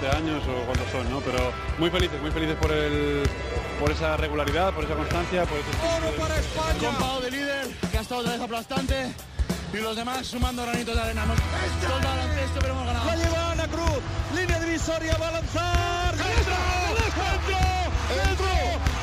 12 0.00 0.16
años 0.16 0.42
o 0.44 0.64
cuántos 0.66 0.90
son, 0.90 1.08
¿no? 1.10 1.20
Pero 1.20 1.52
muy 1.78 1.90
felices, 1.90 2.20
muy 2.20 2.30
felices 2.30 2.56
por 2.56 2.70
el 2.70 3.22
por 3.80 3.90
esa 3.90 4.16
regularidad, 4.16 4.72
por 4.72 4.84
esa 4.84 4.94
constancia, 4.94 5.44
por 5.44 5.58
ese 5.58 5.68
¡Oro 5.96 6.16
para 6.16 6.38
España! 6.38 7.20
de 7.22 7.30
líder, 7.30 7.68
que 7.90 7.98
ha 7.98 8.00
estado 8.00 8.20
otra 8.20 8.32
vez 8.32 8.40
aplastante 8.40 9.12
y 9.72 9.76
los 9.78 9.96
demás 9.96 10.26
sumando 10.26 10.62
granitos 10.62 10.94
de 10.94 11.00
arena. 11.00 11.24
Hemos 11.24 11.38
todo 11.80 12.00
baloncesto, 12.00 12.58
pero 12.60 12.72
hemos 12.74 12.86
ganado. 12.86 13.06
La 13.06 13.16
lleva 13.16 13.52
Ana 13.52 13.68
Cruz, 13.68 14.00
línea 14.34 14.60
divisoria, 14.60 15.16
va 15.16 15.28
a 15.28 15.32
lanzar. 15.32 16.14
¡Dentro! 16.16 16.54
¡Dentro! 16.96 17.56
¡Dentro! 18.16 18.46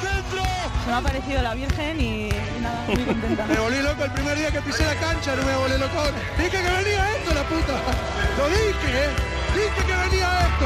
¡Dentro! 0.03 0.43
Se 0.83 0.89
me 0.91 0.95
ha 0.95 1.01
parecido 1.01 1.41
la 1.41 1.53
Virgen 1.53 2.01
y, 2.01 2.29
y 2.29 2.61
nada, 2.61 2.85
muy 2.87 3.03
contenta. 3.05 3.45
Me 3.45 3.57
volví 3.57 3.81
loco 3.81 4.03
el 4.05 4.11
primer 4.11 4.37
día 4.37 4.51
que 4.51 4.61
pisé 4.61 4.85
la 4.85 4.95
cancha, 4.95 5.35
no 5.35 5.43
me 5.43 5.55
volví 5.55 5.77
loco. 5.77 6.03
Dije 6.37 6.49
que 6.49 6.57
venía 6.57 7.15
esto, 7.17 7.33
la 7.33 7.43
puta. 7.43 7.73
Lo 8.37 8.47
dije, 8.49 9.05
¿eh? 9.05 9.42
Dije 9.63 9.85
que 9.85 9.95
venía 9.95 10.29
esto. 10.41 10.65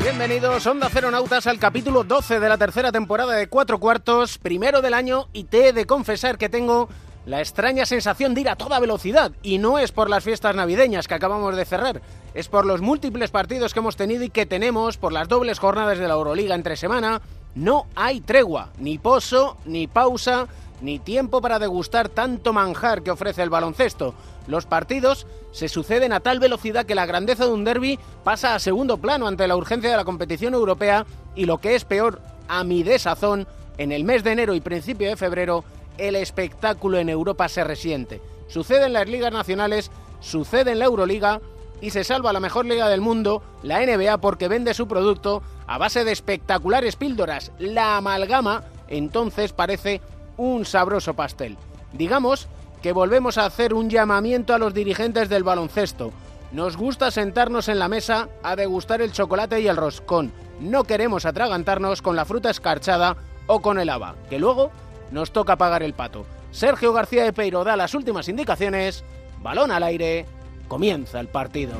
Bienvenidos, 0.00 0.64
Onda 0.66 0.88
Cero 0.92 1.10
Nautas, 1.10 1.48
al 1.48 1.58
capítulo 1.58 2.04
12 2.04 2.38
de 2.38 2.48
la 2.48 2.56
tercera 2.56 2.92
temporada 2.92 3.32
de 3.34 3.48
Cuatro 3.48 3.80
Cuartos, 3.80 4.38
primero 4.38 4.80
del 4.80 4.94
año, 4.94 5.26
y 5.32 5.44
te 5.44 5.68
he 5.68 5.72
de 5.72 5.86
confesar 5.86 6.38
que 6.38 6.48
tengo 6.48 6.88
la 7.26 7.40
extraña 7.40 7.86
sensación 7.86 8.34
de 8.34 8.42
ir 8.42 8.48
a 8.48 8.56
toda 8.56 8.80
velocidad, 8.80 9.32
y 9.42 9.58
no 9.58 9.78
es 9.78 9.92
por 9.92 10.08
las 10.08 10.24
fiestas 10.24 10.54
navideñas 10.56 11.06
que 11.06 11.14
acabamos 11.14 11.56
de 11.56 11.64
cerrar, 11.64 12.00
es 12.34 12.48
por 12.48 12.64
los 12.64 12.80
múltiples 12.80 13.30
partidos 13.30 13.72
que 13.72 13.80
hemos 13.80 13.96
tenido 13.96 14.24
y 14.24 14.30
que 14.30 14.46
tenemos, 14.46 14.96
por 14.96 15.12
las 15.12 15.28
dobles 15.28 15.58
jornadas 15.58 15.98
de 15.98 16.08
la 16.08 16.14
Euroliga 16.14 16.54
entre 16.54 16.76
semana, 16.76 17.20
no 17.54 17.86
hay 17.94 18.20
tregua, 18.20 18.70
ni 18.78 18.98
pozo, 18.98 19.56
ni 19.64 19.86
pausa, 19.86 20.46
ni 20.80 20.98
tiempo 20.98 21.40
para 21.40 21.58
degustar 21.58 22.08
tanto 22.08 22.52
manjar 22.52 23.02
que 23.02 23.10
ofrece 23.10 23.42
el 23.42 23.50
baloncesto. 23.50 24.14
Los 24.46 24.66
partidos 24.66 25.26
se 25.52 25.68
suceden 25.68 26.12
a 26.12 26.20
tal 26.20 26.40
velocidad 26.40 26.86
que 26.86 26.94
la 26.94 27.06
grandeza 27.06 27.44
de 27.44 27.52
un 27.52 27.64
derby 27.64 27.98
pasa 28.24 28.54
a 28.54 28.58
segundo 28.58 28.98
plano 28.98 29.26
ante 29.26 29.46
la 29.46 29.56
urgencia 29.56 29.90
de 29.90 29.96
la 29.96 30.04
competición 30.04 30.54
europea 30.54 31.04
y 31.34 31.44
lo 31.44 31.58
que 31.58 31.74
es 31.74 31.84
peor, 31.84 32.20
a 32.48 32.64
mi 32.64 32.82
desazón, 32.82 33.46
en 33.78 33.92
el 33.92 34.04
mes 34.04 34.24
de 34.24 34.32
enero 34.32 34.54
y 34.54 34.60
principio 34.60 35.08
de 35.08 35.16
febrero, 35.16 35.64
el 35.98 36.16
espectáculo 36.16 36.98
en 36.98 37.08
Europa 37.08 37.48
se 37.48 37.64
resiente. 37.64 38.20
Sucede 38.48 38.86
en 38.86 38.92
las 38.92 39.08
ligas 39.08 39.32
nacionales, 39.32 39.90
sucede 40.20 40.72
en 40.72 40.78
la 40.78 40.86
Euroliga 40.86 41.40
y 41.80 41.90
se 41.90 42.04
salva 42.04 42.32
la 42.32 42.40
mejor 42.40 42.66
liga 42.66 42.88
del 42.88 43.00
mundo, 43.00 43.42
la 43.62 43.80
NBA, 43.84 44.18
porque 44.18 44.48
vende 44.48 44.74
su 44.74 44.86
producto 44.86 45.42
a 45.66 45.78
base 45.78 46.04
de 46.04 46.12
espectaculares 46.12 46.96
píldoras. 46.96 47.52
La 47.58 47.96
amalgama 47.96 48.64
entonces 48.88 49.52
parece 49.52 50.00
un 50.36 50.64
sabroso 50.64 51.14
pastel. 51.14 51.56
Digamos 51.92 52.48
que 52.82 52.92
volvemos 52.92 53.38
a 53.38 53.46
hacer 53.46 53.74
un 53.74 53.88
llamamiento 53.90 54.54
a 54.54 54.58
los 54.58 54.74
dirigentes 54.74 55.28
del 55.28 55.44
baloncesto. 55.44 56.12
Nos 56.52 56.76
gusta 56.76 57.10
sentarnos 57.10 57.68
en 57.68 57.78
la 57.78 57.88
mesa 57.88 58.28
a 58.42 58.56
degustar 58.56 59.00
el 59.02 59.12
chocolate 59.12 59.60
y 59.60 59.68
el 59.68 59.76
roscón. 59.76 60.32
No 60.60 60.84
queremos 60.84 61.24
atragantarnos 61.24 62.02
con 62.02 62.16
la 62.16 62.24
fruta 62.24 62.50
escarchada 62.50 63.16
o 63.46 63.60
con 63.60 63.78
el 63.78 63.88
haba, 63.88 64.16
que 64.28 64.38
luego 64.38 64.70
nos 65.10 65.32
toca 65.32 65.56
pagar 65.56 65.82
el 65.82 65.94
pato. 65.94 66.26
Sergio 66.50 66.92
García 66.92 67.24
de 67.24 67.32
Peiro 67.32 67.64
da 67.64 67.76
las 67.76 67.94
últimas 67.94 68.28
indicaciones. 68.28 69.04
Balón 69.42 69.70
al 69.70 69.82
aire. 69.82 70.26
Comienza 70.68 71.20
el 71.20 71.28
partido. 71.28 71.72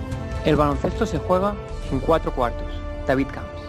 El 0.44 0.56
baloncesto 0.56 1.06
se 1.06 1.18
juega 1.18 1.54
en 1.90 2.00
cuatro 2.00 2.34
cuartos. 2.34 2.66
David 3.06 3.28
Camps. 3.32 3.59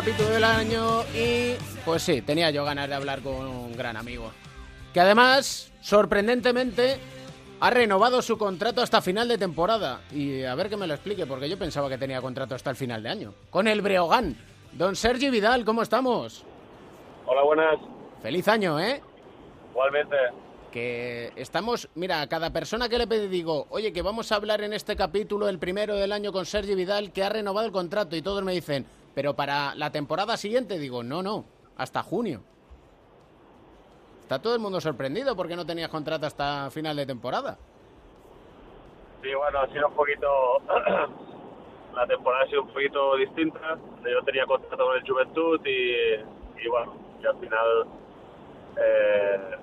Capítulo 0.00 0.30
del 0.30 0.44
año 0.44 1.02
y 1.14 1.56
pues 1.84 2.02
sí, 2.02 2.22
tenía 2.22 2.50
yo 2.50 2.64
ganas 2.64 2.88
de 2.88 2.94
hablar 2.94 3.20
con 3.20 3.34
un 3.34 3.76
gran 3.76 3.98
amigo. 3.98 4.30
Que 4.94 5.00
además, 5.00 5.70
sorprendentemente, 5.82 6.96
ha 7.60 7.68
renovado 7.68 8.22
su 8.22 8.38
contrato 8.38 8.80
hasta 8.80 9.02
final 9.02 9.28
de 9.28 9.36
temporada. 9.36 10.00
Y 10.10 10.42
a 10.44 10.54
ver 10.54 10.70
que 10.70 10.78
me 10.78 10.86
lo 10.86 10.94
explique, 10.94 11.26
porque 11.26 11.50
yo 11.50 11.58
pensaba 11.58 11.90
que 11.90 11.98
tenía 11.98 12.22
contrato 12.22 12.54
hasta 12.54 12.70
el 12.70 12.76
final 12.76 13.02
de 13.02 13.10
año. 13.10 13.34
Con 13.50 13.68
el 13.68 13.82
Breogán. 13.82 14.38
Don 14.72 14.96
Sergi 14.96 15.28
Vidal, 15.28 15.66
¿cómo 15.66 15.82
estamos? 15.82 16.46
Hola, 17.26 17.42
buenas. 17.42 17.76
Feliz 18.22 18.48
año, 18.48 18.80
¿eh? 18.80 19.02
Igualmente. 19.70 20.16
Que 20.72 21.30
estamos, 21.36 21.90
mira, 21.94 22.22
a 22.22 22.26
cada 22.26 22.54
persona 22.54 22.88
que 22.88 22.96
le 22.96 23.06
pedí 23.06 23.28
digo, 23.28 23.66
oye, 23.68 23.92
que 23.92 24.00
vamos 24.00 24.32
a 24.32 24.36
hablar 24.36 24.62
en 24.62 24.72
este 24.72 24.96
capítulo, 24.96 25.46
el 25.50 25.58
primero 25.58 25.94
del 25.96 26.12
año 26.12 26.32
con 26.32 26.46
Sergi 26.46 26.74
Vidal, 26.74 27.12
que 27.12 27.22
ha 27.22 27.28
renovado 27.28 27.66
el 27.66 27.72
contrato. 27.72 28.16
Y 28.16 28.22
todos 28.22 28.42
me 28.42 28.52
dicen, 28.52 28.86
pero 29.20 29.36
para 29.36 29.74
la 29.74 29.92
temporada 29.92 30.34
siguiente 30.38 30.78
digo, 30.78 31.02
no, 31.02 31.22
no, 31.22 31.44
hasta 31.76 32.02
junio. 32.02 32.40
Está 34.22 34.40
todo 34.40 34.54
el 34.54 34.60
mundo 34.60 34.80
sorprendido 34.80 35.36
porque 35.36 35.56
no 35.56 35.66
tenías 35.66 35.90
contrato 35.90 36.24
hasta 36.24 36.70
final 36.70 36.96
de 36.96 37.04
temporada. 37.04 37.58
Sí, 39.22 39.28
bueno, 39.34 39.58
ha 39.58 39.68
sido 39.68 39.88
un 39.88 39.94
poquito. 39.94 40.26
la 41.94 42.06
temporada 42.06 42.44
ha 42.44 42.48
sido 42.48 42.62
un 42.62 42.68
poquito 42.68 43.14
distinta. 43.16 43.76
Yo 44.10 44.24
tenía 44.24 44.46
contrato 44.46 44.86
con 44.86 44.96
el 44.96 45.06
Juventud 45.06 45.60
y, 45.66 46.66
bueno, 46.66 46.94
y 47.22 47.26
al 47.26 47.38
final. 47.40 47.86
Eh, 48.82 49.56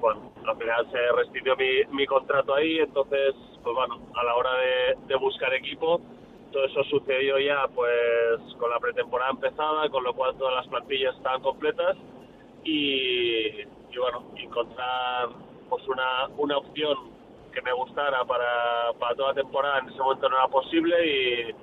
bueno, 0.00 0.32
al 0.46 0.56
final 0.56 0.90
se 0.90 1.12
restituyó 1.12 1.56
mi, 1.56 1.84
mi 1.94 2.06
contrato 2.06 2.54
ahí, 2.54 2.78
entonces, 2.78 3.34
pues 3.62 3.76
bueno, 3.76 4.00
a 4.14 4.24
la 4.24 4.34
hora 4.34 4.50
de 5.06 5.16
buscar 5.16 5.52
equipo, 5.52 6.00
todo 6.56 6.64
eso 6.64 6.84
sucedió 6.84 7.38
ya 7.38 7.68
pues 7.74 8.40
con 8.58 8.70
la 8.70 8.80
pretemporada 8.80 9.30
empezada, 9.30 9.90
con 9.90 10.02
lo 10.02 10.14
cual 10.14 10.34
todas 10.38 10.54
las 10.54 10.66
plantillas 10.68 11.14
estaban 11.14 11.42
completas 11.42 11.98
y, 12.64 13.60
y 13.60 13.98
bueno, 13.98 14.24
encontrar 14.36 15.28
pues 15.68 15.86
una, 15.86 16.28
una 16.38 16.56
opción 16.56 16.96
que 17.52 17.60
me 17.60 17.74
gustara 17.74 18.24
para, 18.24 18.90
para 18.98 19.14
toda 19.14 19.34
temporada 19.34 19.80
en 19.80 19.88
ese 19.90 19.98
momento 19.98 20.30
no 20.30 20.36
era 20.36 20.48
posible 20.48 20.96
y 21.06 21.54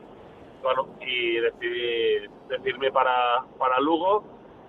bueno, 0.61 0.87
y 1.01 1.37
decidí 1.37 2.27
decidirme 2.49 2.91
para, 2.91 3.43
para 3.57 3.79
Lugo, 3.79 4.23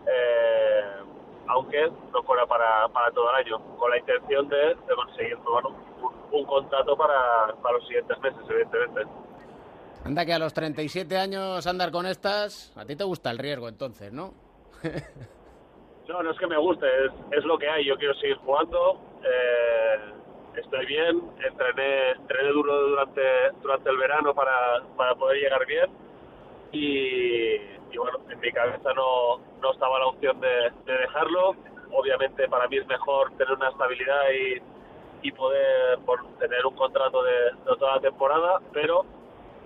eh, 0.06 1.02
aunque 1.48 1.92
no 2.14 2.22
fuera 2.22 2.46
para, 2.46 2.88
para 2.88 3.10
todo 3.10 3.28
el 3.28 3.44
año, 3.44 3.58
con 3.76 3.90
la 3.90 3.98
intención 3.98 4.48
de, 4.48 4.68
de 4.68 4.94
conseguir 4.96 5.36
bueno, 5.36 5.76
un, 6.00 6.40
un 6.40 6.46
contrato 6.46 6.96
para, 6.96 7.54
para 7.62 7.74
los 7.76 7.86
siguientes 7.86 8.18
meses, 8.20 8.40
evidentemente. 8.48 9.23
Anda 10.04 10.26
que 10.26 10.34
a 10.34 10.38
los 10.38 10.52
37 10.52 11.16
años 11.16 11.66
andar 11.66 11.90
con 11.90 12.04
estas, 12.04 12.76
a 12.76 12.84
ti 12.84 12.94
te 12.94 13.04
gusta 13.04 13.30
el 13.30 13.38
riesgo 13.38 13.68
entonces, 13.68 14.12
¿no? 14.12 14.34
no, 16.08 16.22
no 16.22 16.30
es 16.30 16.38
que 16.38 16.46
me 16.46 16.58
guste, 16.58 16.86
es, 17.06 17.12
es, 17.38 17.44
lo 17.44 17.56
que 17.56 17.66
hay. 17.66 17.86
Yo 17.86 17.96
quiero 17.96 18.12
seguir 18.16 18.36
jugando, 18.36 19.00
eh, 19.24 20.60
estoy 20.60 20.84
bien, 20.84 21.22
entrené, 21.42 22.10
entrené 22.10 22.48
duro 22.50 22.88
durante, 22.88 23.22
durante 23.62 23.88
el 23.88 23.96
verano 23.96 24.34
para, 24.34 24.82
para 24.94 25.14
poder 25.14 25.40
llegar 25.40 25.64
bien 25.64 25.90
y, 26.70 27.54
y, 27.90 27.96
bueno, 27.96 28.18
en 28.28 28.38
mi 28.40 28.52
cabeza 28.52 28.92
no, 28.92 29.38
no 29.62 29.72
estaba 29.72 30.00
la 30.00 30.06
opción 30.08 30.38
de, 30.38 30.70
de, 30.84 30.98
dejarlo. 30.98 31.56
Obviamente 31.92 32.46
para 32.48 32.68
mí 32.68 32.76
es 32.76 32.86
mejor 32.86 33.30
tener 33.38 33.54
una 33.54 33.70
estabilidad 33.70 34.22
y, 34.32 35.28
y 35.28 35.32
poder 35.32 35.98
por, 36.04 36.26
tener 36.38 36.66
un 36.66 36.74
contrato 36.74 37.22
de, 37.22 37.32
de 37.32 37.76
toda 37.78 37.96
la 37.96 38.00
temporada, 38.02 38.60
pero 38.70 39.06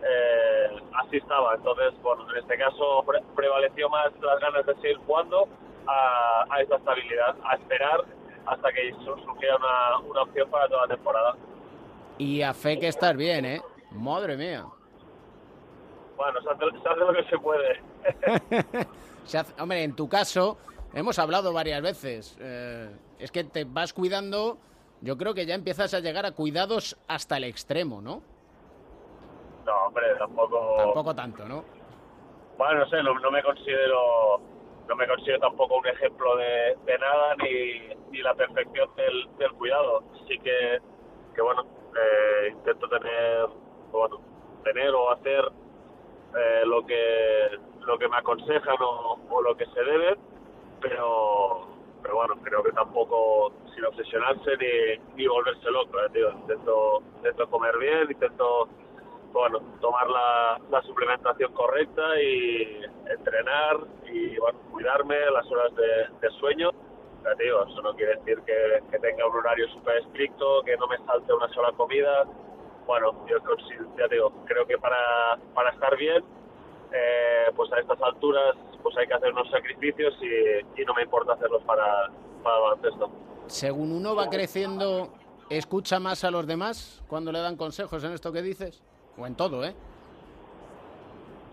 eh, 0.03 0.81
así 0.95 1.17
estaba. 1.17 1.55
Entonces, 1.55 1.95
bueno, 2.03 2.31
en 2.31 2.39
este 2.39 2.57
caso 2.57 3.05
pre 3.07 3.23
prevaleció 3.35 3.89
más 3.89 4.13
las 4.21 4.41
ganas 4.41 4.67
de 4.67 4.75
seguir 4.77 4.97
jugando 5.07 5.49
a, 5.87 6.45
a, 6.51 6.61
esa 6.61 6.77
estabilidad, 6.77 7.37
a 7.45 7.55
esperar 7.55 8.05
hasta 8.47 8.73
que 8.73 8.93
surgiera 9.05 9.57
una, 9.57 9.99
una, 10.09 10.23
opción 10.23 10.51
para 10.51 10.69
toda 10.69 10.87
la 10.87 10.95
temporada. 10.95 11.37
Y 12.19 12.43
a 12.43 12.55
fe 12.55 12.79
que 12.79 12.89
estás 12.89 13.17
bien, 13.17 13.45
¿eh? 13.45 13.63
Madre 13.93 14.37
mía. 14.37 14.67
Bueno, 16.17 16.41
se 16.43 16.51
hace, 16.51 16.83
se 16.83 16.89
hace 16.89 17.01
lo 17.01 17.13
que 17.13 17.25
se 17.25 17.39
puede. 17.39 17.81
se 19.25 19.39
hace, 19.39 19.63
hombre, 19.63 19.85
en 19.85 19.95
tu 19.95 20.09
caso, 20.09 20.59
hemos 20.95 21.19
hablado 21.19 21.53
varias 21.53 21.81
veces. 21.81 22.37
Eh, 22.41 22.91
es 23.19 23.31
que 23.31 23.45
te 23.45 23.65
vas 23.65 23.93
cuidando, 23.93 24.59
yo 25.01 25.17
creo 25.17 25.35
que 25.35 25.47
ya 25.47 25.55
empiezas 25.55 25.95
a 25.95 26.01
llegar 26.01 26.27
a 26.27 26.33
cuidados 26.33 26.97
hasta 27.07 27.37
el 27.37 27.45
extremo, 27.45 28.01
¿no? 28.01 28.23
No, 29.69 29.87
hombre, 29.87 30.15
tampoco. 30.19 30.77
Tampoco 30.79 31.15
tanto, 31.15 31.45
¿no? 31.47 31.63
Bueno, 32.57 32.81
no 32.81 32.87
sé, 32.89 33.03
no, 33.03 33.19
no 33.19 33.31
me 33.31 33.43
considero 33.43 34.41
no 34.89 34.97
me 34.97 35.07
considero 35.07 35.41
tampoco 35.41 35.77
un 35.77 35.87
ejemplo 35.87 36.37
de, 36.37 36.75
de 36.87 36.99
nada 36.99 37.35
ni, 37.37 37.95
ni 38.11 38.23
la 38.23 38.35
perfección 38.35 38.89
del, 38.97 39.29
del 39.37 39.53
cuidado. 39.53 40.03
Sí 40.27 40.39
que, 40.39 40.81
que 41.35 41.43
bueno, 41.43 41.67
eh, 41.95 42.49
intento 42.49 42.89
tener, 42.89 43.47
bueno, 43.93 44.23
tener 44.65 44.95
o 44.95 45.11
hacer 45.11 45.45
eh, 46.35 46.63
lo 46.65 46.87
que 46.87 47.59
lo 47.81 47.99
que 47.99 48.09
me 48.09 48.17
aconsejan 48.17 48.77
o, 48.81 49.19
o 49.29 49.43
lo 49.43 49.55
que 49.55 49.67
se 49.67 49.85
debe, 49.85 50.17
pero 50.81 51.69
pero 52.03 52.15
bueno, 52.15 52.37
creo 52.43 52.63
que 52.63 52.73
tampoco 52.73 53.53
sin 53.75 53.85
obsesionarse 53.85 54.57
ni, 54.57 55.15
ni 55.17 55.27
volverse 55.27 55.71
loco, 55.71 56.01
eh, 56.01 56.09
tío. 56.15 56.31
Intento, 56.31 57.03
intento 57.17 57.51
comer 57.51 57.77
bien, 57.77 58.11
intento 58.11 58.69
bueno, 59.33 59.61
tomar 59.81 60.09
la, 60.09 60.61
la 60.71 60.83
suplementación 60.83 61.53
correcta 61.53 62.21
y 62.21 62.83
entrenar 63.07 63.79
y 64.13 64.39
bueno, 64.39 64.59
cuidarme 64.71 65.17
las 65.33 65.47
horas 65.51 65.75
de, 65.75 66.09
de 66.21 66.35
sueño. 66.39 66.71
Ya 67.25 67.35
te 67.35 67.45
digo, 67.45 67.65
eso 67.65 67.83
no 67.83 67.95
quiere 67.95 68.17
decir 68.17 68.41
que, 68.47 68.83
que 68.91 68.99
tenga 69.01 69.27
un 69.27 69.37
horario 69.37 69.69
súper 69.69 69.99
estricto, 69.99 70.63
que 70.63 70.77
no 70.77 70.87
me 70.87 70.97
salte 71.05 71.33
una 71.33 71.49
sola 71.53 71.73
comida. 71.73 72.25
Bueno, 72.87 73.27
yo 73.27 73.37
ya 73.99 74.09
te 74.09 74.15
digo, 74.15 74.33
creo 74.47 74.67
que 74.67 74.79
para, 74.79 75.39
para 75.55 75.71
estar 75.71 75.95
bien, 75.97 76.25
eh, 76.93 77.53
pues 77.55 77.71
a 77.73 77.81
estas 77.81 78.01
alturas 78.01 78.57
pues 78.83 78.97
hay 78.97 79.07
que 79.07 79.15
hacer 79.15 79.33
unos 79.33 79.51
sacrificios 79.51 80.15
y, 80.23 80.81
y 80.81 80.85
no 80.87 80.95
me 80.95 81.03
importa 81.03 81.35
hacerlos 81.35 81.63
para, 81.65 82.09
para 82.43 82.59
baloncesto. 82.61 83.11
Según 83.49 83.93
uno 83.93 84.15
va 84.15 84.31
creciendo, 84.31 85.13
¿escucha 85.51 86.01
más 86.01 86.25
a 86.25 86.31
los 86.31 86.47
demás 86.47 87.03
cuando 87.09 87.31
le 87.33 87.41
dan 87.41 87.57
consejos 87.57 88.05
en 88.05 88.13
esto 88.13 88.33
que 88.33 88.41
dices? 88.41 88.83
O 89.19 89.27
en 89.27 89.35
todo, 89.35 89.65
¿eh? 89.65 89.75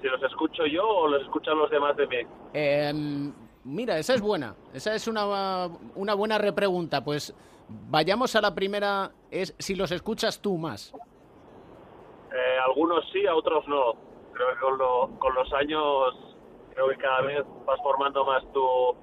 Si 0.02 0.08
los 0.08 0.22
escucho 0.24 0.66
yo 0.66 0.88
o 0.88 1.08
los 1.08 1.22
escuchan 1.24 1.58
los 1.58 1.70
demás 1.70 1.96
de 1.98 2.08
mí. 2.08 2.18
Em, 2.54 3.34
mira, 3.64 3.98
esa 3.98 4.14
es 4.14 4.22
buena. 4.22 4.56
Esa 4.74 4.94
es 4.94 5.08
una, 5.08 5.68
una 5.96 6.14
buena 6.14 6.38
repregunta. 6.38 7.04
Pues 7.04 7.34
vayamos 7.68 8.36
a 8.36 8.42
la 8.42 8.54
primera, 8.54 9.12
es 9.32 9.56
si 9.58 9.76
los 9.76 9.92
escuchas 9.92 10.40
tú 10.42 10.58
más. 10.58 10.94
Eh, 12.32 12.58
algunos 12.68 13.04
sí, 13.12 13.26
a 13.26 13.36
otros 13.36 13.68
no. 13.68 13.94
Creo 14.34 14.50
que 14.54 14.60
con, 14.60 14.78
lo- 14.78 15.10
con 15.20 15.34
los 15.34 15.52
años, 15.54 16.36
creo 16.74 16.90
que 16.90 16.98
cada 16.98 17.22
vez 17.22 17.44
vas 17.66 17.80
formando 17.82 18.26
más 18.26 18.44
tu, 18.52 18.96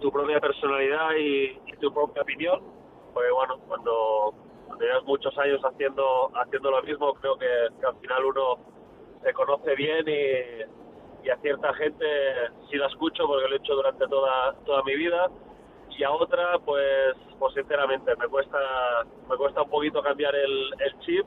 tu 0.00 0.12
propia 0.12 0.38
personalidad 0.40 1.12
y, 1.18 1.58
y 1.66 1.76
tu 1.80 1.92
propia 1.92 2.22
opinión. 2.22 2.60
Porque 3.14 3.30
bueno, 3.32 3.58
cuando 3.66 4.34
llevas 4.80 5.04
muchos 5.04 5.36
años 5.38 5.60
haciendo, 5.62 6.30
haciendo 6.34 6.70
lo 6.70 6.82
mismo, 6.82 7.14
creo 7.14 7.38
que, 7.38 7.46
que 7.80 7.86
al 7.86 7.96
final 7.98 8.24
uno 8.24 8.58
se 9.22 9.32
conoce 9.32 9.74
bien 9.74 10.04
y, 10.08 11.26
y 11.26 11.30
a 11.30 11.36
cierta 11.38 11.72
gente 11.74 12.04
sí 12.70 12.76
la 12.76 12.86
escucho 12.86 13.26
porque 13.26 13.48
lo 13.48 13.54
he 13.54 13.58
hecho 13.58 13.74
durante 13.74 14.06
toda, 14.06 14.54
toda 14.64 14.82
mi 14.84 14.94
vida 14.94 15.28
y 15.90 16.04
a 16.04 16.10
otra 16.10 16.58
pues 16.64 17.16
pues 17.38 17.54
sinceramente 17.54 18.14
me 18.16 18.28
cuesta 18.28 18.58
me 19.28 19.36
cuesta 19.36 19.62
un 19.62 19.70
poquito 19.70 20.02
cambiar 20.02 20.34
el, 20.34 20.70
el 20.78 20.98
chip 21.00 21.26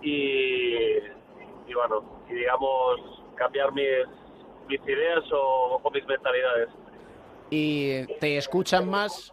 y, 0.00 0.96
y 1.66 1.74
bueno 1.74 2.22
y 2.28 2.34
digamos 2.34 3.00
cambiar 3.34 3.72
mis 3.72 4.06
mis 4.68 4.80
ideas 4.88 5.24
o, 5.32 5.80
o 5.82 5.90
mis 5.90 6.06
mentalidades 6.06 6.68
¿Y 7.50 8.06
te 8.18 8.38
escuchan 8.38 8.88
más? 8.88 9.32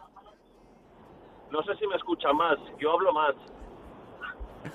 No 1.54 1.62
sé 1.62 1.76
si 1.76 1.86
me 1.86 1.96
escuchan 1.96 2.36
más 2.36 2.58
yo 2.78 2.92
hablo 2.92 3.12
más 3.12 3.34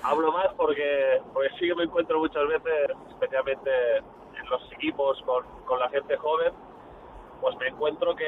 hablo 0.02 0.32
más 0.32 0.48
porque 0.56 1.20
porque 1.32 1.50
sí 1.58 1.68
que 1.68 1.74
me 1.74 1.84
encuentro 1.84 2.18
muchas 2.18 2.46
veces 2.48 2.90
especialmente 3.10 3.70
en 3.98 4.50
los 4.50 4.72
equipos 4.72 5.22
con, 5.22 5.44
con 5.66 5.78
la 5.78 5.88
gente 5.90 6.16
joven 6.16 6.52
pues 7.40 7.56
me 7.58 7.68
encuentro 7.68 8.16
que 8.16 8.24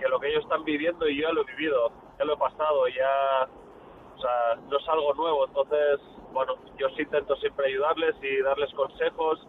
que 0.00 0.08
lo 0.08 0.18
que 0.18 0.28
ellos 0.28 0.42
están 0.42 0.64
viviendo 0.64 1.06
y 1.08 1.16
yo 1.16 1.28
ya 1.28 1.32
lo 1.32 1.42
he 1.42 1.44
vivido, 1.44 1.92
ya 2.18 2.24
lo 2.24 2.34
he 2.34 2.36
pasado, 2.38 2.88
ya, 2.88 3.48
o 4.16 4.20
sea, 4.20 4.56
no 4.68 4.78
es 4.78 4.88
algo 4.88 5.14
nuevo. 5.14 5.46
Entonces, 5.46 6.00
bueno, 6.32 6.56
yo 6.78 6.88
sí 6.90 7.02
intento 7.02 7.36
siempre 7.36 7.66
ayudarles 7.66 8.16
y 8.22 8.42
darles 8.42 8.72
consejos 8.72 9.46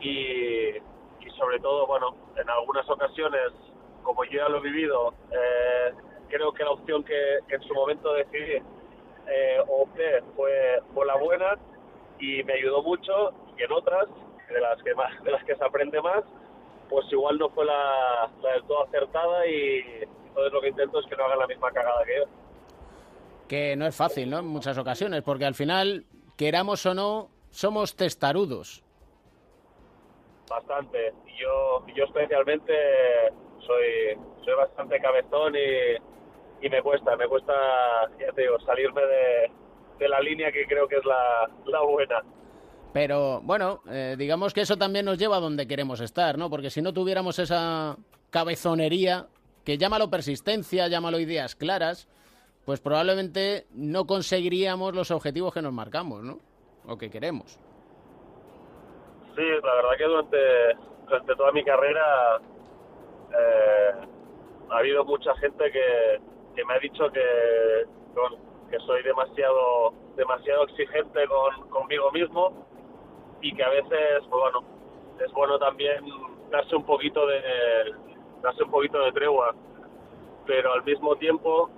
y, 0.00 0.76
y 1.20 1.30
sobre 1.38 1.60
todo, 1.60 1.86
bueno, 1.86 2.16
en 2.36 2.48
algunas 2.48 2.88
ocasiones, 2.88 3.52
como 4.02 4.24
yo 4.24 4.38
ya 4.38 4.48
lo 4.48 4.58
he 4.58 4.62
vivido, 4.62 5.14
eh, 5.30 5.92
creo 6.32 6.52
que 6.52 6.64
la 6.64 6.70
opción 6.70 7.04
que, 7.04 7.38
que 7.46 7.56
en 7.56 7.62
su 7.62 7.74
momento 7.74 8.14
decidí 8.14 8.62
eh, 9.28 9.58
opté 9.68 10.22
fue, 10.34 10.80
fue 10.94 11.06
la 11.06 11.16
buena 11.16 11.58
y 12.18 12.42
me 12.44 12.54
ayudó 12.54 12.82
mucho 12.82 13.32
y 13.56 13.62
en 13.62 13.72
otras, 13.72 14.08
de 14.48 14.60
las 14.60 14.82
que 14.82 14.94
más, 14.94 15.22
de 15.22 15.30
las 15.30 15.44
que 15.44 15.54
se 15.54 15.64
aprende 15.64 16.00
más, 16.00 16.24
pues 16.88 17.06
igual 17.12 17.38
no 17.38 17.50
fue 17.50 17.64
la, 17.66 18.30
la 18.42 18.52
del 18.52 18.64
todo 18.64 18.84
acertada 18.84 19.46
y 19.46 19.82
entonces 20.26 20.52
lo 20.52 20.60
que 20.60 20.68
intento 20.68 21.00
es 21.00 21.06
que 21.06 21.16
no 21.16 21.24
hagan 21.24 21.38
la 21.38 21.46
misma 21.46 21.70
cagada 21.70 22.04
que 22.04 22.16
yo. 22.16 22.24
Que 23.48 23.76
no 23.76 23.86
es 23.86 23.94
fácil, 23.94 24.30
¿no? 24.30 24.38
En 24.38 24.46
muchas 24.46 24.78
ocasiones, 24.78 25.22
porque 25.22 25.44
al 25.44 25.54
final, 25.54 26.06
queramos 26.36 26.84
o 26.86 26.94
no, 26.94 27.28
somos 27.50 27.94
testarudos. 27.94 28.82
Bastante. 30.48 31.12
Y 31.26 31.42
yo, 31.42 31.84
yo 31.94 32.04
especialmente 32.04 32.72
soy, 33.60 34.18
soy 34.44 34.54
bastante 34.54 34.98
cabezón 35.00 35.54
y, 35.54 36.11
y 36.62 36.68
me 36.68 36.80
cuesta, 36.82 37.16
me 37.16 37.26
cuesta, 37.26 37.52
ya 38.18 38.32
te 38.32 38.42
digo, 38.42 38.58
salirme 38.60 39.02
de, 39.02 39.50
de 39.98 40.08
la 40.08 40.20
línea 40.20 40.52
que 40.52 40.64
creo 40.66 40.86
que 40.86 40.96
es 40.96 41.04
la, 41.04 41.50
la 41.66 41.82
buena. 41.82 42.22
Pero 42.92 43.40
bueno, 43.42 43.80
eh, 43.90 44.16
digamos 44.18 44.54
que 44.54 44.60
eso 44.60 44.76
también 44.76 45.06
nos 45.06 45.18
lleva 45.18 45.36
a 45.38 45.40
donde 45.40 45.66
queremos 45.66 46.00
estar, 46.00 46.38
¿no? 46.38 46.50
Porque 46.50 46.70
si 46.70 46.82
no 46.82 46.92
tuviéramos 46.92 47.38
esa 47.38 47.96
cabezonería, 48.30 49.26
que 49.64 49.78
llámalo 49.78 50.10
persistencia, 50.10 50.88
llámalo 50.88 51.18
ideas 51.18 51.56
claras, 51.56 52.08
pues 52.64 52.80
probablemente 52.80 53.66
no 53.72 54.06
conseguiríamos 54.06 54.94
los 54.94 55.10
objetivos 55.10 55.52
que 55.54 55.62
nos 55.62 55.72
marcamos, 55.72 56.22
¿no? 56.22 56.38
O 56.86 56.96
que 56.96 57.10
queremos. 57.10 57.58
Sí, 59.34 59.42
la 59.42 59.74
verdad 59.74 59.90
que 59.96 60.04
durante, 60.04 60.38
durante 61.06 61.34
toda 61.34 61.52
mi 61.52 61.64
carrera 61.64 62.40
eh, 63.30 64.06
ha 64.70 64.76
habido 64.76 65.04
mucha 65.04 65.34
gente 65.36 65.70
que, 65.72 66.20
que 66.54 66.64
me 66.64 66.74
ha 66.74 66.78
dicho 66.78 67.10
que, 67.10 67.86
que 68.70 68.78
soy 68.80 69.02
demasiado 69.02 69.94
demasiado 70.16 70.64
exigente 70.64 71.26
con, 71.26 71.68
conmigo 71.68 72.10
mismo 72.12 72.66
y 73.40 73.54
que 73.54 73.62
a 73.64 73.70
veces, 73.70 74.24
pues 74.28 74.40
bueno, 74.40 74.62
es 75.24 75.32
bueno 75.32 75.58
también 75.58 76.04
darse 76.50 76.76
un 76.76 76.84
poquito 76.84 77.26
de 77.26 77.40
darse 78.42 78.62
un 78.64 78.70
poquito 78.70 78.98
de 79.00 79.12
tregua, 79.12 79.54
pero 80.46 80.72
al 80.72 80.84
mismo 80.84 81.16
tiempo 81.16 81.70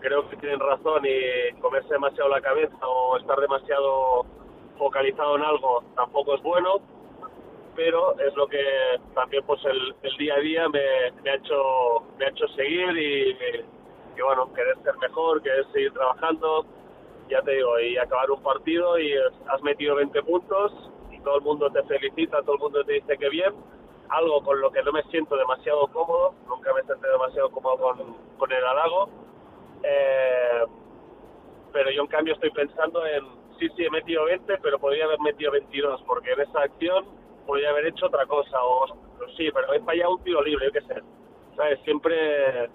creo 0.00 0.28
que 0.28 0.36
tienen 0.36 0.60
razón 0.60 1.02
y 1.04 1.52
comerse 1.60 1.92
demasiado 1.94 2.28
la 2.30 2.40
cabeza 2.40 2.76
o 2.86 3.16
estar 3.18 3.38
demasiado 3.38 4.24
focalizado 4.78 5.36
en 5.36 5.42
algo 5.42 5.82
tampoco 5.96 6.34
es 6.34 6.42
bueno, 6.42 6.80
pero 7.74 8.18
es 8.20 8.34
lo 8.36 8.46
que 8.46 8.64
también 9.14 9.44
pues 9.44 9.62
el, 9.64 9.94
el 10.02 10.16
día 10.16 10.34
a 10.34 10.40
día 10.40 10.68
me, 10.68 11.12
me 11.22 11.30
ha 11.30 11.34
hecho 11.34 12.02
me 12.16 12.26
ha 12.26 12.28
hecho 12.28 12.48
seguir 12.48 12.96
y, 12.96 13.36
y 14.18 14.22
bueno 14.22 14.52
querer 14.52 14.76
ser 14.82 14.96
mejor, 14.98 15.42
querer 15.42 15.64
seguir 15.72 15.92
trabajando, 15.92 16.66
ya 17.28 17.40
te 17.42 17.52
digo 17.52 17.78
y 17.80 17.96
acabar 17.96 18.30
un 18.30 18.42
partido 18.42 18.98
y 18.98 19.14
has 19.14 19.62
metido 19.62 19.96
20 19.96 20.22
puntos 20.22 20.72
y 21.10 21.20
todo 21.20 21.36
el 21.36 21.42
mundo 21.42 21.70
te 21.70 21.82
felicita, 21.84 22.42
todo 22.42 22.54
el 22.54 22.60
mundo 22.60 22.84
te 22.84 22.94
dice 22.94 23.16
que 23.16 23.28
bien, 23.28 23.54
algo 24.10 24.42
con 24.42 24.60
lo 24.60 24.70
que 24.70 24.82
no 24.82 24.92
me 24.92 25.02
siento 25.04 25.36
demasiado 25.36 25.86
cómodo, 25.88 26.34
nunca 26.48 26.72
me 26.74 26.82
sentido 26.82 27.12
demasiado 27.12 27.50
cómodo 27.50 27.76
con, 27.76 28.16
con 28.38 28.52
el 28.52 28.64
halago. 28.64 29.08
Eh, 29.82 30.64
pero 31.72 31.90
yo 31.90 32.02
en 32.02 32.08
cambio 32.08 32.34
estoy 32.34 32.50
pensando 32.50 33.06
en, 33.06 33.24
sí, 33.58 33.68
sí, 33.76 33.84
he 33.84 33.90
metido 33.90 34.24
20, 34.24 34.58
pero 34.58 34.78
podría 34.78 35.04
haber 35.04 35.20
metido 35.20 35.52
22, 35.52 36.02
porque 36.06 36.32
en 36.32 36.40
esa 36.40 36.62
acción 36.62 37.04
podría 37.46 37.70
haber 37.70 37.86
hecho 37.86 38.06
otra 38.06 38.26
cosa, 38.26 38.62
o 38.62 38.86
sí, 39.36 39.48
pero 39.52 39.72
he 39.72 39.80
fallado 39.80 40.16
un 40.16 40.22
tiro 40.22 40.42
libre, 40.42 40.66
yo 40.66 40.72
qué 40.72 40.80
sé. 40.82 41.02
¿Sabes? 41.56 41.80
Siempre, 41.84 42.68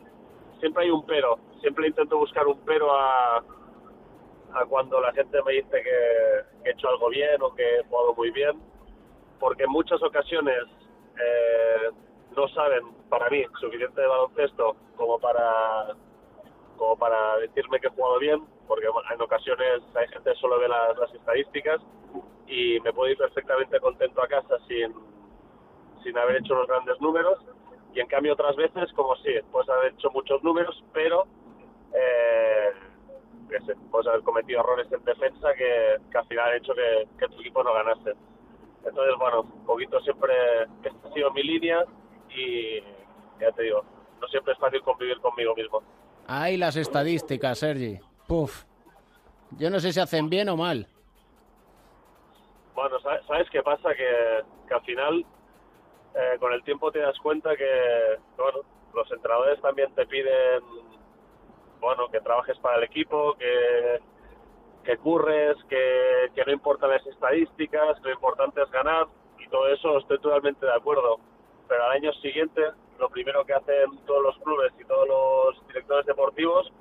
siempre 0.63 0.85
hay 0.85 0.91
un 0.91 1.05
pero, 1.05 1.39
siempre 1.59 1.87
intento 1.87 2.17
buscar 2.17 2.47
un 2.47 2.57
pero 2.61 2.89
a, 2.95 3.39
a 4.53 4.65
cuando 4.69 5.01
la 5.01 5.11
gente 5.11 5.43
me 5.43 5.51
dice 5.51 5.83
que, 5.83 6.63
que 6.63 6.69
he 6.69 6.71
hecho 6.71 6.87
algo 6.87 7.09
bien 7.09 7.41
o 7.41 7.53
que 7.53 7.79
he 7.79 7.83
jugado 7.83 8.15
muy 8.15 8.31
bien, 8.31 8.61
porque 9.41 9.63
en 9.63 9.71
muchas 9.71 10.01
ocasiones 10.01 10.63
eh, 11.19 11.91
no 12.33 12.47
saben, 12.47 12.93
para 13.09 13.29
mí, 13.29 13.43
suficiente 13.59 13.99
de 13.99 14.07
baloncesto 14.07 14.77
como 14.95 15.19
para 15.19 15.97
como 16.77 16.97
para 16.97 17.37
decirme 17.39 17.81
que 17.81 17.87
he 17.87 17.89
jugado 17.89 18.19
bien, 18.19 18.47
porque 18.65 18.87
en 18.87 19.21
ocasiones 19.21 19.81
hay 19.95 20.07
gente 20.07 20.31
que 20.31 20.39
solo 20.39 20.59
ve 20.59 20.69
las, 20.69 20.97
las 20.97 21.13
estadísticas 21.13 21.81
y 22.47 22.79
me 22.79 22.93
puedo 22.93 23.11
ir 23.11 23.17
perfectamente 23.17 23.81
contento 23.81 24.23
a 24.23 24.29
casa 24.29 24.57
sin, 24.69 24.93
sin 26.03 26.17
haber 26.17 26.37
hecho 26.37 26.55
los 26.55 26.67
grandes 26.67 26.99
números 27.01 27.37
y 27.93 27.99
en 27.99 28.07
cambio 28.07 28.33
otras 28.33 28.55
veces 28.55 28.91
como 28.93 29.15
sí, 29.17 29.31
puedes 29.51 29.69
haber 29.69 29.93
hecho 29.93 30.09
muchos 30.11 30.43
números, 30.43 30.83
pero 30.93 31.25
eh, 31.93 32.71
puedes 33.91 34.07
haber 34.07 34.21
cometido 34.21 34.61
errores 34.61 34.91
en 34.91 35.03
defensa 35.03 35.53
que, 35.55 35.97
que 36.11 36.17
al 36.17 36.27
final 36.27 36.49
han 36.49 36.57
hecho 36.57 36.73
que, 36.73 37.07
que 37.19 37.27
tu 37.27 37.39
equipo 37.41 37.63
no 37.63 37.73
ganase. 37.73 38.13
Entonces, 38.85 39.15
bueno, 39.17 39.41
un 39.41 39.65
poquito 39.65 39.99
siempre 40.01 40.33
esta 40.83 41.07
ha 41.07 41.13
sido 41.13 41.31
mi 41.31 41.43
línea 41.43 41.85
y 42.29 42.81
ya 43.39 43.51
te 43.55 43.63
digo, 43.63 43.83
no 44.19 44.27
siempre 44.27 44.53
es 44.53 44.59
fácil 44.59 44.81
convivir 44.81 45.19
conmigo 45.19 45.55
mismo. 45.55 45.81
Ahí 46.27 46.57
las 46.57 46.75
estadísticas, 46.75 47.59
Sergi. 47.59 47.99
Puf. 48.27 48.63
Yo 49.51 49.69
no 49.69 49.79
sé 49.79 49.93
si 49.93 49.99
hacen 49.99 50.29
bien 50.29 50.49
o 50.49 50.57
mal. 50.57 50.87
Bueno, 52.73 52.99
¿sabes, 53.01 53.25
sabes 53.27 53.49
qué 53.51 53.61
pasa? 53.61 53.93
Que, 53.93 54.41
que 54.67 54.73
al 54.73 54.81
final, 54.81 55.25
eh, 56.15 56.37
con 56.39 56.53
el 56.53 56.63
tiempo 56.63 56.91
te 56.91 56.99
das 56.99 57.17
cuenta 57.19 57.55
que, 57.55 58.17
bueno, 58.37 58.59
los 58.93 59.11
entrenadores 59.11 59.61
también 59.61 59.93
te 59.95 60.05
piden, 60.05 60.61
bueno, 61.79 62.07
que 62.09 62.21
trabajes 62.21 62.57
para 62.59 62.77
el 62.77 62.83
equipo, 62.83 63.35
que, 63.35 63.99
que 64.83 64.97
curres, 64.97 65.57
que, 65.69 66.31
que 66.35 66.45
no 66.45 66.51
importan 66.51 66.91
las 66.91 67.05
estadísticas, 67.07 67.99
que 67.99 68.09
lo 68.09 68.15
importante 68.15 68.61
es 68.61 68.71
ganar, 68.71 69.07
y 69.39 69.47
todo 69.49 69.67
eso 69.67 69.97
estoy 69.97 70.19
totalmente 70.19 70.65
de 70.65 70.73
acuerdo. 70.73 71.19
Pero 71.67 71.83
al 71.83 71.91
año 71.91 72.13
siguiente, 72.13 72.61
lo 72.99 73.09
primero 73.09 73.43
que 73.45 73.53
hacen 73.53 73.97
todos 74.05 74.23
los 74.23 74.37
clubes 74.39 74.73
y 74.79 74.85
todos 74.85 75.07
los 75.07 75.67
directores 75.67 76.05
deportivos 76.05 76.71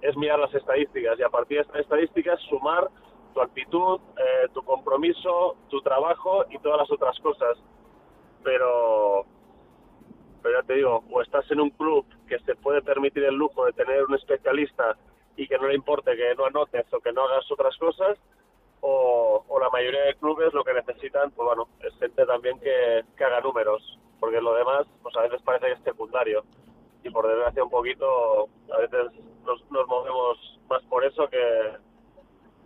es 0.00 0.16
mirar 0.16 0.38
las 0.38 0.54
estadísticas 0.54 1.18
y 1.18 1.22
a 1.22 1.28
partir 1.28 1.58
de 1.58 1.62
estas 1.62 1.80
estadísticas 1.82 2.40
sumar 2.48 2.88
tu 3.34 3.40
actitud, 3.40 4.00
eh, 4.16 4.48
tu 4.52 4.62
compromiso, 4.62 5.56
tu 5.68 5.80
trabajo 5.82 6.44
y 6.50 6.58
todas 6.58 6.78
las 6.78 6.90
otras 6.90 7.18
cosas. 7.20 7.58
Pero, 8.42 9.26
pero 10.42 10.60
ya 10.60 10.66
te 10.66 10.74
digo, 10.74 11.04
o 11.10 11.22
estás 11.22 11.50
en 11.50 11.60
un 11.60 11.70
club 11.70 12.06
que 12.28 12.38
se 12.40 12.54
puede 12.56 12.82
permitir 12.82 13.24
el 13.24 13.34
lujo 13.34 13.66
de 13.66 13.72
tener 13.72 14.04
un 14.04 14.14
especialista 14.14 14.96
y 15.36 15.46
que 15.46 15.58
no 15.58 15.68
le 15.68 15.74
importe 15.74 16.16
que 16.16 16.34
no 16.34 16.46
anotes 16.46 16.92
o 16.92 17.00
que 17.00 17.12
no 17.12 17.24
hagas 17.24 17.50
otras 17.50 17.76
cosas, 17.78 18.18
o, 18.80 19.44
o 19.46 19.60
la 19.60 19.70
mayoría 19.70 20.02
de 20.04 20.14
clubes 20.14 20.52
lo 20.54 20.64
que 20.64 20.72
necesitan, 20.72 21.30
pues 21.32 21.46
bueno, 21.46 21.68
es 21.80 21.94
gente 21.98 22.24
también 22.26 22.58
que, 22.60 23.04
que 23.16 23.24
haga 23.24 23.40
números, 23.40 23.98
porque 24.18 24.40
lo 24.40 24.54
demás, 24.54 24.86
pues 25.02 25.16
a 25.16 25.22
veces 25.22 25.40
parece 25.42 25.66
que 25.66 25.72
es 25.72 25.82
secundario. 25.82 26.44
Y 27.02 27.10
por 27.10 27.26
desgracia 27.26 27.64
un 27.64 27.70
poquito, 27.70 28.48
a 28.72 28.78
veces 28.78 29.06
nos, 29.44 29.70
nos 29.70 29.86
movemos 29.86 30.58
más 30.68 30.82
por 30.84 31.04
eso 31.04 31.28
que, 31.28 31.72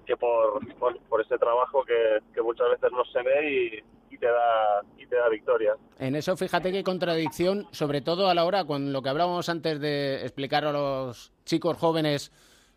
que 0.07 0.17
por, 0.17 0.61
bueno, 0.79 0.99
por 1.09 1.21
ese 1.21 1.39
trabajo 1.39 1.85
que, 1.85 2.19
que 2.33 2.43
muchas 2.43 2.71
veces 2.71 2.91
no 2.93 3.05
se 3.05 3.23
ve 3.23 3.51
y, 3.51 4.15
y 4.15 4.19
te 4.19 4.27
da 4.27 4.83
y 4.99 5.07
te 5.07 5.17
da 5.17 5.29
victoria. 5.29 5.77
En 6.15 6.19
eso 6.19 6.37
fíjate 6.37 6.71
qué 6.71 6.85
contradicción, 6.85 7.67
sobre 7.73 8.01
todo 8.01 8.29
a 8.29 8.35
la 8.35 8.45
hora 8.45 8.65
con 8.67 8.93
lo 8.93 9.03
que 9.03 9.09
hablábamos 9.09 9.49
antes 9.49 9.81
de 9.81 10.23
explicar 10.23 10.65
a 10.65 10.71
los 10.71 11.33
chicos 11.45 11.77
jóvenes 11.77 12.31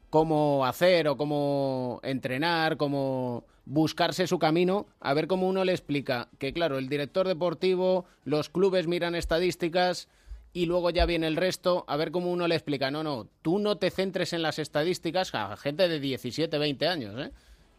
cómo 0.09 0.65
hacer 0.65 1.07
o 1.07 1.17
cómo 1.17 1.99
entrenar, 2.01 2.77
cómo 2.77 3.43
buscarse 3.65 4.25
su 4.25 4.39
camino, 4.39 4.87
a 4.99 5.13
ver 5.13 5.27
cómo 5.27 5.47
uno 5.47 5.63
le 5.65 5.73
explica 5.73 6.29
que 6.39 6.51
claro, 6.51 6.79
el 6.79 6.89
director 6.89 7.27
deportivo, 7.27 8.05
los 8.25 8.49
clubes 8.49 8.87
miran 8.87 9.13
estadísticas 9.13 10.07
y 10.51 10.65
luego 10.65 10.89
ya 10.89 11.05
viene 11.05 11.27
el 11.27 11.35
resto, 11.35 11.85
a 11.87 11.95
ver 11.95 12.09
cómo 12.09 12.31
uno 12.31 12.47
le 12.47 12.55
explica, 12.55 12.89
no, 12.89 13.03
no, 13.03 13.27
tú 13.43 13.59
no 13.59 13.77
te 13.77 13.91
centres 13.91 14.33
en 14.33 14.41
las 14.41 14.57
estadísticas 14.57 15.35
a 15.35 15.55
gente 15.57 15.87
de 15.87 15.99
17, 15.99 16.57
20 16.57 16.87
años, 16.87 17.19
¿eh? 17.19 17.31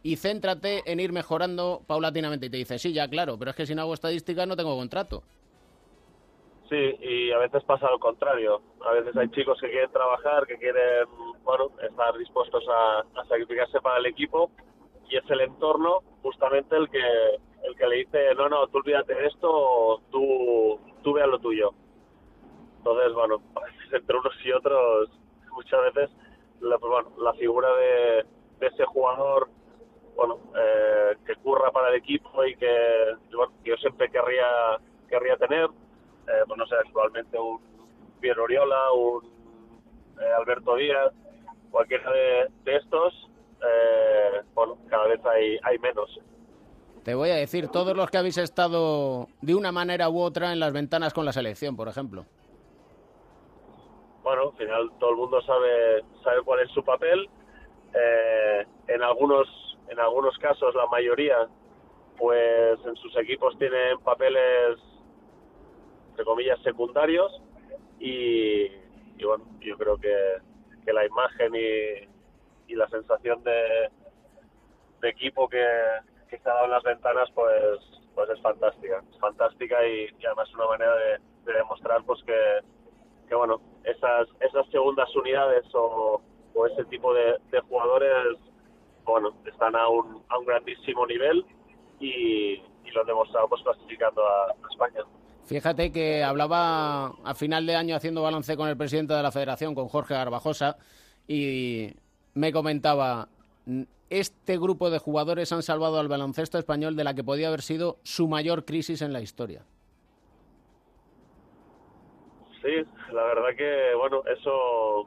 Y 0.05 0.15
céntrate 0.15 0.85
en 0.87 1.01
ir 1.01 1.11
mejorando 1.11 1.83
paulatinamente. 1.89 2.47
Y 2.47 2.51
te 2.51 2.57
dice, 2.59 2.79
sí, 2.79 2.93
ya, 2.93 3.09
claro, 3.09 3.37
pero 3.37 3.51
es 3.51 3.57
que 3.57 3.67
si 3.67 3.75
no 3.75 3.83
hago 3.83 3.95
estadísticas 3.95 4.47
no 4.47 4.55
tengo 4.55 4.77
contrato. 4.77 5.25
Sí, 6.69 6.97
y 7.01 7.33
a 7.33 7.39
veces 7.39 7.65
pasa 7.65 7.91
lo 7.91 7.99
contrario. 7.99 8.61
A 8.85 8.93
veces 8.93 9.17
hay 9.17 9.29
chicos 9.31 9.59
que 9.61 9.71
quieren 9.71 9.91
trabajar, 9.91 10.47
que 10.47 10.59
quieren, 10.59 11.07
bueno, 11.43 11.71
estar 11.83 12.17
dispuestos 12.19 12.63
a, 12.69 13.05
sacrificarse 13.27 13.81
para 13.81 13.99
el 13.99 14.07
equipo 14.07 14.51
y 15.09 15.17
es 15.17 15.31
el 15.31 15.41
entorno 15.41 16.01
justamente 16.23 16.77
el 16.77 16.89
que 16.91 17.01
el 17.65 17.75
que 17.77 17.87
le 17.87 17.97
dice, 17.97 18.35
no, 18.37 18.49
no, 18.49 18.67
tú 18.69 18.79
olvídate 18.79 19.15
de 19.15 19.27
esto, 19.27 20.01
tú, 20.11 20.79
tú 21.03 21.13
veas 21.15 21.29
lo 21.29 21.39
tuyo. 21.39 21.73
Entonces, 22.79 23.13
bueno, 23.15 23.43
entre 23.93 24.17
unos 24.17 24.35
y 24.45 24.53
otros, 24.53 25.11
muchas 25.53 25.95
veces 25.95 26.11
la, 26.61 26.79
pues 26.79 26.91
bueno, 26.91 27.13
la 27.19 27.33
figura 27.35 27.69
de, 27.77 28.25
de 28.61 28.67
ese 28.67 28.85
jugador 28.85 29.49
bueno, 30.19 30.39
eh, 30.57 31.17
que 31.25 31.37
curra 31.37 31.71
para 31.71 31.91
el 31.91 31.95
equipo 31.95 32.45
y 32.45 32.57
que 32.57 33.15
yo 33.65 33.77
siempre 33.77 34.11
querría, 34.11 34.79
querría 35.09 35.37
tener, 35.37 35.69
eh, 36.29 36.45
pues 36.47 36.59
no 36.59 36.67
sé, 36.67 36.75
actualmente 36.77 37.39
un 37.39 37.61
Piero 38.21 38.45
Oriola, 38.45 38.93
un 38.93 39.25
eh, 40.21 40.33
Alberto 40.39 40.77
Díaz, 40.77 41.13
cualquiera 41.71 42.11
de, 42.11 42.49
de 42.65 42.77
estos, 42.77 43.31
eh, 43.61 44.43
bueno, 44.55 44.79
cada 44.89 45.07
vez 45.07 45.21
hay, 45.27 45.59
hay 45.63 45.79
menos. 45.79 46.19
Te 47.05 47.15
voy 47.15 47.31
a 47.31 47.37
decir, 47.37 47.69
todos 47.69 47.97
los 47.97 48.11
que 48.11 48.19
habéis 48.19 48.39
estado 48.39 49.29
de 49.41 49.55
una 49.55 49.73
manera 49.73 50.11
u 50.11 50.21
otra 50.21 50.53
en 50.53 50.61
las 50.61 50.73
ventanas 50.73 51.15
con 51.15 51.25
la 51.25 51.33
selección, 51.33 51.77
por 51.77 51.89
ejemplo. 51.89 52.27
Bueno, 54.23 54.51
al 54.51 54.57
final 54.59 54.91
todo 54.99 55.11
el 55.11 55.17
mundo 55.17 55.41
sabe, 55.43 56.03
sabe 56.23 56.43
cuál 56.45 56.61
es 56.61 56.71
su 56.73 56.85
papel. 56.85 57.29
Eh, 57.95 58.67
en 58.89 59.03
algunos 59.03 59.49
en 59.89 59.99
algunos 59.99 60.37
casos 60.37 60.75
la 60.75 60.87
mayoría 60.89 61.49
pues 62.19 62.79
en 62.85 62.95
sus 62.97 63.17
equipos 63.17 63.57
tienen 63.59 63.99
papeles 64.01 64.79
entre 66.19 66.25
comillas 66.25 66.61
secundarios 66.63 67.31
y, 68.01 68.65
y 69.17 69.25
bueno 69.25 69.45
yo 69.61 69.79
creo 69.79 69.97
que, 69.99 70.17
que 70.85 70.93
la 70.93 71.07
imagen 71.07 71.55
y, 71.55 72.73
y, 72.73 72.75
la 72.75 72.89
sensación 72.89 73.45
de, 73.45 73.89
equipo 75.03 75.49
que, 75.49 75.65
que 76.29 76.39
se 76.39 76.51
ha 76.51 76.55
dado 76.55 76.65
en 76.65 76.71
las 76.73 76.83
ventanas 76.83 77.31
pues 77.37 77.79
pues 78.17 78.31
es 78.31 78.41
fantástica 78.41 79.01
es 79.09 79.19
fantástica 79.21 79.87
y, 79.87 80.09
además 80.27 80.53
una 80.55 80.67
manera 80.67 80.97
de, 80.97 81.19
de 81.45 81.53
demostrar 81.57 82.03
pues 82.05 82.21
que, 82.25 82.35
que 83.29 83.37
bueno 83.37 83.61
esas 83.85 84.27
esas 84.41 84.69
segundas 84.71 85.15
unidades 85.15 85.65
o, 85.75 86.21
ese 86.73 86.85
tipo 86.87 87.15
de, 87.15 87.39
jugadores 87.69 88.37
bueno, 89.05 89.33
están 89.47 89.77
a 89.77 89.89
un, 89.89 90.25
a 90.29 90.39
un 90.39 90.45
grandísimo 90.45 91.07
nivel 91.07 91.47
y, 92.01 92.61
lo 92.93 93.03
han 93.03 93.07
demostrado 93.07 93.49
pues 93.49 93.63
clasificando 93.63 94.27
a, 94.27 94.55
España. 94.71 95.05
Fíjate 95.49 95.91
que 95.91 96.23
hablaba 96.23 97.07
a 97.25 97.35
final 97.35 97.65
de 97.65 97.75
año 97.75 97.97
haciendo 97.97 98.21
balance 98.21 98.55
con 98.55 98.69
el 98.69 98.77
presidente 98.77 99.15
de 99.15 99.23
la 99.23 99.33
federación, 99.33 99.75
con 99.75 99.89
Jorge 99.89 100.13
Garbajosa, 100.13 100.77
y 101.27 101.95
me 102.35 102.53
comentaba, 102.53 103.29
este 104.11 104.59
grupo 104.59 104.91
de 104.91 104.99
jugadores 104.99 105.51
han 105.51 105.63
salvado 105.63 106.01
al 106.01 106.09
baloncesto 106.09 106.59
español 106.59 106.97
de 106.97 107.05
la 107.05 107.15
que 107.15 107.25
podía 107.25 107.49
haber 107.49 107.63
sido 107.63 107.97
su 108.03 108.29
mayor 108.29 108.67
crisis 108.67 109.01
en 109.01 109.15
la 109.15 109.23
historia. 109.23 109.63
Sí, 112.61 112.85
la 113.15 113.23
verdad 113.25 113.57
que, 113.57 113.95
bueno, 113.97 114.23
eso 114.27 115.07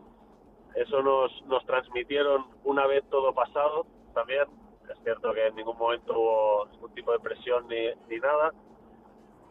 eso 0.73 1.03
nos, 1.03 1.31
nos 1.45 1.63
transmitieron 1.67 2.47
una 2.63 2.87
vez 2.87 3.03
todo 3.11 3.31
pasado 3.35 3.85
también. 4.15 4.45
Es 4.91 4.97
cierto 5.03 5.33
que 5.33 5.45
en 5.45 5.55
ningún 5.55 5.77
momento 5.77 6.13
hubo 6.19 6.65
ningún 6.71 6.93
tipo 6.95 7.11
de 7.11 7.19
presión 7.19 7.67
ni, 7.67 7.89
ni 8.09 8.19
nada, 8.19 8.51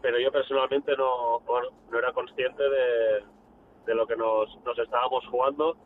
pero 0.02 0.18
yo 0.18 0.30
personalmente 0.32 0.96
no, 0.96 1.40
bueno, 1.40 1.68
no 1.90 1.98
era 1.98 2.12
consciente 2.12 2.62
de, 2.62 3.24
de 3.86 3.94
lo 3.94 4.06
que 4.06 4.16
nos, 4.16 4.56
nos 4.64 4.78
estábamos 4.78 5.26
jugando, 5.28 5.76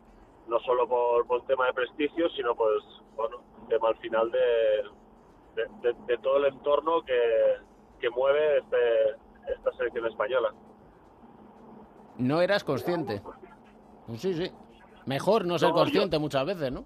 no 0.47 0.61
solo 0.61 0.89
por, 0.89 1.27
por 1.27 1.41
un 1.41 1.47
tema 1.47 1.67
de 1.67 1.73
prestigio, 1.73 2.29
sino 2.31 2.55
pues, 2.55 2.85
bueno, 3.17 3.43
tema 3.69 3.89
al 3.89 3.97
final 3.97 4.31
de, 4.31 4.85
de, 5.55 5.69
de, 5.83 5.95
de 6.07 6.19
todo 6.19 6.37
el 6.39 6.47
entorno 6.47 7.03
que, 7.03 7.57
que 7.99 8.11
mueve 8.11 8.59
este, 8.59 9.11
esta 9.53 9.73
selección 9.77 10.07
española. 10.07 10.55
No 12.19 12.41
eras 12.41 12.63
consciente. 12.63 13.23
Pues 14.07 14.21
sí, 14.21 14.35
sí. 14.35 14.53
Mejor 15.07 15.45
no 15.45 15.59
ser 15.59 15.71
no, 15.71 15.75
consciente 15.75 16.17
yo, 16.17 16.21
muchas 16.21 16.47
veces, 16.47 16.73
¿no? 16.73 16.85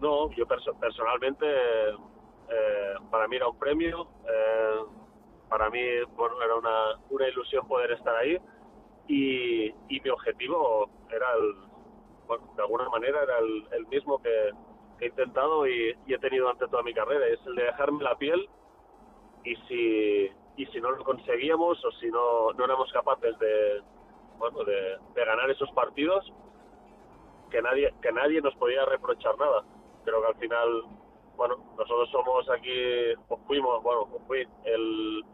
No, 0.00 0.30
yo 0.32 0.46
perso 0.46 0.72
personalmente, 0.74 1.46
eh, 1.48 2.94
para 3.10 3.28
mí 3.28 3.36
era 3.36 3.48
un 3.48 3.58
premio, 3.58 4.08
eh, 4.26 4.80
para 5.54 5.70
mí 5.70 5.80
bueno, 6.16 6.34
era 6.42 6.56
una, 6.56 6.98
una, 7.10 7.28
ilusión 7.28 7.64
poder 7.68 7.92
estar 7.92 8.12
ahí. 8.16 8.36
Y, 9.06 9.66
y 9.88 10.00
mi 10.02 10.10
objetivo 10.10 10.90
era, 11.08 11.26
el, 11.34 11.54
bueno, 12.26 12.52
de 12.56 12.62
alguna 12.62 12.88
manera, 12.88 13.22
era 13.22 13.38
el, 13.38 13.64
el 13.70 13.86
mismo 13.86 14.20
que, 14.20 14.50
que, 14.98 15.04
he 15.04 15.08
intentado 15.10 15.64
y, 15.68 15.96
y, 16.06 16.14
he 16.14 16.18
tenido 16.18 16.46
durante 16.46 16.66
toda 16.66 16.82
mi 16.82 16.92
carrera, 16.92 17.24
es 17.28 17.38
el 17.46 17.54
de 17.54 17.62
dejarme 17.66 18.02
la 18.02 18.18
piel. 18.18 18.48
Y 19.44 19.54
si, 19.68 20.28
y 20.56 20.66
si 20.66 20.80
no 20.80 20.90
lo 20.90 21.04
conseguíamos 21.04 21.84
o 21.84 21.92
si 22.00 22.10
no, 22.10 22.52
no 22.54 22.64
éramos 22.64 22.92
capaces 22.92 23.38
de, 23.38 23.80
bueno, 24.38 24.64
de, 24.64 24.96
de 25.14 25.24
ganar 25.24 25.48
esos 25.50 25.70
partidos, 25.70 26.32
que 27.52 27.62
nadie 27.62 27.94
que 28.02 28.10
nadie 28.10 28.40
nos 28.40 28.56
podía 28.56 28.84
reprochar 28.86 29.38
nada. 29.38 29.62
Creo 30.04 30.20
que 30.20 30.26
al 30.26 30.36
final 30.36 30.82
bueno 31.36 31.56
nosotros 31.76 32.08
somos 32.10 32.48
aquí 32.50 33.14
pues 33.28 33.40
fuimos 33.46 33.82
bueno 33.82 34.06
pues 34.10 34.22
fui 34.26 34.48
el 34.64 35.24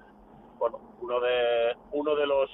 bueno 0.61 0.79
uno 1.00 1.19
de 1.19 1.76
uno 1.90 2.14
de 2.14 2.26
los 2.26 2.49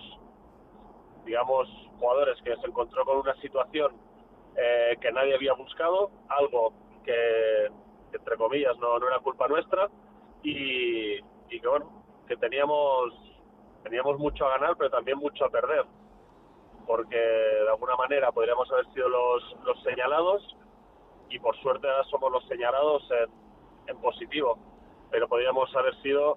digamos 1.26 1.68
jugadores 1.98 2.40
que 2.42 2.56
se 2.56 2.66
encontró 2.66 3.04
con 3.04 3.18
una 3.18 3.34
situación 3.42 3.92
eh, 4.56 4.96
que 5.02 5.12
nadie 5.12 5.34
había 5.34 5.52
buscado 5.52 6.10
algo 6.28 6.72
que, 7.04 7.68
entre 8.12 8.36
comillas 8.38 8.78
no, 8.78 8.98
no, 8.98 9.06
era 9.06 9.18
culpa 9.18 9.46
nuestra 9.48 9.90
y, 10.42 11.16
y 11.50 11.60
que 11.60 11.68
bueno 11.68 12.02
que 12.26 12.36
teníamos 12.38 13.12
teníamos 13.86 14.18
mucho 14.18 14.44
a 14.46 14.58
ganar, 14.58 14.76
pero 14.76 14.90
también 14.90 15.16
mucho 15.16 15.44
a 15.44 15.48
perder, 15.48 15.84
porque 16.88 17.16
de 17.16 17.68
alguna 17.68 17.94
manera 17.94 18.32
podríamos 18.32 18.68
haber 18.72 18.84
sido 18.92 19.08
los, 19.08 19.56
los 19.64 19.80
señalados 19.84 20.42
y 21.30 21.38
por 21.38 21.56
suerte 21.58 21.88
ahora 21.88 22.02
somos 22.10 22.32
los 22.32 22.44
señalados 22.48 23.08
en, 23.12 23.30
en 23.94 24.00
positivo, 24.00 24.58
pero 25.10 25.28
podríamos 25.28 25.74
haber 25.76 25.94
sido, 26.02 26.36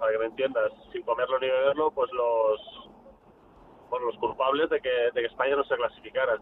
para 0.00 0.12
que 0.12 0.18
me 0.18 0.24
entiendas, 0.24 0.72
sin 0.90 1.02
comerlo 1.02 1.38
ni 1.38 1.46
beberlo, 1.46 1.90
pues 1.90 2.10
los, 2.12 2.90
bueno, 3.90 4.06
los 4.06 4.16
culpables 4.16 4.70
de 4.70 4.80
que, 4.80 4.88
de 4.88 5.20
que 5.20 5.26
España 5.26 5.54
no 5.54 5.64
se 5.64 5.76
clasificara. 5.76 6.38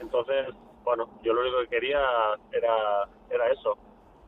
Entonces, 0.00 0.48
bueno, 0.82 1.08
yo 1.22 1.32
lo 1.32 1.42
único 1.42 1.60
que 1.60 1.68
quería 1.68 2.02
era, 2.50 3.08
era 3.30 3.48
eso, 3.52 3.78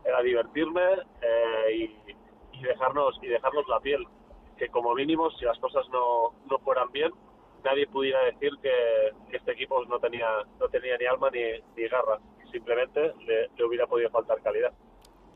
era 0.05 0.23
divertirme 0.23 0.83
eh, 1.21 1.77
y, 1.77 2.13
y 2.57 2.63
dejarnos 2.63 3.19
y 3.21 3.27
dejarnos 3.27 3.67
la 3.69 3.81
piel. 3.81 4.07
Que 4.57 4.69
como 4.69 4.95
mínimo, 4.95 5.31
si 5.33 5.45
las 5.45 5.59
cosas 5.59 5.85
no, 5.91 6.33
no 6.49 6.59
fueran 6.61 6.93
bien, 6.93 7.11
nadie 7.65 7.89
pudiera 7.89 8.23
decir 8.27 8.53
que, 8.63 9.11
que 9.29 9.37
este 9.37 9.51
equipo 9.51 9.85
no 9.87 9.99
tenía, 9.99 10.29
no 10.61 10.69
tenía 10.69 10.97
ni 10.97 11.07
alma 11.07 11.29
ni, 11.31 11.43
ni 11.77 11.89
garra. 11.89 12.21
Simplemente 12.53 13.15
le, 13.27 13.49
le 13.49 13.65
hubiera 13.65 13.89
podido 13.89 14.11
faltar 14.11 14.41
calidad. 14.43 14.73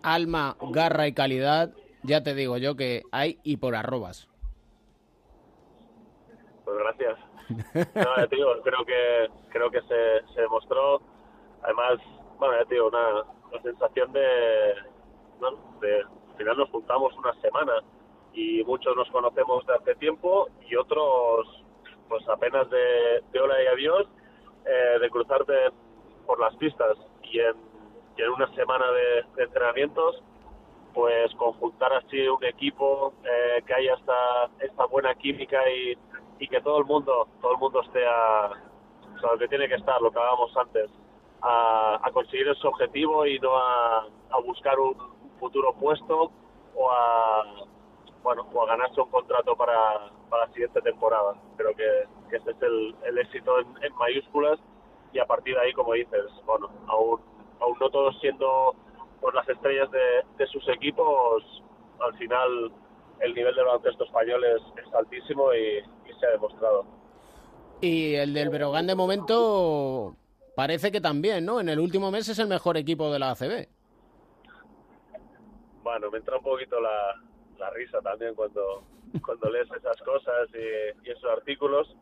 Alma, 0.04 0.56
garra 0.60 1.08
y 1.08 1.12
calidad, 1.12 1.70
ya 2.08 2.22
te 2.22 2.34
digo 2.34 2.56
yo 2.56 2.74
que 2.74 3.02
hay 3.12 3.38
y 3.44 3.58
por 3.58 3.76
arrobas. 3.76 4.28
Pues 6.64 6.76
gracias. 6.78 7.18
Creo 8.64 8.84
que 8.84 9.28
creo 9.50 9.70
que 9.70 9.80
se, 9.82 10.34
se 10.34 10.40
demostró. 10.42 11.00
Además, 11.62 11.98
bueno, 12.38 12.54
ya 12.58 12.64
te 12.66 12.80
una, 12.80 13.22
una 13.50 13.62
sensación 13.62 14.12
de, 14.12 14.74
al 15.42 16.36
final 16.36 16.56
nos 16.58 16.70
juntamos 16.70 17.14
una 17.16 17.32
semana 17.40 17.72
y 18.32 18.62
muchos 18.64 18.94
nos 18.96 19.08
conocemos 19.10 19.66
de 19.66 19.74
hace 19.74 19.94
tiempo 19.96 20.48
y 20.68 20.76
otros 20.76 21.64
pues 22.08 22.26
apenas 22.28 22.68
de, 22.70 23.22
de 23.32 23.40
hola 23.40 23.62
y 23.62 23.66
adiós 23.66 24.06
eh, 24.66 24.98
de 25.00 25.10
cruzarte 25.10 25.54
por 26.26 26.38
las 26.40 26.54
pistas 26.56 26.96
y 27.22 27.40
en, 27.40 27.56
una 28.34 28.52
semana 28.54 28.84
de 28.90 29.44
entrenamientos 29.44 30.22
pues 30.94 31.34
conjuntar 31.36 31.92
así 31.92 32.26
un 32.28 32.44
equipo 32.44 33.12
eh, 33.24 33.62
que 33.66 33.74
haya 33.74 33.94
esta, 34.60 34.86
buena 34.86 35.14
química 35.14 35.58
y, 35.70 35.96
y 36.38 36.48
que 36.48 36.60
todo 36.60 36.78
el 36.78 36.84
mundo 36.84 37.28
todo 37.40 37.52
el 37.52 37.58
mundo 37.58 37.82
esté 37.82 38.06
a 38.06 38.50
sea, 39.20 39.32
lo 39.32 39.38
que 39.38 39.48
tiene 39.48 39.68
que 39.68 39.74
estar 39.74 40.00
lo 40.00 40.10
que 40.10 40.18
hablábamos 40.18 40.56
antes 40.56 40.90
a, 41.42 42.10
conseguir 42.12 42.48
ese 42.48 42.66
objetivo 42.66 43.26
y 43.26 43.38
no 43.38 43.56
a, 43.56 44.06
a 44.30 44.40
buscar 44.44 44.78
un, 44.78 44.96
futuro 45.38 45.72
puesto 45.74 46.32
o 46.74 46.90
a 46.90 47.44
bueno 48.24 48.44
o 48.52 48.62
a 48.62 48.66
ganarse 48.66 49.00
un 49.00 49.08
contrato 49.08 49.54
para, 49.54 50.10
para 50.28 50.46
la 50.46 50.52
siguiente 50.52 50.80
temporada. 50.80 51.36
Creo 51.56 51.76
que, 51.76 52.36
ese 52.36 52.50
es 52.50 52.62
el, 52.62 52.96
el 53.04 53.18
éxito 53.18 53.60
en, 53.60 53.68
en 53.84 53.94
mayúsculas 53.94 54.58
y 55.12 55.20
a 55.20 55.26
partir 55.26 55.54
de 55.54 55.60
ahí 55.60 55.72
como 55.72 55.92
dices 55.92 56.26
bueno 56.44 56.68
aún 56.88 57.20
aún 57.60 57.78
no 57.80 57.88
todos 57.88 58.18
siendo 58.20 58.74
pues 59.20 59.34
las 59.34 59.48
estrellas 59.48 59.90
de, 59.90 60.24
de 60.36 60.46
sus 60.48 60.66
equipos 60.68 61.42
al 62.00 62.16
final 62.18 62.72
el 63.20 63.34
nivel 63.34 63.54
del 63.54 63.64
baloncesto 63.64 64.04
español 64.04 64.44
es, 64.44 64.62
es 64.86 64.94
altísimo 64.94 65.52
y, 65.52 65.78
y 65.78 66.12
se 66.20 66.26
ha 66.26 66.30
demostrado 66.30 66.84
Y 67.80 68.14
el 68.14 68.32
del 68.34 68.48
Berogán 68.50 68.86
de 68.86 68.94
momento 68.94 70.16
parece 70.54 70.90
que 70.92 71.00
también, 71.00 71.44
¿no? 71.44 71.60
En 71.60 71.68
el 71.68 71.78
último 71.78 72.10
mes 72.10 72.28
es 72.28 72.38
el 72.38 72.48
mejor 72.48 72.76
equipo 72.76 73.12
de 73.12 73.18
la 73.18 73.30
ACB. 73.30 73.68
bueno, 75.82 76.10
me 76.10 76.18
entra 76.18 76.36
un 76.36 76.42
poquito 76.42 76.80
la, 76.80 77.14
la 77.58 77.70
risa 77.70 78.00
también 78.02 78.34
cuando, 78.34 78.82
cuando 79.24 79.50
lees 79.50 79.68
esas 79.70 79.96
cosas 80.02 80.48
y, 80.54 81.08
y 81.08 81.10
esos 81.12 81.30
artículos. 81.30 81.94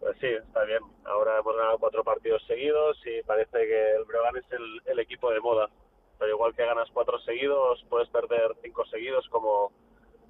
Pues 0.00 0.16
sí, 0.20 0.26
está 0.26 0.64
bien. 0.64 0.80
Ahora 1.06 1.38
hemos 1.38 1.56
ganado 1.56 1.78
cuatro 1.78 2.04
partidos 2.04 2.42
seguidos 2.46 2.98
y 3.06 3.22
parece 3.22 3.58
que 3.58 3.94
el 3.96 4.04
Breogán 4.04 4.36
es 4.36 4.44
el, 4.52 4.82
el 4.92 4.98
equipo 4.98 5.30
de 5.30 5.40
moda. 5.40 5.70
Pero 6.18 6.32
igual 6.32 6.54
que 6.54 6.64
ganas 6.64 6.88
cuatro 6.92 7.18
seguidos, 7.20 7.84
puedes 7.88 8.08
perder 8.08 8.56
cinco 8.62 8.84
seguidos 8.86 9.28
como, 9.28 9.72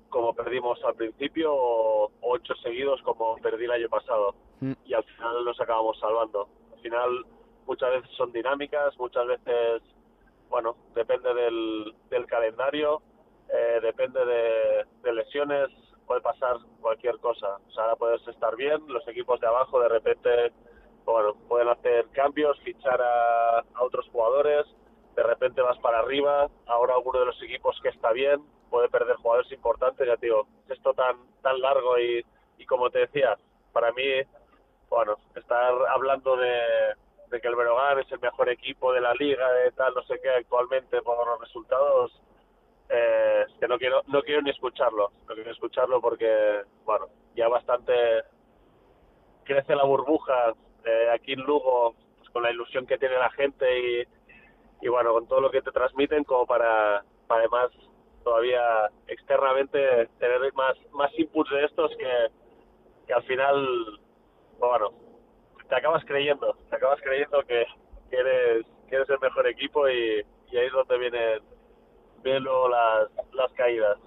como 0.09 0.35
perdimos 0.35 0.83
al 0.85 0.95
principio 0.95 1.55
o 1.55 2.11
ocho 2.23 2.55
seguidos 2.63 3.01
como 3.03 3.37
perdí 3.37 3.65
el 3.65 3.71
año 3.71 3.89
pasado. 3.89 4.35
Mm. 4.61 4.73
Y 4.85 4.95
al 4.95 5.05
final 5.05 5.45
nos 5.45 5.61
acabamos 5.61 5.99
salvando. 6.01 6.49
Al 6.75 6.81
final 6.81 7.27
muchas 7.67 7.91
veces 7.91 8.11
son 8.17 8.33
dinámicas, 8.33 8.99
muchas 8.99 9.27
veces, 9.27 9.83
bueno, 10.49 10.77
depende 10.95 11.33
del, 11.35 11.95
del 12.11 12.27
calendario, 12.27 13.03
eh, 13.49 13.81
depende 13.83 14.25
de, 14.25 14.85
de 15.03 15.13
lesiones, 15.13 15.69
puede 16.07 16.21
pasar 16.21 16.57
cualquier 16.81 17.19
cosa. 17.19 17.59
O 17.67 17.71
sea, 17.71 17.85
ahora 17.85 17.97
puedes 17.97 18.27
estar 18.29 18.57
bien, 18.57 18.81
los 18.89 19.07
equipos 19.09 19.41
de 19.41 19.47
abajo 19.47 19.81
de 19.81 19.89
repente, 19.89 20.53
bueno, 21.05 21.35
pueden 21.49 21.69
hacer 21.69 22.09
cambios, 22.11 22.59
fichar 22.61 23.01
a, 23.01 23.59
a 23.59 23.83
otros 23.85 24.09
jugadores, 24.11 24.67
de 25.17 25.23
repente 25.23 25.63
vas 25.63 25.79
para 25.79 26.01
arriba, 26.01 26.49
ahora 26.67 26.95
alguno 26.95 27.21
de 27.21 27.27
los 27.27 27.43
equipos 27.43 27.79
que 27.83 27.89
está 27.89 28.13
bien 28.13 28.41
puede 28.71 28.89
perder 28.89 29.17
jugadores 29.17 29.51
importantes, 29.51 30.07
ya 30.07 30.17
te 30.17 30.27
digo, 30.27 30.47
es 30.67 30.73
esto 30.73 30.93
tan, 30.93 31.17
tan 31.41 31.59
largo 31.61 31.99
y, 31.99 32.25
y 32.59 32.67
como 32.67 32.91
te 32.91 33.01
decía, 33.01 33.37
para 33.73 33.93
mí, 33.93 34.05
bueno, 34.89 35.17
estar 35.35 35.75
hablando 35.89 36.37
de, 36.37 36.61
que 37.41 37.49
el 37.49 37.57
Berogán 37.57 37.99
es 37.99 38.11
el 38.13 38.21
mejor 38.21 38.49
equipo 38.49 38.93
de 38.93 39.01
la 39.01 39.15
liga, 39.15 39.51
de 39.53 39.73
tal, 39.73 39.95
no 39.95 40.03
sé 40.03 40.21
qué, 40.23 40.31
actualmente 40.31 41.01
por 41.03 41.27
los 41.27 41.41
resultados, 41.41 42.23
eh, 42.89 43.45
es 43.49 43.55
que 43.59 43.69
no 43.69 43.79
quiero, 43.79 44.03
no 44.07 44.23
quiero 44.23 44.43
ni 44.43 44.51
escucharlo, 44.51 45.11
no 45.29 45.35
quiero 45.35 45.51
escucharlo 45.51 46.01
porque, 46.01 46.63
bueno, 46.85 47.07
ya 47.35 47.49
bastante 47.49 47.93
crece 49.45 49.75
la 49.75 49.85
burbuja 49.85 50.55
eh, 50.85 51.11
aquí 51.13 51.33
en 51.33 51.41
Lugo, 51.41 51.95
pues, 52.19 52.31
con 52.31 52.43
la 52.43 52.51
ilusión 52.51 52.87
que 52.87 52.99
tiene 52.99 53.19
la 53.19 53.31
gente 53.31 53.79
y, 53.79 54.16
y 54.81 54.89
bueno, 54.89 55.13
con 55.13 55.27
todo 55.27 55.41
lo 55.41 55.51
que 55.51 55.63
te 55.63 55.73
transmiten 55.73 56.25
como 56.25 56.47
para, 56.47 57.05
además 57.29 57.71
todavía 58.23 58.91
externamente 59.07 60.09
tener 60.19 60.53
más, 60.55 60.77
más 60.93 61.11
inputs 61.17 61.51
de 61.51 61.65
estos 61.65 61.91
que, 61.97 62.31
que 63.07 63.15
al 63.15 63.23
final, 63.23 64.01
bueno, 64.59 64.93
te 65.69 65.75
acabas 65.77 66.05
creyendo, 66.05 66.57
te 66.69 66.77
acabas 66.77 67.01
creyendo 67.03 67.43
que, 67.43 67.65
que 68.11 68.17
eres, 68.17 68.67
que 68.89 68.97
el 68.97 69.21
mejor 69.21 69.47
equipo 69.49 69.89
y, 69.89 70.25
y 70.51 70.57
ahí 70.57 70.67
es 70.67 70.73
donde 70.73 70.99
vienen, 70.99 71.43
vienen 72.23 72.45
luego 72.45 72.69
las, 72.69 73.09
las 73.33 73.53
caídas. 73.53 73.99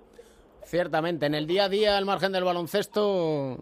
Ciertamente, 0.63 1.25
en 1.25 1.35
el 1.35 1.47
día 1.47 1.65
a 1.65 1.69
día, 1.69 1.97
al 1.97 2.05
margen 2.05 2.31
del 2.31 2.43
baloncesto, 2.43 3.57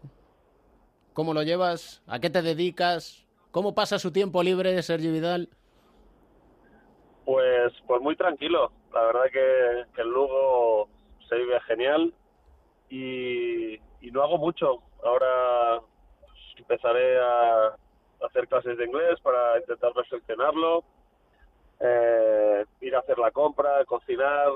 ¿cómo 1.14 1.34
lo 1.34 1.44
llevas? 1.44 2.02
¿A 2.08 2.20
qué 2.20 2.30
te 2.30 2.42
dedicas? 2.42 3.26
¿Cómo 3.52 3.76
pasa 3.76 4.00
su 4.00 4.12
tiempo 4.12 4.44
libre, 4.44 4.82
Sergio 4.84 5.12
Vidal? 5.12 5.50
Pues, 7.28 7.74
pues 7.86 8.02
muy 8.02 8.16
tranquilo. 8.16 8.72
La 8.94 9.02
verdad 9.02 9.26
que, 9.26 9.84
que 9.94 10.02
en 10.02 10.08
Lugo 10.12 10.88
se 11.28 11.36
vive 11.36 11.60
genial 11.68 12.14
y, 12.90 13.82
no 14.14 14.24
hago 14.24 14.38
mucho. 14.38 14.82
Ahora 15.04 15.82
empezaré 16.56 17.20
a 17.20 17.76
hacer 18.26 18.48
clases 18.48 18.78
de 18.78 18.86
inglés 18.86 19.20
para 19.20 19.60
intentar 19.60 19.92
perfeccionarlo, 19.92 20.86
eh, 21.82 22.64
ir 22.80 22.96
a 22.96 23.00
hacer 23.00 23.18
la 23.20 23.32
compra, 23.32 23.84
cocinar. 23.84 24.54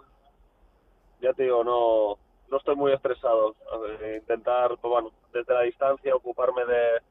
Ya 1.19 1.33
te 1.33 1.43
digo, 1.43 1.65
no, 1.65 2.17
no 2.49 2.57
estoy 2.57 2.77
muy 2.77 2.93
estresado. 2.93 3.53
Eh, 3.99 4.19
intentar, 4.21 4.69
pues 4.77 4.89
bueno, 4.89 5.11
desde 5.33 5.53
la 5.53 5.63
distancia 5.63 6.15
ocuparme 6.15 6.63
de, 6.63 7.01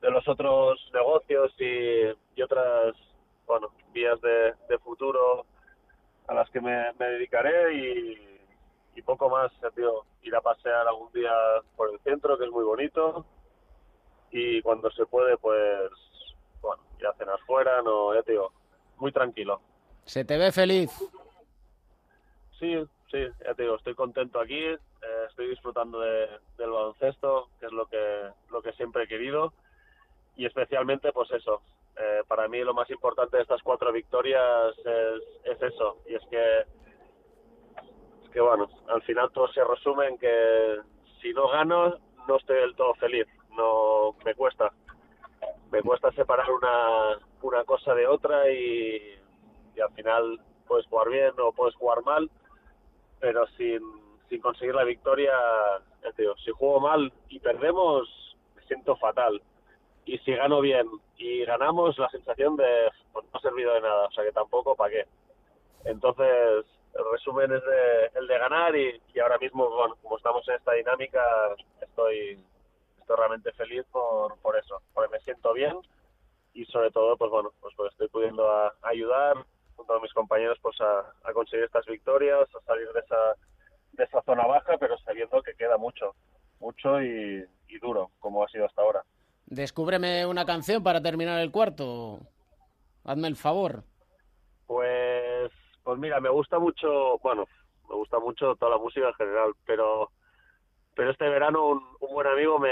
de 0.00 0.10
los 0.12 0.28
otros 0.28 0.80
negocios 0.94 1.52
y, 1.58 2.04
y 2.36 2.42
otras, 2.42 2.94
bueno, 3.46 3.72
vías 3.92 4.20
de, 4.20 4.54
de 4.68 4.78
futuro 4.78 5.46
a 6.28 6.34
las 6.34 6.48
que 6.50 6.60
me, 6.60 6.92
me 6.98 7.06
dedicaré 7.06 7.74
y, 7.74 8.40
y 8.94 9.02
poco 9.02 9.28
más, 9.28 9.50
digo, 9.76 10.06
ir 10.22 10.34
a 10.36 10.40
pasear 10.40 10.86
algún 10.86 11.12
día 11.12 11.32
por 11.76 11.90
el 11.92 11.98
centro, 12.00 12.38
que 12.38 12.44
es 12.44 12.50
muy 12.50 12.64
bonito, 12.64 13.26
y 14.30 14.62
cuando 14.62 14.90
se 14.90 15.04
puede, 15.06 15.36
pues, 15.36 15.90
bueno, 16.60 16.82
ir 16.98 17.06
a 17.06 17.14
cenar 17.14 17.38
fuera, 17.40 17.82
no, 17.82 18.14
ya 18.14 18.22
te 18.22 18.32
digo, 18.32 18.52
muy 18.96 19.12
tranquilo. 19.12 19.60
Se 20.04 20.24
te 20.24 20.38
ve 20.38 20.52
feliz. 20.52 20.90
Sí, 22.58 22.76
sí, 23.10 23.26
ya 23.44 23.54
te 23.54 23.62
digo, 23.62 23.76
estoy 23.76 23.94
contento 23.94 24.40
aquí, 24.40 24.64
eh, 24.64 24.78
estoy 25.28 25.48
disfrutando 25.48 26.00
de, 26.00 26.28
del 26.56 26.70
baloncesto, 26.70 27.48
que 27.58 27.66
es 27.66 27.72
lo 27.72 27.86
que, 27.86 28.30
lo 28.50 28.62
que 28.62 28.72
siempre 28.74 29.04
he 29.04 29.08
querido, 29.08 29.52
y 30.36 30.46
especialmente, 30.46 31.12
pues 31.12 31.30
eso, 31.32 31.62
eh, 31.96 32.22
para 32.26 32.48
mí 32.48 32.60
lo 32.60 32.74
más 32.74 32.88
importante 32.90 33.36
de 33.36 33.42
estas 33.42 33.62
cuatro 33.62 33.92
victorias 33.92 34.74
es, 34.78 35.22
es 35.44 35.62
eso, 35.62 35.98
y 36.08 36.14
es 36.14 36.22
que, 36.30 36.60
es 38.22 38.30
que, 38.32 38.40
bueno, 38.40 38.68
al 38.88 39.02
final 39.02 39.30
todo 39.32 39.48
se 39.52 39.62
resume 39.62 40.08
en 40.08 40.18
que 40.18 40.78
si 41.20 41.32
no 41.32 41.48
gano, 41.48 41.96
no 42.26 42.36
estoy 42.36 42.56
del 42.56 42.74
todo 42.74 42.94
feliz, 42.94 43.26
no 43.50 44.16
me 44.24 44.34
cuesta, 44.34 44.72
me 45.70 45.82
cuesta 45.82 46.10
separar 46.12 46.50
una, 46.50 47.18
una 47.42 47.64
cosa 47.64 47.94
de 47.94 48.06
otra 48.06 48.50
y, 48.50 49.18
y 49.76 49.80
al 49.80 49.92
final 49.92 50.40
puedes 50.66 50.86
jugar 50.86 51.10
bien 51.10 51.32
o 51.38 51.52
puedes 51.52 51.74
jugar 51.76 52.02
mal, 52.04 52.30
pero 53.20 53.46
sin, 53.58 53.80
sin 54.28 54.40
conseguir 54.40 54.74
la 54.74 54.84
victoria, 54.84 55.32
si 56.44 56.50
juego 56.52 56.80
mal 56.80 57.12
y 57.28 57.38
perdemos, 57.38 58.08
me 58.56 58.62
siento 58.62 58.96
fatal. 58.96 59.42
Y 60.04 60.18
si 60.18 60.34
gano 60.34 60.60
bien 60.60 60.88
y 61.16 61.44
ganamos, 61.44 61.96
la 61.98 62.08
sensación 62.10 62.56
de 62.56 62.90
pues, 63.12 63.24
no 63.26 63.38
ha 63.38 63.40
servido 63.40 63.74
de 63.74 63.80
nada, 63.82 64.06
o 64.06 64.10
sea 64.12 64.24
que 64.24 64.32
tampoco, 64.32 64.74
¿para 64.74 64.90
qué? 64.90 65.06
Entonces, 65.84 66.66
el 66.94 67.04
resumen 67.12 67.52
es 67.52 67.62
de, 67.64 68.10
el 68.20 68.26
de 68.26 68.38
ganar 68.38 68.76
y, 68.76 69.00
y 69.14 69.18
ahora 69.20 69.38
mismo, 69.38 69.68
bueno, 69.70 69.96
como 70.02 70.16
estamos 70.16 70.46
en 70.48 70.56
esta 70.56 70.72
dinámica, 70.72 71.22
estoy, 71.80 72.44
estoy 73.00 73.16
realmente 73.16 73.52
feliz 73.52 73.84
por, 73.92 74.38
por 74.40 74.56
eso, 74.58 74.82
porque 74.94 75.10
me 75.12 75.20
siento 75.20 75.52
bien 75.54 75.76
y 76.54 76.64
sobre 76.66 76.90
todo, 76.90 77.16
pues 77.16 77.30
bueno, 77.30 77.52
pues, 77.60 77.74
pues 77.76 77.92
estoy 77.92 78.08
pudiendo 78.08 78.50
a- 78.50 78.74
ayudar 78.82 79.36
junto 79.76 79.94
a 79.94 80.00
mis 80.00 80.12
compañeros 80.12 80.58
pues 80.62 80.80
a, 80.80 81.00
a 81.24 81.32
conseguir 81.32 81.64
estas 81.64 81.86
victorias, 81.86 82.48
a 82.54 82.60
salir 82.66 82.88
de 82.92 83.00
esa, 83.00 83.16
de 83.92 84.04
esa 84.04 84.22
zona 84.22 84.46
baja, 84.46 84.76
pero 84.78 84.98
sabiendo 84.98 85.42
que 85.42 85.54
queda 85.54 85.78
mucho, 85.78 86.14
mucho 86.60 87.02
y, 87.02 87.44
y 87.68 87.78
duro, 87.78 88.10
como 88.20 88.44
ha 88.44 88.48
sido 88.48 88.66
hasta 88.66 88.82
ahora. 88.82 89.04
Descúbreme 89.52 90.24
una 90.24 90.46
canción 90.46 90.82
para 90.82 91.02
terminar 91.02 91.38
el 91.38 91.50
cuarto. 91.52 92.20
Hazme 93.04 93.28
el 93.28 93.36
favor. 93.36 93.84
Pues, 94.66 95.52
pues 95.84 95.98
mira, 95.98 96.20
me 96.20 96.30
gusta 96.30 96.58
mucho, 96.58 97.18
bueno, 97.18 97.44
me 97.86 97.94
gusta 97.96 98.18
mucho 98.18 98.56
toda 98.56 98.70
la 98.70 98.78
música 98.78 99.08
en 99.08 99.14
general, 99.14 99.52
pero, 99.66 100.10
pero 100.94 101.10
este 101.10 101.28
verano 101.28 101.66
un, 101.66 101.82
buen 102.00 102.28
amigo 102.28 102.58
me, 102.58 102.70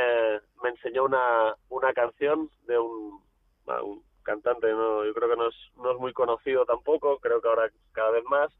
me 0.63 0.71
enseñó 0.71 1.05
una, 1.05 1.55
una 1.69 1.93
canción 1.93 2.49
de 2.67 2.79
un, 2.79 3.21
a 3.67 3.83
un 3.83 4.03
cantante, 4.23 4.73
no, 4.73 5.05
yo 5.05 5.13
creo 5.13 5.29
que 5.29 5.37
no 5.37 5.49
es, 5.49 5.57
no 5.77 5.93
es 5.93 5.99
muy 5.99 6.15
conocido 6.15 6.65
tampoco, 6.65 7.19
creo 7.19 7.43
que 7.43 7.49
ahora 7.49 7.71
cada 7.93 8.13
vez 8.13 8.25
más, 8.25 8.51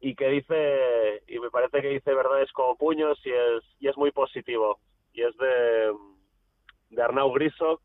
y 0.00 0.16
que 0.16 0.26
dice, 0.30 1.22
y 1.28 1.38
me 1.38 1.50
parece 1.50 1.80
que 1.80 1.90
dice 1.90 2.12
verdades 2.12 2.50
como 2.50 2.74
puños 2.74 3.20
y 3.24 3.30
es, 3.30 3.62
y 3.78 3.86
es 3.86 3.96
muy 3.96 4.10
positivo, 4.10 4.80
y 5.12 5.22
es 5.22 5.36
de, 5.36 5.92
de 6.90 7.02
Arnau 7.02 7.32
Griso, 7.32 7.80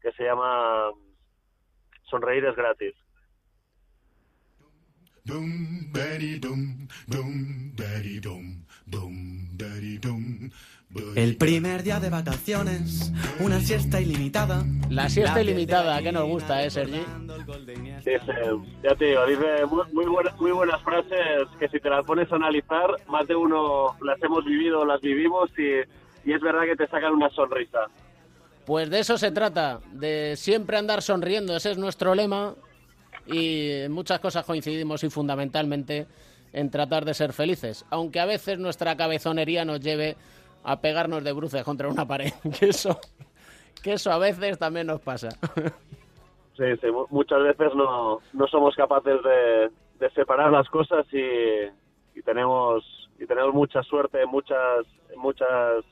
que 0.00 0.12
se 0.12 0.24
llama 0.24 0.90
Sonreír 2.10 2.44
es 2.44 2.56
gratis. 2.56 2.94
Dum 5.24 5.90
daddy 5.90 6.38
dum 6.38 6.86
dum 7.06 7.72
daddy 7.74 8.20
dum 8.20 8.66
dum 8.84 9.48
daddy 9.56 9.98
dum. 9.98 10.50
El 11.16 11.36
primer 11.38 11.82
día 11.82 11.98
de 11.98 12.10
vacaciones, 12.10 13.10
una 13.40 13.58
siesta 13.60 14.00
ilimitada. 14.00 14.64
La 14.90 15.08
siesta 15.08 15.42
ilimitada, 15.42 16.00
que 16.02 16.12
nos 16.12 16.24
gusta, 16.24 16.62
¿eh, 16.62 16.70
Sergi? 16.70 17.00
Dice, 18.04 18.20
ya 18.82 18.94
te 18.94 19.04
digo, 19.06 19.26
dice 19.26 19.66
muy, 19.66 19.84
muy, 19.92 20.06
buenas, 20.06 20.40
muy 20.40 20.52
buenas 20.52 20.80
frases 20.82 21.48
que 21.58 21.68
si 21.68 21.80
te 21.80 21.88
las 21.88 22.04
pones 22.04 22.30
a 22.30 22.36
analizar, 22.36 22.94
más 23.08 23.26
de 23.26 23.34
uno 23.34 23.96
las 24.02 24.22
hemos 24.22 24.44
vivido, 24.44 24.84
las 24.84 25.00
vivimos 25.00 25.50
y, 25.58 26.28
y 26.28 26.32
es 26.32 26.40
verdad 26.40 26.64
que 26.64 26.76
te 26.76 26.86
sacan 26.86 27.14
una 27.14 27.30
sonrisa. 27.30 27.88
Pues 28.66 28.88
de 28.90 29.00
eso 29.00 29.18
se 29.18 29.30
trata, 29.30 29.80
de 29.92 30.36
siempre 30.36 30.76
andar 30.78 31.02
sonriendo, 31.02 31.54
ese 31.54 31.70
es 31.72 31.78
nuestro 31.78 32.14
lema 32.14 32.54
y 33.26 33.82
muchas 33.90 34.20
cosas 34.20 34.44
coincidimos 34.46 35.04
y 35.04 35.10
fundamentalmente 35.10 36.06
en 36.52 36.70
tratar 36.70 37.04
de 37.04 37.14
ser 37.14 37.32
felices, 37.32 37.84
aunque 37.90 38.20
a 38.20 38.26
veces 38.26 38.58
nuestra 38.58 38.96
cabezonería 38.96 39.64
nos 39.64 39.80
lleve 39.80 40.16
a 40.62 40.80
pegarnos 40.80 41.22
de 41.24 41.32
bruces 41.32 41.62
contra 41.62 41.88
una 41.88 42.06
pared, 42.06 42.32
que 42.58 42.66
eso, 42.70 42.98
que 43.82 43.94
eso 43.94 44.10
a 44.10 44.18
veces 44.18 44.58
también 44.58 44.86
nos 44.86 45.00
pasa. 45.00 45.28
Sí, 46.56 46.62
sí, 46.80 46.86
mu- 46.88 47.08
muchas 47.10 47.42
veces 47.42 47.74
no, 47.74 48.20
no 48.32 48.46
somos 48.46 48.76
capaces 48.76 49.16
de, 49.98 50.08
separar 50.10 50.52
las 50.52 50.68
cosas 50.68 51.04
y, 51.12 51.18
y 52.16 52.22
tenemos 52.22 52.84
y 53.18 53.26
tenemos 53.26 53.52
mucha 53.52 53.82
suerte 53.82 54.24
muchas 54.24 54.86
muchas 55.16 55.84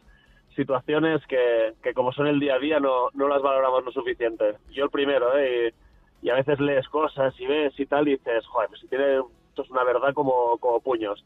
situaciones 0.54 1.24
que, 1.26 1.74
que 1.82 1.94
como 1.94 2.12
son 2.12 2.26
el 2.26 2.40
día 2.40 2.54
a 2.54 2.58
día 2.58 2.80
no, 2.80 3.08
no 3.14 3.28
las 3.28 3.42
valoramos 3.42 3.84
lo 3.84 3.92
suficiente. 3.92 4.56
Yo 4.70 4.84
el 4.84 4.90
primero, 4.90 5.36
¿eh? 5.36 5.74
Y, 6.22 6.30
a 6.30 6.34
veces 6.34 6.60
lees 6.60 6.88
cosas 6.88 7.34
y 7.40 7.46
ves 7.46 7.78
y 7.78 7.86
tal 7.86 8.06
y 8.08 8.12
dices, 8.12 8.46
joder, 8.46 8.68
pues 8.68 8.80
si 8.80 8.88
tiene, 8.88 9.16
esto 9.48 9.62
es 9.62 9.70
una 9.70 9.84
verdad 9.84 10.14
como, 10.14 10.56
como 10.58 10.80
puños. 10.80 11.24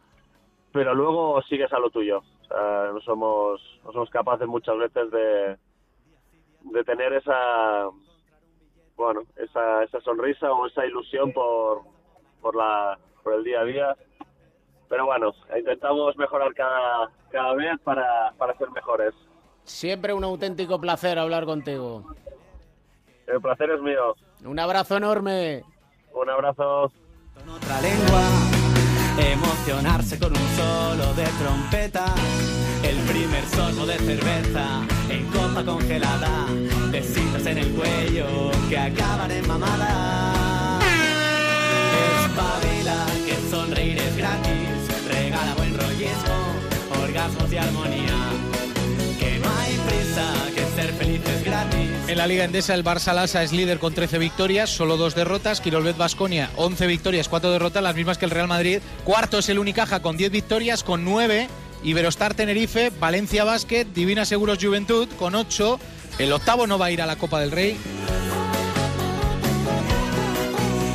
Pero 0.72 0.94
luego 0.94 1.42
sigues 1.42 1.72
a 1.72 1.78
lo 1.78 1.90
tuyo. 1.90 2.18
O 2.18 2.44
sea, 2.46 2.90
no 2.92 3.00
somos, 3.00 3.60
no 3.84 3.92
somos 3.92 4.10
capaces 4.10 4.46
muchas 4.46 4.78
veces 4.78 5.10
de, 5.10 5.56
de 6.62 6.84
tener 6.84 7.12
esa 7.12 7.90
bueno, 8.96 9.22
esa, 9.36 9.82
esa 9.84 10.00
sonrisa 10.00 10.50
o 10.52 10.66
esa 10.66 10.86
ilusión 10.86 11.32
por, 11.32 11.82
por, 12.40 12.56
la, 12.56 12.98
por 13.22 13.34
el 13.34 13.44
día 13.44 13.60
a 13.60 13.64
día. 13.64 13.96
Pero 14.88 15.06
bueno, 15.06 15.32
intentamos 15.56 16.16
mejorar 16.16 16.54
cada, 16.54 17.10
cada 17.30 17.54
vez 17.54 17.78
para, 17.82 18.32
para 18.38 18.56
ser 18.56 18.70
mejores. 18.70 19.12
Siempre 19.64 20.12
un 20.12 20.22
auténtico 20.22 20.80
placer 20.80 21.18
hablar 21.18 21.44
contigo. 21.44 22.04
El 23.26 23.40
placer 23.40 23.70
es 23.70 23.80
mío. 23.80 24.14
Un 24.44 24.58
abrazo 24.58 24.96
enorme. 24.96 25.64
Un 26.12 26.30
abrazo. 26.30 26.92
Con 27.34 27.48
otra 27.50 27.80
lengua, 27.80 28.22
emocionarse 29.18 30.18
con 30.18 30.30
un 30.30 30.48
solo 30.56 31.12
de 31.14 31.24
trompeta. 31.42 32.06
El 32.82 32.96
primer 33.08 33.44
sorbo 33.46 33.84
de 33.86 33.98
cerveza 33.98 34.82
en 35.10 35.26
copa 35.32 35.64
congelada. 35.64 36.46
Besitos 36.92 37.44
en 37.46 37.58
el 37.58 37.74
cuello 37.74 38.26
que 38.68 38.78
acaban 38.78 39.30
en 39.30 39.46
mamada. 39.48 40.78
Espabila, 42.24 43.06
que 43.26 43.34
sonreír 43.50 43.98
es 43.98 44.16
gratis. 44.16 44.75
Orgasmos 47.02 47.52
y 47.52 47.56
armonía. 47.56 48.14
Que 49.18 49.38
no 49.38 49.48
hay 49.58 49.76
prisa, 49.86 50.32
que 50.54 50.80
ser 50.80 50.92
feliz 50.94 51.20
es 51.26 51.44
gratis. 51.44 51.90
En 52.08 52.18
la 52.18 52.26
Liga 52.26 52.44
Endesa 52.44 52.74
el 52.74 52.84
Barça 52.84 53.12
Lassa 53.12 53.42
es 53.42 53.52
líder 53.52 53.78
con 53.78 53.92
13 53.94 54.18
victorias, 54.18 54.70
solo 54.70 54.96
dos 54.96 55.14
derrotas. 55.14 55.60
Quirolbet 55.60 55.96
Basconia 55.96 56.50
11 56.56 56.86
victorias, 56.86 57.28
4 57.28 57.50
derrotas, 57.50 57.82
las 57.82 57.96
mismas 57.96 58.18
que 58.18 58.24
el 58.26 58.30
Real 58.30 58.48
Madrid. 58.48 58.80
Cuarto 59.04 59.38
es 59.38 59.48
el 59.48 59.58
Unicaja 59.58 60.00
con 60.00 60.16
10 60.16 60.30
victorias, 60.30 60.82
con 60.84 61.04
9. 61.04 61.48
Iberostar 61.82 62.34
Tenerife, 62.34 62.90
Valencia 62.98 63.44
Basket, 63.44 63.86
Divina 63.86 64.24
Seguros 64.24 64.58
Juventud 64.60 65.08
con 65.18 65.34
8. 65.34 65.78
El 66.18 66.32
octavo 66.32 66.66
no 66.66 66.78
va 66.78 66.86
a 66.86 66.90
ir 66.90 67.02
a 67.02 67.06
la 67.06 67.16
Copa 67.16 67.40
del 67.40 67.50
Rey. 67.50 67.76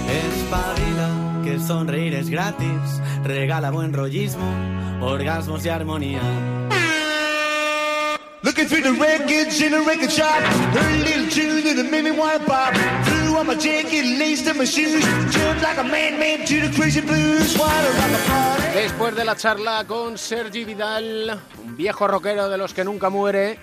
Que 0.08 1.01
sonreír 1.72 2.14
es 2.16 2.30
gratis. 2.30 3.02
Regala 3.24 3.72
buen 3.72 3.94
rollismo, 3.94 4.44
orgasmos 5.02 5.66
y 5.66 5.70
armonía. 5.70 6.20
Looking 8.44 8.68
through 8.68 8.84
the 8.84 8.92
records 8.92 9.62
in 9.62 9.74
a 9.74 9.82
record 9.82 10.12
shop, 10.12 10.42
heard 10.74 11.00
a 11.00 11.04
little 11.04 11.30
tune 11.30 11.76
that 11.76 11.90
made 11.90 12.04
me 12.04 12.12
wanna 12.12 12.40
pop. 12.40 12.74
Threw 13.06 13.38
on 13.38 13.48
my 13.48 13.56
jacket, 13.56 14.04
laced 14.18 14.48
in 14.48 14.58
my 14.58 14.66
shoes, 14.66 15.06
jumped 15.32 15.62
like 15.64 15.78
a 15.78 15.84
madman 15.84 16.44
to 16.46 16.60
the 16.60 16.76
crazy 16.76 17.00
blues. 17.00 17.58
Wanna 17.58 17.90
rock 18.00 18.12
a 18.12 18.30
party. 18.30 18.80
Después 18.80 19.16
de 19.16 19.24
la 19.24 19.36
charla 19.38 19.86
con 19.88 20.18
Sergi 20.18 20.66
Vidal, 20.66 21.40
un 21.64 21.78
viejo 21.78 22.06
rockero 22.08 22.50
de 22.50 22.58
los 22.58 22.74
que 22.74 22.84
nunca 22.84 23.10
muere, 23.10 23.58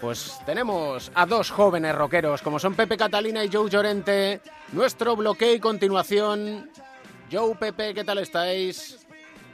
pues 0.00 0.34
tenemos 0.44 1.10
a 1.14 1.24
dos 1.24 1.50
jóvenes 1.50 1.94
rockeros, 1.94 2.42
como 2.42 2.58
son 2.58 2.74
Pepe 2.74 2.98
Catalina 2.98 3.42
y 3.44 3.48
Joe 3.50 3.70
Llorente. 3.70 4.42
Nuestro 4.72 5.16
bloqueo 5.16 5.54
y 5.54 5.60
continuación. 5.60 6.68
Joe, 7.30 7.54
Pepe, 7.54 7.94
¿qué 7.94 8.04
tal 8.04 8.18
estáis? 8.18 9.06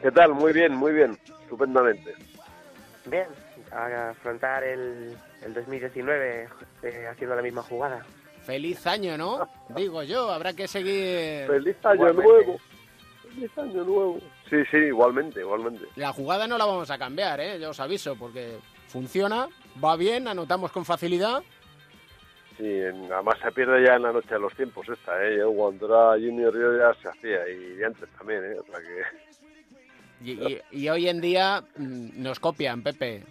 ¿Qué 0.02 0.10
tal? 0.10 0.32
Muy 0.34 0.52
bien, 0.52 0.74
muy 0.74 0.92
bien, 0.92 1.18
estupendamente. 1.42 2.14
Bien, 3.06 3.26
a 3.72 4.10
afrontar 4.10 4.64
el, 4.64 5.16
el 5.42 5.54
2019 5.54 6.48
eh, 6.82 7.06
haciendo 7.10 7.36
la 7.36 7.42
misma 7.42 7.62
jugada. 7.62 8.04
Feliz 8.44 8.86
año, 8.86 9.16
¿no? 9.18 9.48
Digo 9.76 10.02
yo, 10.02 10.30
habrá 10.30 10.52
que 10.54 10.68
seguir. 10.68 11.46
Feliz 11.46 11.76
año 11.84 11.94
Igualmente. 11.94 12.22
nuevo. 12.32 12.60
Feliz 13.22 13.58
año 13.58 13.84
nuevo. 13.84 14.18
Sí, 14.48 14.56
sí, 14.70 14.76
igualmente, 14.76 15.40
igualmente. 15.40 15.84
La 15.96 16.12
jugada 16.12 16.46
no 16.46 16.56
la 16.56 16.64
vamos 16.64 16.90
a 16.90 16.98
cambiar, 16.98 17.40
¿eh? 17.40 17.58
Ya 17.58 17.68
os 17.68 17.80
aviso, 17.80 18.14
porque 18.16 18.58
funciona, 18.88 19.48
va 19.84 19.96
bien, 19.96 20.28
anotamos 20.28 20.70
con 20.72 20.84
facilidad. 20.84 21.42
Sí, 22.56 22.64
en- 22.64 23.12
además 23.12 23.38
se 23.42 23.52
pierde 23.52 23.84
ya 23.84 23.96
en 23.96 24.02
la 24.02 24.12
noche 24.12 24.30
de 24.34 24.40
los 24.40 24.54
tiempos 24.54 24.88
esta, 24.88 25.22
¿eh? 25.24 25.36
Yo 25.38 25.52
cuando 25.52 25.86
era 25.86 26.12
Junior 26.24 26.54
yo 26.54 26.76
ya 26.78 26.94
se 27.00 27.08
hacía 27.08 27.48
y 27.48 27.82
antes 27.82 28.08
también, 28.18 28.44
¿eh? 28.44 28.56
O 28.58 28.64
sea 28.64 28.80
que... 28.80 30.24
Y, 30.24 30.30
y- 30.32 30.60
y 30.70 30.88
hoy 30.88 31.08
en 31.08 31.20
día 31.20 31.62
mm, 31.76 32.22
nos 32.22 32.40
copian, 32.40 32.82
Pepe. 32.82 33.22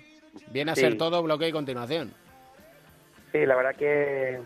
Viene 0.51 0.71
a 0.71 0.75
Sí. 0.75 0.81
ser 0.81 0.97
todo 0.97 1.23
bloqueo 1.23 1.47
y 1.47 1.51
continuación. 1.51 2.13
Sí, 3.31 3.45
la 3.45 3.55
verdad 3.55 3.75
que 3.75 4.39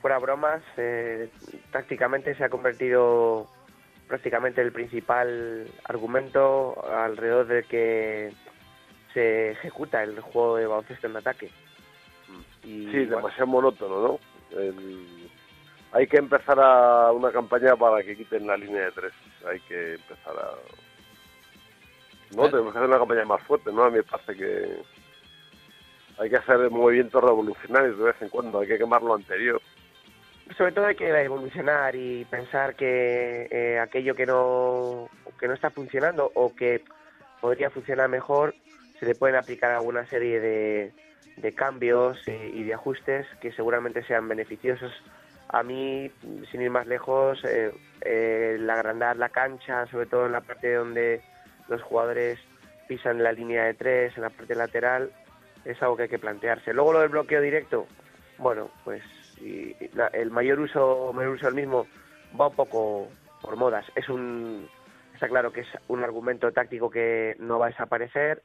fuera 0.00 0.18
bromas, 0.18 0.62
eh, 0.78 1.28
tácticamente 1.70 2.34
se 2.34 2.44
ha 2.44 2.48
convertido 2.48 3.46
prácticamente 4.08 4.60
el 4.62 4.72
principal 4.72 5.66
argumento 5.84 6.82
alrededor 6.90 7.46
del 7.46 7.64
que 7.66 8.32
se 9.14 9.50
ejecuta 9.52 10.02
el 10.02 10.18
juego 10.20 10.56
de 10.56 10.66
baloncesto 10.66 11.06
en 11.06 11.16
ataque. 11.16 11.50
Y, 12.64 12.86
Sí, 12.90 12.98
bueno, 12.98 13.16
demasiado 13.16 13.46
monótono, 13.46 14.00
¿no? 14.08 14.58
El- 14.58 15.30
Hay 15.94 16.06
que 16.06 16.16
empezar 16.16 16.58
a 16.58 17.12
una 17.12 17.30
campaña 17.30 17.76
para 17.76 18.02
que 18.02 18.16
quiten 18.16 18.46
la 18.46 18.56
línea 18.56 18.84
de 18.86 18.92
tres. 18.92 19.12
Hay 19.46 19.60
que 19.60 19.94
empezar 19.94 20.34
a... 20.38 20.50
No, 22.34 22.48
tenemos 22.48 22.72
que 22.72 22.78
hacer 22.78 22.88
una 22.88 22.98
campaña 22.98 23.24
más 23.26 23.42
fuerte, 23.42 23.70
¿no? 23.70 23.84
A 23.84 23.90
mí 23.90 23.96
me 23.98 24.02
parece 24.02 24.34
que 24.34 24.82
hay 26.18 26.30
que 26.30 26.36
hacer 26.36 26.70
movimientos 26.70 27.22
revolucionarios 27.22 27.98
de 27.98 28.04
vez 28.04 28.16
en 28.22 28.30
cuando, 28.30 28.60
hay 28.60 28.68
que 28.68 28.78
quemar 28.78 29.02
lo 29.02 29.14
anterior. 29.14 29.60
sobre 30.56 30.72
todo 30.72 30.86
hay 30.86 30.94
que 30.94 31.08
evolucionar 31.08 31.94
y 31.94 32.24
pensar 32.26 32.74
que 32.74 33.48
eh, 33.50 33.78
aquello 33.78 34.14
que 34.14 34.24
no 34.26 35.08
que 35.38 35.48
no 35.48 35.54
está 35.54 35.70
funcionando 35.70 36.30
o 36.34 36.54
que 36.54 36.84
podría 37.40 37.70
funcionar 37.70 38.08
mejor 38.08 38.54
se 39.00 39.06
le 39.06 39.14
pueden 39.14 39.36
aplicar 39.36 39.72
alguna 39.72 40.06
serie 40.06 40.40
de, 40.40 40.92
de 41.36 41.52
cambios 41.52 42.18
y, 42.26 42.62
de 42.62 42.74
ajustes 42.74 43.26
que 43.40 43.52
seguramente 43.52 44.02
sean 44.04 44.28
beneficiosos 44.28 44.92
a 45.48 45.62
mí 45.62 46.10
sin 46.50 46.62
ir 46.62 46.70
más 46.70 46.86
lejos 46.86 47.44
eh, 47.44 47.72
eh, 48.02 48.56
el 48.56 48.68
agrandar 48.68 49.16
la 49.16 49.28
cancha 49.28 49.86
sobre 49.86 50.06
todo 50.06 50.26
en 50.26 50.32
la 50.32 50.40
parte 50.40 50.74
donde 50.74 51.22
los 51.68 51.82
jugadores 51.82 52.38
pisan 52.88 53.22
la 53.22 53.32
línea 53.32 53.64
de 53.64 53.74
tres 53.74 54.16
en 54.16 54.22
la 54.22 54.30
parte 54.30 54.54
lateral 54.54 55.10
es 55.64 55.80
algo 55.82 55.96
que 55.96 56.04
hay 56.04 56.08
que 56.08 56.18
plantearse 56.18 56.72
luego 56.72 56.92
lo 56.92 57.00
del 57.00 57.08
bloqueo 57.08 57.40
directo 57.40 57.86
bueno 58.38 58.70
pues 58.84 59.02
el 60.12 60.30
mayor 60.30 60.60
uso, 60.60 61.12
mayor 61.12 61.32
uso 61.32 61.46
del 61.46 61.54
mismo 61.54 61.86
va 62.40 62.48
un 62.48 62.54
poco 62.54 63.08
por 63.40 63.56
modas. 63.56 63.84
Es 63.94 64.08
un, 64.08 64.68
está 65.14 65.28
claro 65.28 65.52
que 65.52 65.62
es 65.62 65.68
un 65.88 66.02
argumento 66.02 66.52
táctico 66.52 66.90
que 66.90 67.36
no 67.38 67.58
va 67.58 67.66
a 67.66 67.70
desaparecer, 67.70 68.42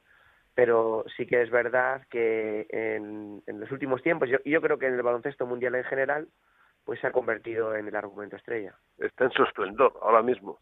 pero 0.58 1.04
sí 1.16 1.24
que 1.24 1.40
es 1.40 1.50
verdad 1.50 2.02
que 2.10 2.66
en, 2.70 3.44
en 3.46 3.60
los 3.60 3.70
últimos 3.70 4.02
tiempos, 4.02 4.28
yo, 4.28 4.38
y 4.44 4.50
yo 4.50 4.60
creo 4.60 4.76
que 4.76 4.88
en 4.88 4.94
el 4.94 5.02
baloncesto 5.04 5.46
mundial 5.46 5.76
en 5.76 5.84
general, 5.84 6.26
pues 6.82 6.98
se 6.98 7.06
ha 7.06 7.12
convertido 7.12 7.76
en 7.76 7.86
el 7.86 7.94
argumento 7.94 8.34
estrella. 8.34 8.74
Está 8.98 9.26
en 9.26 9.30
su 9.30 9.44
esplendor 9.44 9.96
ahora 10.02 10.20
mismo. 10.20 10.58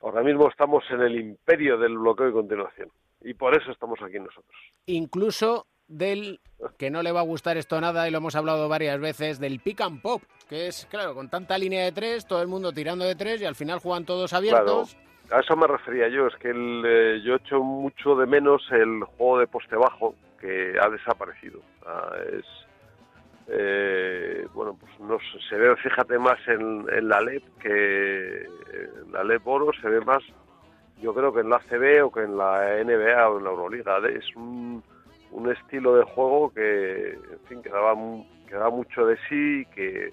Ahora 0.00 0.22
mismo 0.22 0.48
estamos 0.48 0.84
en 0.90 1.00
el 1.00 1.18
imperio 1.18 1.78
del 1.78 1.98
bloqueo 1.98 2.28
y 2.28 2.32
continuación. 2.32 2.92
Y 3.22 3.34
por 3.34 3.60
eso 3.60 3.72
estamos 3.72 4.00
aquí 4.00 4.20
nosotros. 4.20 4.56
Incluso 4.86 5.66
del 5.88 6.38
que 6.78 6.92
no 6.92 7.02
le 7.02 7.10
va 7.10 7.18
a 7.18 7.24
gustar 7.24 7.56
esto 7.56 7.80
nada 7.80 8.06
y 8.06 8.12
lo 8.12 8.18
hemos 8.18 8.36
hablado 8.36 8.68
varias 8.68 9.00
veces 9.00 9.40
del 9.40 9.58
pick 9.58 9.80
and 9.80 10.00
pop, 10.00 10.22
que 10.48 10.68
es 10.68 10.86
claro 10.86 11.16
con 11.16 11.28
tanta 11.28 11.58
línea 11.58 11.82
de 11.82 11.90
tres, 11.90 12.24
todo 12.24 12.40
el 12.40 12.46
mundo 12.46 12.70
tirando 12.70 13.04
de 13.04 13.16
tres 13.16 13.42
y 13.42 13.46
al 13.46 13.56
final 13.56 13.80
juegan 13.80 14.04
todos 14.04 14.32
abiertos. 14.32 14.94
Claro, 14.94 15.04
a 15.30 15.40
eso 15.40 15.56
me 15.56 15.66
refería 15.66 16.08
yo. 16.08 16.26
Es 16.26 16.36
que 16.36 16.50
el, 16.50 16.82
eh, 16.86 17.20
yo 17.24 17.36
echo 17.36 17.62
mucho 17.62 18.16
de 18.16 18.26
menos 18.26 18.62
el 18.70 19.02
juego 19.04 19.38
de 19.38 19.46
poste 19.46 19.76
bajo 19.76 20.14
que 20.40 20.76
ha 20.80 20.88
desaparecido. 20.88 21.60
Ah, 21.86 22.12
es 22.32 22.44
eh, 23.46 24.46
bueno, 24.54 24.78
pues 24.78 25.22
se 25.48 25.56
ve, 25.56 25.76
fíjate 25.76 26.18
más 26.18 26.38
en, 26.48 26.86
la 27.08 27.20
LEP 27.20 27.42
que 27.60 28.44
en 28.44 29.12
la 29.12 29.22
LEP 29.22 29.46
Oro 29.46 29.70
se 29.80 29.88
ve 29.88 30.00
más, 30.00 30.22
yo 31.02 31.12
creo 31.14 31.32
que 31.32 31.40
en 31.40 31.50
la 31.50 31.58
CB 31.58 32.04
o 32.04 32.10
que 32.10 32.22
en 32.22 32.38
la 32.38 32.82
NBA 32.82 33.28
o 33.28 33.38
en 33.38 33.44
la 33.44 33.50
Euroliga. 33.50 33.98
Es 34.08 34.34
un, 34.34 34.82
un 35.32 35.52
estilo 35.52 35.96
de 35.96 36.04
juego 36.04 36.52
que, 36.54 37.10
en 37.12 37.40
fin, 37.48 37.62
que 37.62 37.68
daba, 37.68 37.94
que 38.48 38.54
daba 38.54 38.70
mucho 38.70 39.06
de 39.06 39.18
sí, 39.28 39.66
que, 39.74 40.12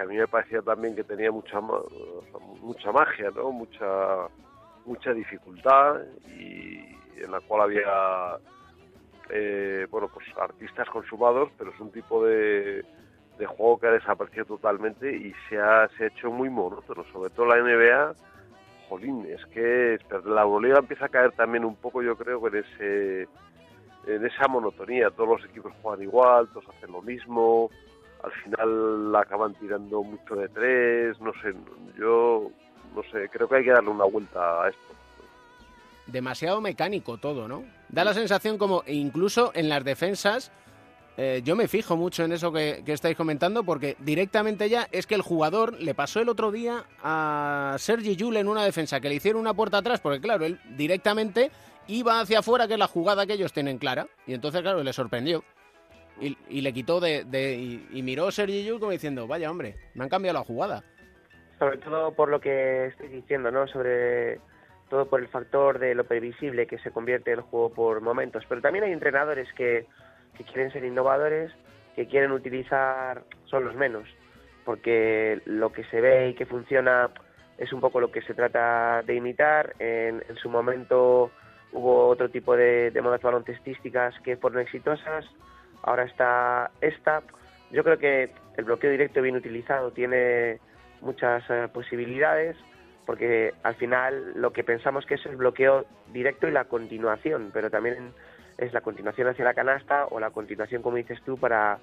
a 0.00 0.04
mí 0.04 0.16
me 0.16 0.26
parecía 0.26 0.62
también 0.62 0.94
que 0.94 1.04
tenía 1.04 1.30
mucha 1.30 1.60
mucha 2.60 2.92
magia, 2.92 3.30
¿no? 3.34 3.52
Mucha 3.52 4.28
mucha 4.84 5.12
dificultad 5.12 6.00
y 6.26 6.78
en 7.22 7.30
la 7.30 7.40
cual 7.40 7.62
había 7.62 8.38
eh, 9.30 9.86
bueno 9.90 10.08
pues 10.08 10.26
artistas 10.38 10.88
consumados, 10.88 11.50
pero 11.58 11.70
es 11.70 11.80
un 11.80 11.90
tipo 11.92 12.24
de, 12.24 12.84
de 13.38 13.46
juego 13.46 13.78
que 13.78 13.86
ha 13.88 13.92
desaparecido 13.92 14.44
totalmente 14.44 15.10
y 15.10 15.34
se 15.48 15.58
ha, 15.58 15.88
se 15.96 16.04
ha 16.04 16.06
hecho 16.08 16.30
muy 16.30 16.48
monótono, 16.50 17.04
sobre 17.12 17.30
todo 17.30 17.46
la 17.46 17.56
NBA. 17.56 18.14
Jolín, 18.88 19.24
es 19.26 19.44
que 19.46 19.98
la 20.24 20.42
Euroliga 20.42 20.78
empieza 20.78 21.06
a 21.06 21.08
caer 21.08 21.30
también 21.32 21.64
un 21.64 21.76
poco, 21.76 22.02
yo 22.02 22.16
creo, 22.16 22.44
en 22.48 22.56
ese 22.56 23.28
en 24.06 24.26
esa 24.26 24.48
monotonía. 24.48 25.10
Todos 25.10 25.40
los 25.40 25.50
equipos 25.50 25.72
juegan 25.80 26.02
igual, 26.02 26.48
todos 26.48 26.68
hacen 26.68 26.92
lo 26.92 27.02
mismo. 27.02 27.70
Al 28.22 28.32
final 28.32 29.12
la 29.12 29.20
acaban 29.20 29.54
tirando 29.54 30.02
mucho 30.02 30.36
de 30.36 30.48
tres. 30.48 31.20
No 31.20 31.32
sé, 31.42 31.54
yo 31.98 32.50
no 32.94 33.02
sé, 33.10 33.28
creo 33.30 33.48
que 33.48 33.56
hay 33.56 33.64
que 33.64 33.70
darle 33.70 33.90
una 33.90 34.04
vuelta 34.04 34.62
a 34.62 34.68
esto. 34.68 34.80
Demasiado 36.06 36.60
mecánico 36.60 37.18
todo, 37.18 37.46
¿no? 37.46 37.62
Da 37.88 38.04
la 38.04 38.14
sensación 38.14 38.58
como 38.58 38.82
e 38.84 38.94
incluso 38.94 39.52
en 39.54 39.68
las 39.68 39.84
defensas 39.84 40.50
eh, 41.22 41.42
yo 41.44 41.54
me 41.54 41.68
fijo 41.68 41.98
mucho 41.98 42.24
en 42.24 42.32
eso 42.32 42.50
que, 42.50 42.82
estáis 42.86 43.14
comentando 43.14 43.62
porque 43.62 43.94
directamente 43.98 44.70
ya 44.70 44.88
es 44.90 45.06
que 45.06 45.14
el 45.14 45.20
jugador 45.20 45.78
le 45.78 45.94
pasó 45.94 46.20
el 46.20 46.30
otro 46.30 46.50
día 46.50 46.84
a 47.02 47.76
Sergi 47.78 48.16
Yul 48.16 48.38
en 48.38 48.48
una 48.48 48.64
defensa 48.64 49.00
que 49.00 49.10
le 49.10 49.16
hicieron 49.16 49.40
una 49.40 49.52
puerta 49.52 49.76
atrás 49.76 50.00
porque 50.00 50.20
claro, 50.20 50.46
él 50.46 50.58
directamente 50.78 51.50
iba 51.88 52.20
hacia 52.20 52.38
afuera 52.38 52.66
que 52.66 52.72
es 52.72 52.78
la 52.78 52.86
jugada 52.86 53.26
que 53.26 53.34
ellos 53.34 53.52
tienen 53.52 53.76
clara 53.76 54.06
y 54.26 54.32
entonces 54.32 54.62
claro, 54.62 54.82
le 54.82 54.94
sorprendió 54.94 55.44
y, 56.20 56.60
le 56.60 56.72
quitó 56.72 57.00
de... 57.00 57.24
de- 57.24 57.54
y, 57.54 57.88
y 57.92 58.02
miró 58.02 58.30
Sergi 58.30 58.64
Yul 58.64 58.78
como 58.80 58.92
diciendo, 58.92 59.26
vaya 59.26 59.50
hombre, 59.50 59.76
me 59.94 60.04
han 60.04 60.10
cambiado 60.10 60.38
la 60.38 60.44
jugada. 60.44 60.84
Sobre 61.58 61.78
todo 61.78 62.12
por 62.12 62.28
lo 62.28 62.40
que 62.40 62.86
estoy 62.86 63.08
diciendo, 63.08 63.50
¿no? 63.50 63.66
Sobre 63.66 64.40
todo 64.88 65.06
por 65.08 65.20
el 65.20 65.28
factor 65.28 65.78
de 65.78 65.94
lo 65.94 66.04
previsible 66.04 66.66
que 66.66 66.78
se 66.78 66.90
convierte 66.90 67.32
el 67.32 67.40
juego 67.42 67.70
por 67.70 68.00
momentos. 68.00 68.44
Pero 68.48 68.60
también 68.60 68.84
hay 68.84 68.92
entrenadores 68.92 69.48
que, 69.54 69.86
que 70.36 70.44
quieren 70.44 70.72
ser 70.72 70.84
innovadores, 70.84 71.52
que 71.96 72.06
quieren 72.06 72.32
utilizar, 72.32 73.22
son 73.44 73.64
los 73.64 73.74
menos, 73.76 74.08
porque 74.64 75.40
lo 75.44 75.70
que 75.72 75.84
se 75.84 76.00
ve 76.00 76.30
y 76.30 76.34
que 76.34 76.46
funciona 76.46 77.10
es 77.58 77.72
un 77.72 77.80
poco 77.80 78.00
lo 78.00 78.10
que 78.10 78.22
se 78.22 78.34
trata 78.34 79.02
de 79.02 79.14
imitar. 79.14 79.74
En, 79.78 80.24
en 80.28 80.36
su 80.36 80.48
momento 80.48 81.30
hubo 81.72 82.08
otro 82.08 82.30
tipo 82.30 82.56
de, 82.56 82.90
de 82.90 83.02
modas 83.02 83.22
baloncestísticas 83.22 84.18
que 84.24 84.36
fueron 84.38 84.60
exitosas, 84.60 85.24
ahora 85.82 86.04
está 86.04 86.70
esta. 86.80 87.22
Yo 87.70 87.84
creo 87.84 87.98
que 87.98 88.30
el 88.56 88.64
bloqueo 88.64 88.90
directo 88.90 89.22
bien 89.22 89.36
utilizado 89.36 89.90
tiene 89.92 90.58
muchas 91.00 91.42
eh, 91.48 91.68
posibilidades 91.72 92.56
porque 93.06 93.54
al 93.62 93.74
final 93.76 94.32
lo 94.34 94.52
que 94.52 94.62
pensamos 94.62 95.04
que 95.06 95.14
es 95.14 95.26
el 95.26 95.36
bloqueo 95.36 95.84
directo 96.12 96.46
y 96.46 96.52
la 96.52 96.64
continuación, 96.66 97.50
pero 97.52 97.70
también 97.70 98.12
es 98.58 98.72
la 98.72 98.82
continuación 98.82 99.26
hacia 99.28 99.44
la 99.44 99.54
canasta 99.54 100.06
o 100.06 100.20
la 100.20 100.30
continuación, 100.30 100.82
como 100.82 100.96
dices 100.96 101.20
tú, 101.24 101.36
para 101.38 101.78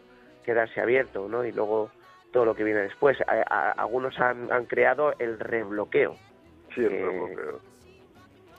quedarse 0.46 0.80
abierto, 0.80 1.28
¿no? 1.28 1.44
Y 1.44 1.52
luego 1.52 1.90
todo 2.32 2.46
lo 2.46 2.56
que 2.56 2.64
viene 2.64 2.82
después. 2.82 3.18
A- 3.28 3.44
a- 3.50 3.72
algunos 3.72 4.18
han, 4.20 4.52
han 4.52 4.66
creado 4.66 5.14
el 5.20 5.40
rebloqueo. 5.40 6.16
Sí, 6.76 6.82
el 6.82 6.90
que- 6.90 7.06
rebloqueo. 7.06 7.60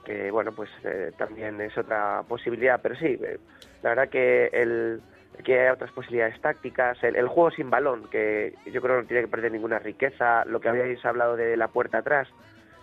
que 0.05 0.31
bueno 0.31 0.51
pues 0.51 0.69
eh, 0.83 1.11
también 1.17 1.59
es 1.61 1.77
otra 1.77 2.23
posibilidad 2.27 2.79
pero 2.81 2.95
sí 2.95 3.17
eh, 3.21 3.37
la 3.83 3.89
verdad 3.91 4.09
que 4.09 4.47
el 4.51 5.01
que 5.43 5.71
otras 5.71 5.91
posibilidades 5.91 6.39
tácticas 6.41 7.01
el, 7.03 7.15
el 7.15 7.27
juego 7.27 7.51
sin 7.51 7.69
balón 7.69 8.09
que 8.09 8.53
yo 8.65 8.81
creo 8.81 8.97
que 8.97 9.01
no 9.03 9.07
tiene 9.07 9.23
que 9.23 9.27
perder 9.29 9.51
ninguna 9.51 9.79
riqueza 9.79 10.43
lo 10.45 10.59
que 10.59 10.69
habíais 10.69 11.03
hablado 11.05 11.35
de 11.35 11.55
la 11.57 11.67
puerta 11.69 11.99
atrás 11.99 12.27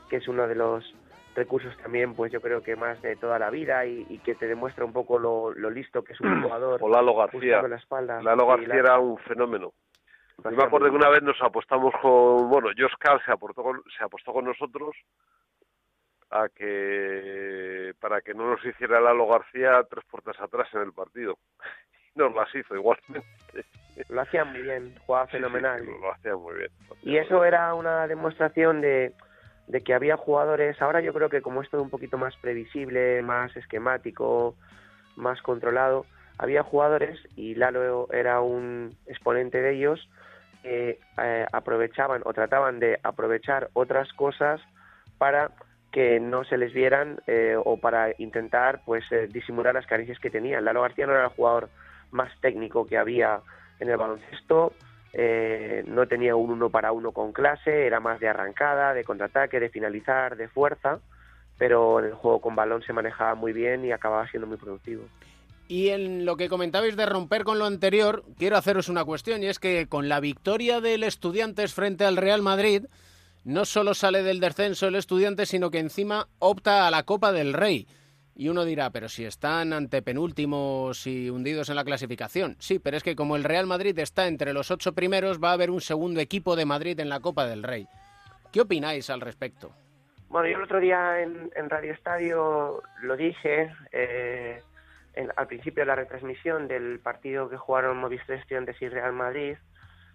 que 0.08 0.16
es 0.16 0.28
uno 0.28 0.46
de 0.48 0.54
los 0.54 0.94
recursos 1.34 1.76
también 1.78 2.14
pues 2.14 2.32
yo 2.32 2.40
creo 2.40 2.62
que 2.62 2.74
más 2.76 3.00
de 3.02 3.14
toda 3.16 3.38
la 3.38 3.50
vida 3.50 3.84
y, 3.84 4.06
y 4.08 4.18
que 4.20 4.34
te 4.34 4.46
demuestra 4.46 4.84
un 4.86 4.92
poco 4.94 5.18
lo, 5.18 5.52
lo 5.52 5.68
listo 5.70 6.02
que 6.02 6.14
es 6.14 6.20
un 6.20 6.42
jugador 6.42 6.78
O 6.82 6.88
Lalo 6.88 7.14
García. 7.14 7.60
la 7.62 7.76
espalda 7.76 8.22
Lalo 8.22 8.46
García 8.46 8.74
era 8.74 8.98
un 8.98 9.18
fenómeno. 9.18 9.72
Yo 10.44 10.50
me 10.50 10.62
acuerdo 10.64 10.90
que 10.90 10.96
una 10.96 11.08
vez 11.08 11.22
nos 11.22 11.40
apostamos 11.42 11.94
con, 12.02 12.48
bueno, 12.50 12.68
Josh 12.76 12.92
Carl 12.98 13.20
se, 13.24 13.32
aportó 13.32 13.62
con- 13.62 13.82
se 13.98 14.04
apostó 14.04 14.32
con 14.34 14.44
nosotros 14.44 14.94
a 16.30 16.48
que 16.54 17.92
para 18.00 18.20
que 18.20 18.34
no 18.34 18.50
nos 18.50 18.64
hiciera 18.64 19.00
Lalo 19.00 19.26
García 19.28 19.82
tres 19.88 20.04
puertas 20.10 20.38
atrás 20.40 20.68
en 20.74 20.82
el 20.82 20.92
partido. 20.92 21.38
Nos 22.16 22.34
las 22.34 22.52
hizo 22.54 22.74
igualmente. 22.74 23.24
lo 24.08 24.20
hacía 24.20 24.44
muy 24.44 24.62
bien 24.62 24.94
jugaba 25.06 25.26
Sí, 25.26 25.32
sí, 25.32 25.36
fenomenal 25.36 25.84
lo 25.84 26.12
hacía 26.12 26.36
muy 26.36 26.54
bien. 26.56 26.70
Y 27.02 27.16
eso 27.18 27.44
era 27.44 27.72
una 27.74 28.06
demostración 28.06 28.80
de, 28.80 29.12
de 29.68 29.80
que 29.82 29.94
había 29.94 30.16
jugadores, 30.16 30.80
ahora 30.82 31.00
yo 31.00 31.12
creo 31.12 31.28
que 31.28 31.42
como 31.42 31.62
es 31.62 31.70
todo 31.70 31.82
un 31.82 31.90
poquito 31.90 32.18
más 32.18 32.36
previsible, 32.38 33.22
más 33.22 33.56
esquemático, 33.56 34.54
más 35.16 35.40
controlado, 35.42 36.06
había 36.38 36.62
jugadores, 36.62 37.18
y 37.36 37.54
Lalo 37.54 38.12
era 38.12 38.40
un 38.40 38.96
exponente 39.06 39.60
de 39.62 39.74
ellos, 39.74 40.08
que 40.62 40.98
eh, 41.22 41.46
aprovechaban 41.52 42.22
o 42.24 42.32
trataban 42.32 42.80
de 42.80 42.98
aprovechar 43.02 43.70
otras 43.72 44.12
cosas 44.14 44.60
para 45.18 45.52
que 45.92 46.20
no 46.20 46.44
se 46.44 46.58
les 46.58 46.74
vieran 46.74 47.20
eh, 47.26 47.56
o 47.56 47.78
para 47.78 48.10
intentar 48.18 48.82
pues 48.84 49.04
eh, 49.12 49.28
disimular 49.28 49.74
las 49.74 49.86
carencias 49.86 50.18
que 50.18 50.30
tenían. 50.30 50.64
Lalo 50.64 50.82
García 50.82 51.06
no 51.06 51.12
era 51.12 51.24
el 51.24 51.30
jugador 51.30 51.70
más 52.16 52.32
técnico 52.40 52.86
que 52.86 52.98
había 52.98 53.40
en 53.78 53.88
el 53.90 53.96
baloncesto, 53.96 54.72
eh, 55.12 55.84
no 55.86 56.06
tenía 56.08 56.34
un 56.34 56.50
uno 56.50 56.70
para 56.70 56.92
uno 56.92 57.12
con 57.12 57.32
clase, 57.32 57.86
era 57.86 58.00
más 58.00 58.18
de 58.20 58.28
arrancada, 58.28 58.92
de 58.92 59.04
contraataque, 59.04 59.60
de 59.60 59.70
finalizar, 59.70 60.36
de 60.36 60.48
fuerza, 60.48 60.98
pero 61.58 62.00
en 62.00 62.06
el 62.06 62.14
juego 62.14 62.40
con 62.40 62.56
balón 62.56 62.82
se 62.82 62.92
manejaba 62.92 63.34
muy 63.34 63.52
bien 63.52 63.84
y 63.84 63.92
acababa 63.92 64.28
siendo 64.28 64.46
muy 64.46 64.56
productivo. 64.56 65.04
Y 65.68 65.88
en 65.88 66.24
lo 66.24 66.36
que 66.36 66.48
comentabais 66.48 66.96
de 66.96 67.06
romper 67.06 67.44
con 67.44 67.58
lo 67.58 67.64
anterior, 67.64 68.24
quiero 68.38 68.56
haceros 68.56 68.88
una 68.88 69.04
cuestión, 69.04 69.42
y 69.42 69.46
es 69.46 69.58
que 69.58 69.88
con 69.88 70.08
la 70.08 70.20
victoria 70.20 70.80
del 70.80 71.02
Estudiantes 71.02 71.74
frente 71.74 72.04
al 72.04 72.16
Real 72.16 72.42
Madrid, 72.42 72.86
no 73.44 73.64
solo 73.64 73.94
sale 73.94 74.22
del 74.22 74.40
descenso 74.40 74.88
el 74.88 74.96
estudiante, 74.96 75.46
sino 75.46 75.70
que 75.70 75.78
encima 75.78 76.28
opta 76.40 76.86
a 76.86 76.90
la 76.90 77.04
Copa 77.04 77.32
del 77.32 77.52
Rey. 77.52 77.86
Y 78.38 78.50
uno 78.50 78.66
dirá, 78.66 78.90
pero 78.90 79.08
si 79.08 79.24
están 79.24 79.72
ante 79.72 80.02
penúltimos 80.02 81.06
y 81.06 81.30
hundidos 81.30 81.70
en 81.70 81.76
la 81.76 81.84
clasificación. 81.84 82.56
Sí, 82.58 82.78
pero 82.78 82.98
es 82.98 83.02
que 83.02 83.16
como 83.16 83.34
el 83.34 83.44
Real 83.44 83.66
Madrid 83.66 83.98
está 83.98 84.28
entre 84.28 84.52
los 84.52 84.70
ocho 84.70 84.92
primeros, 84.92 85.42
va 85.42 85.50
a 85.50 85.54
haber 85.54 85.70
un 85.70 85.80
segundo 85.80 86.20
equipo 86.20 86.54
de 86.54 86.66
Madrid 86.66 87.00
en 87.00 87.08
la 87.08 87.20
Copa 87.20 87.46
del 87.46 87.62
Rey. 87.62 87.88
¿Qué 88.52 88.60
opináis 88.60 89.08
al 89.08 89.22
respecto? 89.22 89.72
Bueno, 90.28 90.48
yo 90.48 90.58
el 90.58 90.64
otro 90.64 90.80
día 90.80 91.22
en, 91.22 91.50
Radio 91.70 91.94
Estadio 91.94 92.82
lo 93.00 93.16
dije 93.16 93.72
eh, 93.92 94.60
al 95.36 95.46
principio 95.46 95.82
de 95.82 95.86
la 95.86 95.94
retransmisión 95.94 96.68
del 96.68 97.00
partido 97.00 97.48
que 97.48 97.56
jugaron 97.56 97.96
Movistar 97.96 98.36
Estudiantes 98.36 98.80
y 98.82 98.88
Real 98.88 99.14
Madrid 99.14 99.56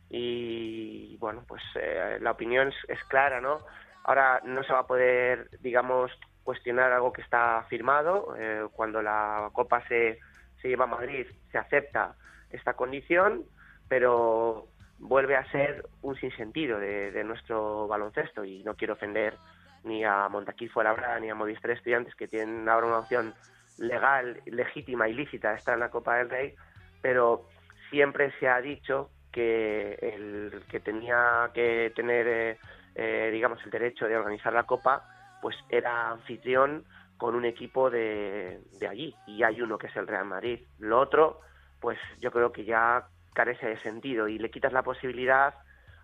y 0.10 1.18
bueno, 1.18 1.44
pues 1.48 1.64
eh, 1.76 2.18
la 2.22 2.32
opinión 2.32 2.68
es, 2.68 2.76
es 2.88 3.04
clara, 3.06 3.42
¿no? 3.42 3.60
Ahora 4.04 4.42
no 4.44 4.62
se 4.64 4.74
va 4.74 4.80
a 4.80 4.88
poder, 4.88 5.50
digamos, 5.62 6.12
cuestionar 6.52 6.92
algo 6.92 7.14
que 7.14 7.22
está 7.22 7.66
firmado. 7.70 8.36
eh, 8.38 8.68
cuando 8.74 9.02
la 9.02 9.50
Copa 9.54 9.82
se, 9.88 10.20
se 10.62 10.68
lleva 10.68 10.84
a 10.84 10.96
Madrid 10.98 11.26
se 11.50 11.58
acepta 11.58 12.16
esta 12.50 12.74
condición, 12.74 13.46
pero 13.88 14.68
vuelve 15.00 15.38
a 15.38 15.50
ser 15.50 15.86
un 16.02 16.18
sinsentido 16.18 16.78
de, 16.78 17.24
nuestro 17.24 17.88
baloncesto 17.88 18.44
y 18.44 18.64
no 18.66 18.76
quiero 18.76 18.96
ofender 18.96 19.38
ni 19.86 20.04
a 20.04 20.28
Montaquí 20.28 20.68
Fuenlabrada 20.68 21.22
ni 21.22 21.30
a 21.30 21.36
Movistar 21.36 21.72
Estudiantes 21.72 22.16
que 22.16 22.28
tienen 22.28 22.68
ahora 22.68 22.88
una 22.88 23.00
opción 23.00 23.34
legal, 23.78 24.42
legítima 24.46 25.08
y 25.08 25.14
lícita 25.14 25.52
de 25.52 25.58
estar 25.58 25.76
en 25.76 25.80
la 25.80 25.90
Copa 25.90 26.18
del 26.18 26.30
Rey, 26.30 26.54
pero 27.02 27.48
siempre 27.90 28.34
se 28.42 28.50
ha 28.50 28.60
dicho 28.60 29.10
que 29.32 29.94
el 30.02 30.64
que 30.70 30.82
tenía 30.82 31.50
que 31.54 31.94
tener, 31.96 32.28
eh, 32.28 32.58
eh, 32.96 33.30
digamos, 33.32 33.64
el 33.64 33.72
derecho 33.72 34.06
de 34.06 34.18
organizar 34.18 34.52
la 34.52 34.64
Copa, 34.64 35.08
pues 35.42 35.56
era 35.70 36.10
anfitrión 36.12 36.86
con 37.18 37.36
un 37.36 37.46
equipo 37.46 37.90
de, 37.90 38.62
de 38.80 38.88
allí, 38.88 39.16
y 39.28 39.44
hay 39.44 39.62
uno 39.62 39.78
que 39.78 39.88
es 39.88 39.96
el 39.96 40.08
Real 40.08 40.26
Madrid. 40.26 40.60
Lo 40.80 41.00
otro, 41.00 41.42
pues 41.80 41.98
yo 42.20 42.32
creo 42.32 42.52
que 42.52 42.66
ya 42.66 43.06
carece 43.34 43.68
de 43.68 43.80
sentido 43.82 44.28
y 44.28 44.40
le 44.40 44.50
quitas 44.52 44.74
la 44.74 44.84
posibilidad 44.84 45.54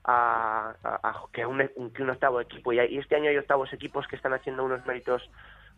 a, 0.03 0.73
a- 0.83 1.23
que, 1.33 1.45
un, 1.45 1.67
que 1.93 2.03
un 2.03 2.09
octavo 2.09 2.39
equipo, 2.39 2.71
y 2.71 2.97
este 2.97 3.15
año 3.15 3.29
hay 3.29 3.37
octavos 3.37 3.73
equipos 3.73 4.07
que 4.07 4.15
están 4.15 4.33
haciendo 4.33 4.63
unos 4.63 4.85
méritos 4.85 5.29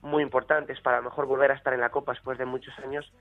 muy 0.02 0.24
importantes 0.24 0.80
para 0.82 0.98
a 0.98 1.02
lo 1.02 1.10
mejor 1.10 1.26
volver 1.26 1.52
a 1.52 1.56
estar 1.56 1.74
en 1.74 1.82
la 1.82 1.90
Copa 1.90 2.14
después 2.14 2.38
de 2.38 2.46
muchos 2.46 2.78
años, 2.80 3.12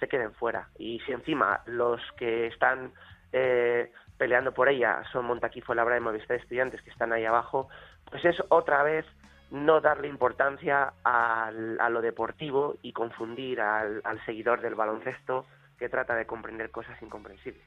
se 0.00 0.08
queden 0.08 0.32
fuera. 0.34 0.68
Y 0.78 1.00
si 1.00 1.12
encima 1.12 1.60
los 1.66 2.00
que 2.18 2.46
están 2.48 2.92
eh, 3.32 3.90
peleando 4.18 4.52
por 4.52 4.68
ella 4.68 5.02
son 5.12 5.24
Montaquí 5.26 5.60
Fuenlabrada 5.60 6.00
y 6.00 6.04
Movistar 6.04 6.36
Estudiantes 6.38 6.82
que 6.82 6.90
están 6.90 7.12
ahí 7.12 7.24
abajo, 7.24 7.68
pues 8.10 8.24
es 8.24 8.36
otra 8.48 8.82
vez 8.82 9.06
no 9.50 9.80
darle 9.80 10.08
importancia 10.08 10.92
a 11.04 11.50
lo 11.90 12.00
deportivo 12.00 12.76
y 12.82 12.92
confundir 12.92 13.60
al, 13.60 14.02
seguidor 14.24 14.60
del 14.60 14.74
baloncesto 14.74 15.46
que 15.78 15.88
trata 15.88 16.14
de 16.14 16.26
comprender 16.26 16.70
cosas 16.70 17.00
incomprensibles. 17.02 17.62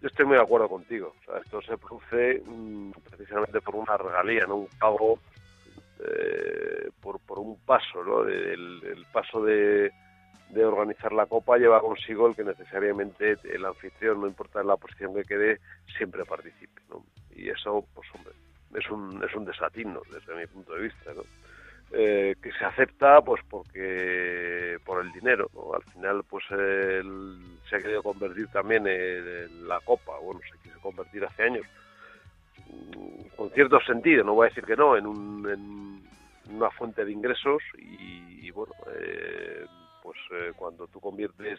Yo 0.00 0.06
estoy 0.06 0.26
muy 0.26 0.36
de 0.36 0.42
acuerdo 0.42 0.68
contigo. 0.68 1.14
Esto 1.42 1.60
se 1.62 1.76
produce 1.76 2.42
mm, 2.46 2.92
precisamente 3.10 3.60
por 3.60 3.74
una 3.74 3.96
regalía, 3.96 4.46
¿no? 4.46 4.56
Un 4.56 4.68
pago 4.78 5.18
eh, 5.98 6.90
por, 7.00 7.38
un 7.38 7.58
paso, 7.66 8.04
¿no? 8.04 8.22
El, 8.22 9.04
paso 9.12 9.42
de, 9.42 9.92
organizar 10.56 11.12
la 11.12 11.26
Copa 11.26 11.58
lleva 11.58 11.80
consigo 11.80 12.28
el 12.28 12.36
que 12.36 12.44
necesariamente 12.44 13.36
el 13.42 13.64
anfitrión, 13.64 14.20
no 14.20 14.28
importa 14.28 14.62
la 14.62 14.76
posición 14.76 15.14
que 15.14 15.24
quede, 15.24 15.60
siempre 15.96 16.24
participe. 16.24 16.80
Y 17.34 17.48
eso, 17.48 17.84
pues 17.94 18.08
hombre, 18.14 18.34
es 18.74 18.90
un, 18.90 19.22
es 19.24 19.34
un 19.34 19.44
desatino 19.44 20.02
desde 20.10 20.34
mi 20.36 20.46
punto 20.46 20.74
de 20.74 20.82
vista, 20.82 21.12
¿no? 21.14 21.24
Eh, 21.90 22.34
que 22.42 22.52
se 22.52 22.66
acepta 22.66 23.22
pues 23.22 23.40
porque 23.48 24.76
por 24.84 25.02
el 25.02 25.10
dinero 25.10 25.48
al 25.74 25.82
final 25.92 26.22
pues 26.28 26.44
el- 26.50 27.58
se 27.68 27.76
ha 27.76 27.80
querido 27.80 28.02
convertir 28.02 28.48
también 28.48 28.86
en, 28.86 29.26
en 29.26 29.66
la 29.68 29.80
copa 29.80 30.18
bueno 30.18 30.40
se 30.52 30.58
quiso 30.58 30.78
convertir 30.80 31.24
hace 31.24 31.44
años 31.44 31.64
mm, 32.66 33.28
con 33.36 33.50
cierto 33.52 33.80
sentido 33.80 34.24
no 34.24 34.34
voy 34.34 34.46
a 34.46 34.48
decir 34.50 34.64
que 34.64 34.76
no 34.76 34.96
en, 34.96 35.06
un, 35.06 35.48
en 35.48 36.54
una 36.56 36.70
fuente 36.70 37.04
de 37.04 37.12
ingresos 37.12 37.62
y, 37.78 38.46
y, 38.46 38.50
bueno 38.50 38.74
eh, 38.94 39.64
pues 40.02 40.18
eh, 40.32 40.52
cuando 40.56 40.86
tú 40.88 41.00
conviertes 41.00 41.58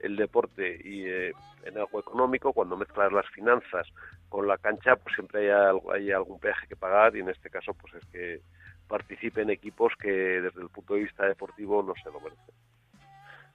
el 0.00 0.16
deporte 0.16 0.78
y 0.82 1.06
eh, 1.06 1.32
en 1.64 1.78
algo 1.78 2.00
económico 2.00 2.52
cuando 2.52 2.76
mezclas 2.76 3.12
las 3.12 3.26
finanzas 3.30 3.86
con 4.28 4.46
la 4.46 4.58
cancha 4.58 4.96
pues 4.96 5.14
siempre 5.14 5.40
hay, 5.40 5.50
algo- 5.68 5.92
hay 5.92 6.12
algún 6.12 6.38
peaje 6.38 6.66
que 6.66 6.76
pagar 6.76 7.16
y 7.16 7.20
en 7.20 7.28
este 7.28 7.50
caso 7.50 7.74
pues 7.74 7.94
es 7.94 8.04
que 8.06 8.40
participen 8.86 9.50
equipos 9.50 9.92
que 10.00 10.10
desde 10.10 10.62
el 10.62 10.68
punto 10.70 10.94
de 10.94 11.00
vista 11.00 11.26
deportivo 11.26 11.82
no 11.82 11.94
se 12.02 12.10
lo 12.10 12.20
merecen. 12.20 12.54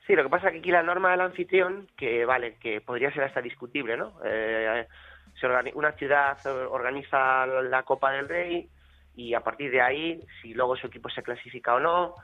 Sí, 0.06 0.16
lo 0.16 0.24
que 0.24 0.30
pasa 0.30 0.48
es 0.48 0.54
que 0.54 0.60
aquí 0.60 0.72
la 0.72 0.84
norma 0.84 1.12
del 1.12 1.22
anfitrión, 1.22 1.88
que 1.96 2.26
vale, 2.26 2.56
que 2.58 2.82
podría 2.82 3.12
ser 3.14 3.24
hasta 3.24 3.42
discutible, 3.42 3.96
¿no? 3.96 4.20
Eh, 4.26 4.86
se 5.40 5.48
una 5.76 5.94
ciudad 5.94 6.38
eh, 6.46 6.50
organiza 6.50 7.46
la 7.46 7.84
Copa 7.84 8.12
del 8.12 8.28
Rey 8.28 8.70
y 9.16 9.34
a 9.34 9.42
partir 9.42 9.72
de 9.72 9.82
ahí, 9.82 10.20
si 10.42 10.54
luego 10.54 10.76
su 10.76 10.88
equipo 10.88 11.10
se 11.10 11.24
clasifica 11.24 11.76
o 11.76 11.80
no, 11.80 12.16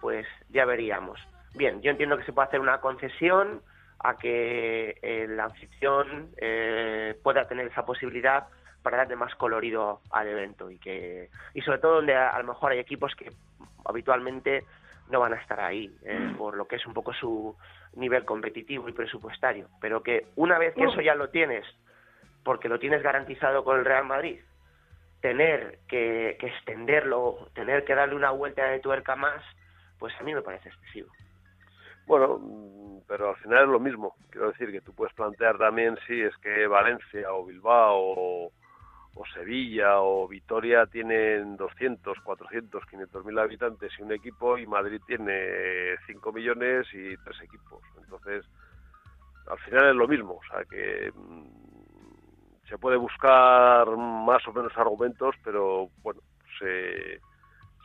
pues 0.00 0.26
ya 0.48 0.64
veríamos. 0.64 1.20
Bien, 1.58 1.82
yo 1.82 1.90
entiendo 1.90 2.16
que 2.16 2.22
se 2.22 2.32
puede 2.32 2.46
hacer 2.46 2.60
una 2.60 2.80
concesión 2.80 3.62
a 3.98 4.16
que 4.16 4.96
el 5.02 5.40
anfitrión 5.40 6.30
eh, 6.36 7.18
pueda 7.20 7.48
tener 7.48 7.66
esa 7.66 7.84
posibilidad 7.84 8.46
para 8.80 8.98
darle 8.98 9.16
más 9.16 9.34
colorido 9.34 10.00
al 10.12 10.28
evento 10.28 10.70
y 10.70 10.78
que 10.78 11.30
y 11.54 11.60
sobre 11.62 11.78
todo 11.78 11.96
donde 11.96 12.14
a, 12.14 12.30
a 12.30 12.38
lo 12.38 12.46
mejor 12.46 12.70
hay 12.70 12.78
equipos 12.78 13.12
que 13.16 13.32
habitualmente 13.84 14.64
no 15.10 15.18
van 15.18 15.32
a 15.32 15.40
estar 15.40 15.58
ahí 15.58 15.92
eh, 16.04 16.32
por 16.38 16.56
lo 16.56 16.68
que 16.68 16.76
es 16.76 16.86
un 16.86 16.94
poco 16.94 17.12
su 17.12 17.56
nivel 17.96 18.24
competitivo 18.24 18.88
y 18.88 18.92
presupuestario. 18.92 19.66
Pero 19.80 20.00
que 20.00 20.28
una 20.36 20.58
vez 20.58 20.76
que 20.76 20.84
eso 20.84 21.00
ya 21.00 21.16
lo 21.16 21.30
tienes 21.30 21.66
porque 22.44 22.68
lo 22.68 22.78
tienes 22.78 23.02
garantizado 23.02 23.64
con 23.64 23.80
el 23.80 23.84
Real 23.84 24.04
Madrid 24.04 24.38
tener 25.20 25.80
que, 25.88 26.36
que 26.38 26.46
extenderlo 26.46 27.48
tener 27.52 27.84
que 27.84 27.96
darle 27.96 28.14
una 28.14 28.30
vuelta 28.30 28.64
de 28.66 28.78
tuerca 28.78 29.16
más 29.16 29.42
pues 29.98 30.14
a 30.20 30.22
mí 30.22 30.32
me 30.32 30.42
parece 30.42 30.68
excesivo 30.68 31.10
Bueno, 32.08 32.38
mm, 32.38 33.00
pero 33.06 33.28
al 33.28 33.36
final 33.36 33.64
es 33.64 33.68
lo 33.68 33.80
mismo. 33.80 34.16
Quiero 34.30 34.48
decir 34.48 34.72
que 34.72 34.80
tú 34.80 34.94
puedes 34.94 35.12
plantear 35.14 35.58
también 35.58 35.96
si 36.06 36.22
es 36.22 36.34
que 36.38 36.66
Valencia 36.66 37.30
o 37.34 37.44
Bilbao 37.44 37.96
o, 37.98 38.52
o 39.14 39.26
Sevilla 39.34 40.00
o 40.00 40.26
Vitoria 40.26 40.86
tienen 40.86 41.58
200, 41.58 42.18
400, 42.20 42.86
500 42.86 43.24
mil 43.26 43.38
habitantes 43.38 43.92
y 43.98 44.02
un 44.02 44.12
equipo 44.12 44.56
y 44.56 44.66
Madrid 44.66 45.02
tiene 45.06 45.96
5 46.06 46.32
millones 46.32 46.86
y 46.94 47.14
tres 47.18 47.42
equipos. 47.42 47.82
Entonces, 47.98 48.46
al 49.46 49.58
final 49.58 49.90
es 49.90 49.96
lo 49.96 50.08
mismo. 50.08 50.34
O 50.34 50.44
sea 50.50 50.64
que 50.64 51.12
mm, 51.14 52.68
se 52.70 52.78
puede 52.78 52.96
buscar 52.96 53.86
más 53.98 54.48
o 54.48 54.52
menos 54.54 54.72
argumentos, 54.78 55.34
pero 55.44 55.90
bueno, 56.02 56.22
se, 56.58 57.20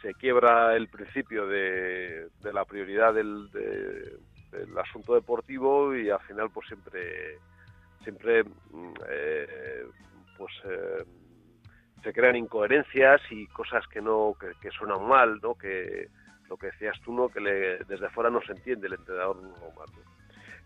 se 0.03 0.15
quiebra 0.15 0.75
el 0.75 0.89
principio 0.89 1.47
de, 1.47 2.29
de 2.43 2.53
la 2.53 2.65
prioridad 2.65 3.15
del, 3.15 3.49
de- 3.51 4.19
del 4.51 4.77
asunto 4.77 5.15
deportivo 5.15 5.95
y 5.95 6.11
al 6.11 6.19
final 6.21 6.51
pues 6.51 6.67
siempre 6.67 7.39
siempre 8.03 8.43
mm, 8.43 8.93
eh, 9.09 9.87
pues 10.37 10.53
eh, 10.65 11.05
se 12.03 12.13
crean 12.13 12.35
incoherencias 12.35 13.21
y 13.31 13.47
cosas 13.47 13.87
que 13.87 14.01
no 14.01 14.35
que, 14.39 14.71
suenan 14.71 15.07
mal 15.07 15.39
no 15.41 15.55
que 15.55 16.09
lo 16.49 16.57
que 16.57 16.67
decías 16.67 16.99
tú 17.03 17.13
no 17.15 17.29
que 17.29 17.39
le- 17.41 17.79
desde 17.85 18.09
fuera 18.11 18.29
no 18.29 18.41
se 18.43 18.51
entiende 18.51 18.87
el 18.87 18.95
entrenador 18.95 19.37
normal 19.37 19.89
¿no? 19.97 20.03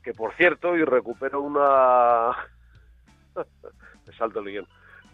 que 0.03 0.13
por 0.13 0.33
cierto 0.35 0.75
y 0.75 0.83
recupero 0.83 1.41
una 1.41 2.31
me 4.07 4.13
salto 4.17 4.39
el 4.39 4.45
guion 4.47 4.67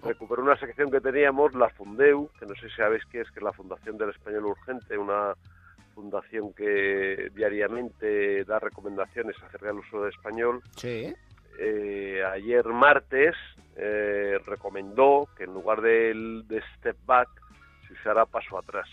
recupero 0.04 0.44
una 0.44 0.58
sección 0.58 0.92
que 0.92 1.02
teníamos, 1.02 1.54
la 1.56 1.70
Fundeu, 1.70 2.30
que 2.40 2.46
no 2.46 2.56
sé 2.56 2.70
si 2.70 2.76
sabéis 2.76 3.04
qué 3.12 3.22
es, 3.22 3.32
que 3.32 3.40
es 3.40 3.44
la 3.44 3.54
Fundación 3.54 3.98
del 3.98 4.10
Español 4.10 4.46
Urgente, 4.46 4.98
una 4.98 5.34
fundación 5.94 6.54
que 6.54 7.30
diariamente 7.36 8.44
da 8.46 8.60
recomendaciones 8.60 9.36
acerca 9.44 9.68
del 9.68 9.78
uso 9.78 10.02
del 10.02 10.10
español. 10.12 10.62
Sí. 10.76 11.14
Eh, 11.60 12.24
ayer 12.26 12.66
martes 12.66 13.36
eh, 13.76 14.40
recomendó 14.46 15.28
que 15.38 15.44
en 15.44 15.54
lugar 15.54 15.82
del 15.82 16.46
de 16.48 16.64
step 16.76 16.98
back 17.06 17.30
se 17.88 17.94
usara 17.94 18.26
paso 18.26 18.58
atrás. 18.58 18.88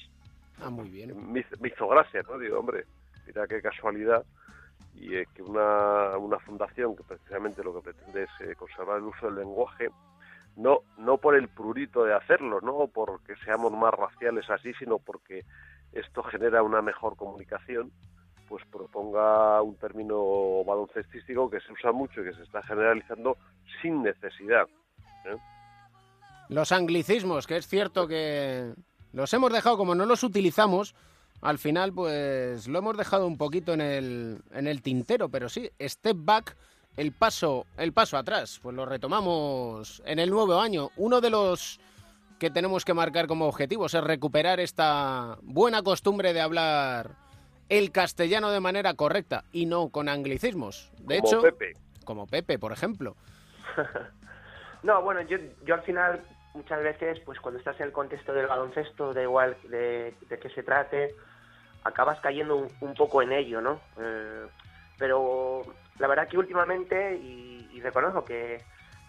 Ah, 0.60 0.68
muy 0.68 0.90
bien. 0.90 1.32
Me 1.32 1.40
hizo, 1.40 1.56
me 1.60 1.68
hizo 1.68 1.88
gracia, 1.88 2.22
¿no? 2.28 2.38
Digo, 2.38 2.58
hombre, 2.58 2.84
mira 3.26 3.46
qué 3.46 3.62
casualidad 3.62 4.24
y 4.94 5.14
eh, 5.14 5.26
que 5.34 5.42
una, 5.42 6.16
una 6.18 6.38
fundación 6.38 6.94
que 6.94 7.02
precisamente 7.02 7.64
lo 7.64 7.74
que 7.74 7.90
pretende 7.90 8.24
es 8.24 8.30
eh, 8.40 8.54
conservar 8.54 8.98
el 8.98 9.04
uso 9.04 9.26
del 9.26 9.36
lenguaje, 9.36 9.90
no, 10.56 10.80
no 10.98 11.18
por 11.18 11.36
el 11.36 11.48
prurito 11.48 12.04
de 12.04 12.14
hacerlo, 12.14 12.60
no 12.60 12.88
porque 12.92 13.34
seamos 13.44 13.72
más 13.72 13.92
raciales 13.94 14.48
así, 14.50 14.72
sino 14.74 14.98
porque 14.98 15.44
esto 15.92 16.22
genera 16.22 16.62
una 16.62 16.82
mejor 16.82 17.16
comunicación, 17.16 17.92
pues 18.48 18.64
proponga 18.70 19.62
un 19.62 19.76
término 19.76 20.64
baloncestístico 20.64 21.48
que 21.48 21.60
se 21.60 21.72
usa 21.72 21.92
mucho 21.92 22.20
y 22.20 22.24
que 22.24 22.34
se 22.34 22.42
está 22.42 22.62
generalizando 22.62 23.36
sin 23.80 24.02
necesidad. 24.02 24.66
¿eh? 25.24 25.36
Los 26.48 26.72
anglicismos, 26.72 27.46
que 27.46 27.56
es 27.56 27.68
cierto 27.68 28.08
que 28.08 28.74
los 29.12 29.32
hemos 29.34 29.52
dejado, 29.52 29.76
como 29.76 29.94
no 29.94 30.04
los 30.04 30.24
utilizamos, 30.24 30.94
al 31.40 31.58
final 31.58 31.92
pues 31.92 32.68
lo 32.68 32.78
hemos 32.78 32.96
dejado 32.96 33.26
un 33.26 33.38
poquito 33.38 33.72
en 33.72 33.80
el, 33.80 34.42
en 34.52 34.66
el 34.66 34.82
tintero, 34.82 35.28
pero 35.28 35.48
sí, 35.48 35.70
step 35.80 36.16
back, 36.18 36.56
el 36.96 37.12
paso, 37.12 37.66
el 37.76 37.92
paso 37.92 38.16
atrás, 38.16 38.58
pues 38.62 38.74
lo 38.76 38.84
retomamos 38.86 40.02
en 40.04 40.18
el 40.18 40.30
nuevo 40.30 40.60
año. 40.60 40.90
Uno 40.96 41.20
de 41.20 41.30
los 41.30 41.80
que 42.38 42.50
tenemos 42.50 42.84
que 42.84 42.94
marcar 42.94 43.26
como 43.26 43.46
objetivos 43.46 43.94
es 43.94 44.02
recuperar 44.02 44.60
esta 44.60 45.38
buena 45.42 45.82
costumbre 45.82 46.32
de 46.32 46.40
hablar 46.40 47.10
el 47.68 47.92
castellano 47.92 48.50
de 48.50 48.60
manera 48.60 48.94
correcta 48.94 49.44
y 49.52 49.66
no 49.66 49.90
con 49.90 50.08
anglicismos. 50.08 50.90
De 50.98 51.20
Como 51.20 51.28
hecho, 51.28 51.42
Pepe. 51.42 51.74
como 52.04 52.26
Pepe, 52.26 52.58
por 52.58 52.72
ejemplo. 52.72 53.16
No, 54.82 55.02
bueno, 55.02 55.20
yo, 55.20 55.36
yo 55.66 55.74
al 55.74 55.82
final 55.82 56.22
muchas 56.54 56.82
veces, 56.82 57.20
pues 57.26 57.38
cuando 57.38 57.58
estás 57.58 57.78
en 57.80 57.88
el 57.88 57.92
contexto 57.92 58.32
del 58.32 58.46
baloncesto, 58.46 59.12
da 59.12 59.20
igual 59.22 59.54
de, 59.68 60.14
de 60.26 60.38
qué 60.38 60.48
se 60.48 60.62
trate, 60.62 61.14
acabas 61.84 62.18
cayendo 62.20 62.56
un, 62.56 62.68
un 62.80 62.94
poco 62.94 63.20
en 63.20 63.32
ello, 63.32 63.60
¿no? 63.60 63.78
Eh, 63.98 64.46
pero 64.96 65.62
la 66.00 66.08
verdad 66.08 66.26
que 66.26 66.38
últimamente, 66.38 67.14
y, 67.16 67.68
y 67.72 67.80
reconozco 67.80 68.24
que 68.24 68.62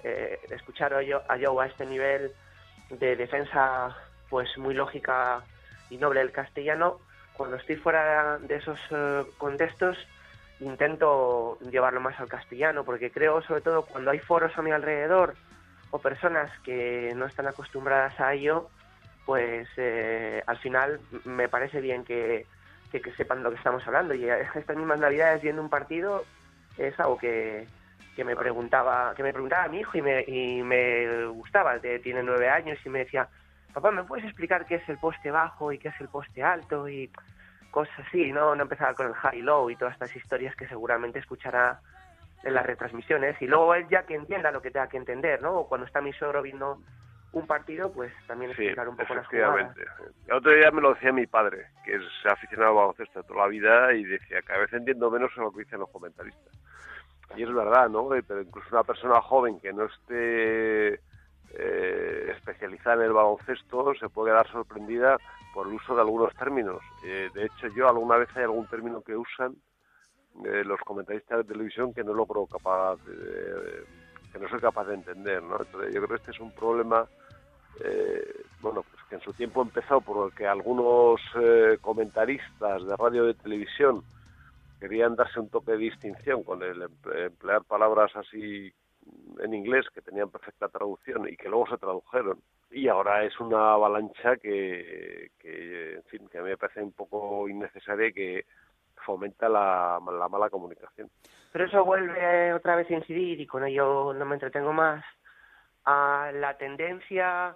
eh, 0.04 0.40
escuchar 0.50 0.94
a 0.94 0.98
Joe, 1.38 1.64
a 1.64 1.68
este 1.68 1.86
nivel 1.86 2.34
de 2.90 3.16
defensa, 3.16 3.96
pues 4.30 4.58
muy 4.58 4.74
lógica 4.74 5.42
y 5.90 5.98
noble 5.98 6.20
del 6.20 6.32
castellano, 6.32 7.00
cuando 7.34 7.56
estoy 7.56 7.78
fuera 7.78 8.38
de 8.40 8.56
esos 8.56 8.80
eh, 8.92 9.24
contextos, 9.38 9.98
intento 10.60 11.58
llevarlo 11.72 12.02
más 12.02 12.20
al 12.20 12.28
castellano, 12.28 12.84
porque 12.84 13.10
creo, 13.10 13.42
sobre 13.42 13.62
todo, 13.62 13.84
cuando 13.84 14.12
hay 14.12 14.20
foros 14.20 14.56
a 14.58 14.62
mi 14.62 14.72
alrededor 14.72 15.36
o 15.92 16.00
personas 16.00 16.52
que 16.60 17.14
no 17.16 17.26
están 17.26 17.48
acostumbradas 17.48 18.20
a 18.20 18.34
ello, 18.34 18.70
pues 19.26 19.68
eh, 19.78 20.44
al 20.46 20.58
final 20.58 21.00
me 21.24 21.48
parece 21.48 21.80
bien 21.80 22.04
que, 22.04 22.46
que, 22.92 23.02
que 23.02 23.14
sepan 23.14 23.44
lo 23.44 23.50
que 23.50 23.58
estamos 23.58 23.86
hablando. 23.88 24.14
Y 24.14 24.30
estas 24.30 24.76
mismas 24.76 25.00
navidades 25.00 25.42
viendo 25.42 25.62
un 25.62 25.70
partido 25.70 26.26
es 26.78 27.00
algo 27.00 27.18
que, 27.18 27.68
que 28.16 28.24
me 28.24 28.36
preguntaba 28.36 29.14
que 29.16 29.24
me 29.24 29.34
preguntaba 29.34 29.68
mi 29.68 29.80
hijo 29.80 29.98
y 29.98 30.02
me, 30.02 30.22
y 30.22 30.64
me 30.64 31.26
gustaba. 31.28 31.80
Tiene 31.80 32.24
nueve 32.24 32.50
años 32.50 32.78
y 32.86 32.90
me 32.90 33.00
decía, 33.00 33.28
papá, 33.74 33.92
¿me 33.92 34.04
puedes 34.04 34.26
explicar 34.26 34.66
qué 34.66 34.76
es 34.76 34.90
el 34.90 34.98
poste 34.98 35.32
bajo 35.32 35.72
y 35.72 35.78
qué 35.78 35.90
es 35.90 36.02
el 36.02 36.10
poste 36.10 36.44
alto? 36.44 36.88
Y 36.90 37.10
cosas 37.72 37.94
así, 38.08 38.32
¿no? 38.32 38.56
No 38.56 38.64
empezaba 38.64 38.94
con 38.94 39.08
el 39.08 39.14
high-low 39.14 39.70
y 39.70 39.76
todas 39.76 39.94
estas 39.94 40.16
historias 40.16 40.56
que 40.56 40.68
seguramente 40.68 41.20
escuchará 41.20 41.80
en 42.44 42.54
las 42.54 42.66
retransmisiones. 42.66 43.42
Y 43.42 43.48
luego 43.48 43.74
él 43.76 43.88
ya 43.90 44.04
que 44.04 44.16
entienda 44.16 44.52
lo 44.52 44.62
que 44.62 44.72
tenga 44.72 44.88
que 44.88 44.98
entender, 44.98 45.42
¿no? 45.42 45.54
O 45.54 45.68
cuando 45.68 45.88
está 45.88 46.02
mi 46.02 46.14
suegro 46.14 46.42
viendo 46.42 46.80
un 47.34 47.48
partido, 47.48 47.92
pues 47.94 48.12
también 48.28 48.52
Sí, 48.56 48.64
explicar 48.64 48.90
un 48.90 48.98
poco 48.98 49.16
las 49.16 49.28
jugadas. 49.28 49.76
El 50.28 50.34
otro 50.34 50.52
día 50.52 50.72
me 50.72 50.82
lo 50.82 50.94
decía 50.94 51.14
mi 51.14 51.28
padre, 51.28 51.68
que 51.86 51.96
es 51.96 52.04
aficionado 52.26 52.72
al 52.72 52.76
baloncesto 52.76 53.24
toda 53.24 53.42
la 53.44 53.48
vida, 53.48 53.94
y 53.94 54.04
decía, 54.04 54.42
cada 54.42 54.60
vez 54.60 54.74
entiendo 54.74 55.10
menos 55.10 55.32
en 55.38 55.44
lo 55.44 55.52
que 55.52 55.60
dicen 55.64 55.80
los 55.80 55.90
comentaristas. 55.90 56.54
Y 57.36 57.44
es 57.44 57.54
verdad, 57.54 57.90
¿no? 57.90 58.14
Eh, 58.14 58.24
Pero 58.28 58.42
incluso 58.42 58.68
una 58.72 58.84
persona 58.84 59.22
joven 59.22 59.60
que 59.62 59.72
no 59.72 59.86
esté 59.86 61.00
eh, 61.54 62.32
especializada 62.36 62.98
en 62.98 63.02
el 63.04 63.14
baloncesto 63.14 63.94
se 63.96 64.10
puede 64.10 64.32
quedar 64.32 64.48
sorprendida 64.52 65.18
por 65.54 65.68
el 65.68 65.74
uso 65.74 65.96
de 65.96 66.02
algunos 66.02 66.34
términos. 66.36 66.82
Eh, 67.04 67.30
de 67.34 67.46
hecho, 67.46 67.68
yo 67.70 67.88
alguna 67.88 68.18
vez 68.18 68.30
hay 68.36 68.44
algún 68.44 68.68
término 68.68 69.02
que 69.02 69.16
usan 69.16 69.56
eh, 70.46 70.64
los 70.66 70.80
comentaristas 70.82 71.40
de 71.40 71.44
televisión 71.54 71.94
que 71.94 72.04
no 72.04 72.14
logro 72.14 72.46
capaz 72.48 72.98
de- 73.06 74.01
que 74.32 74.40
no 74.40 74.50
soy 74.50 74.60
capaz 74.60 74.86
de 74.86 74.96
entender, 74.96 75.42
¿no? 75.44 75.58
Entonces, 75.60 75.94
yo 75.94 76.02
creo 76.02 76.08
que 76.10 76.16
este 76.16 76.32
es 76.32 76.40
un 76.40 76.52
problema 76.54 77.08
eh, 77.84 78.44
bueno, 78.60 78.84
pues 78.84 79.02
que 79.08 79.16
en 79.16 79.22
su 79.22 79.34
tiempo 79.34 79.62
empezó 79.62 80.02
por 80.02 80.28
el 80.28 80.34
que 80.34 80.46
algunos 80.46 81.20
eh, 81.36 81.78
comentaristas 81.82 82.86
de 82.86 82.96
radio 82.98 83.24
y 83.24 83.28
de 83.28 83.34
televisión 83.36 84.04
querían 84.80 85.16
darse 85.16 85.40
un 85.40 85.50
toque 85.50 85.72
de 85.74 85.78
distinción 85.78 86.44
con 86.44 86.62
el 86.64 86.82
emple- 86.82 87.28
emplear 87.28 87.64
palabras 87.64 88.12
así 88.16 88.72
en 89.40 89.54
inglés 89.54 89.86
que 89.94 90.02
tenían 90.02 90.30
perfecta 90.30 90.68
traducción 90.68 91.28
y 91.28 91.36
que 91.36 91.50
luego 91.50 91.68
se 91.68 91.78
tradujeron. 91.78 92.40
Y 92.70 92.88
ahora 92.88 93.26
es 93.26 93.40
una 93.40 93.74
avalancha 93.74 94.38
que, 94.38 95.32
que, 95.40 95.96
en 95.96 96.04
fin, 96.04 96.28
que 96.30 96.38
a 96.38 96.44
mí 96.44 96.50
me 96.50 96.58
parece 96.58 96.82
un 96.82 96.94
poco 96.94 97.48
innecesaria 97.50 98.12
que 98.12 98.46
fomenta 99.06 99.50
la, 99.50 100.00
la 100.12 100.28
mala 100.28 100.50
comunicación. 100.50 101.10
Pero 101.52 101.66
eso 101.66 101.84
vuelve 101.84 102.54
otra 102.54 102.76
vez 102.76 102.90
a 102.90 102.94
incidir, 102.94 103.40
y 103.42 103.48
con 103.48 103.66
ello 103.66 104.14
no 104.14 104.26
me 104.26 104.36
entretengo 104.36 104.74
más, 104.74 105.04
a 105.86 106.32
la 106.34 106.58
tendencia, 106.58 107.56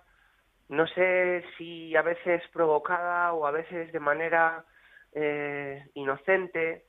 no 0.70 0.88
sé 0.88 1.44
si 1.58 1.96
a 1.96 2.02
veces 2.02 2.42
provocada 2.52 3.34
o 3.34 3.46
a 3.46 3.52
veces 3.52 3.92
de 3.92 4.00
manera 4.00 4.66
eh, 5.14 5.88
inocente 5.94 6.86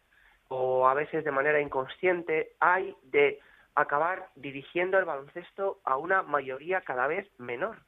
o 0.48 0.88
a 0.88 0.94
veces 0.94 1.24
de 1.24 1.30
manera 1.30 1.60
inconsciente, 1.60 2.52
hay 2.60 2.96
de 3.02 3.40
acabar 3.74 4.28
dirigiendo 4.36 4.98
el 4.98 5.04
baloncesto 5.04 5.80
a 5.84 5.96
una 5.96 6.22
mayoría 6.22 6.80
cada 6.80 7.06
vez 7.06 7.28
menor. 7.38 7.78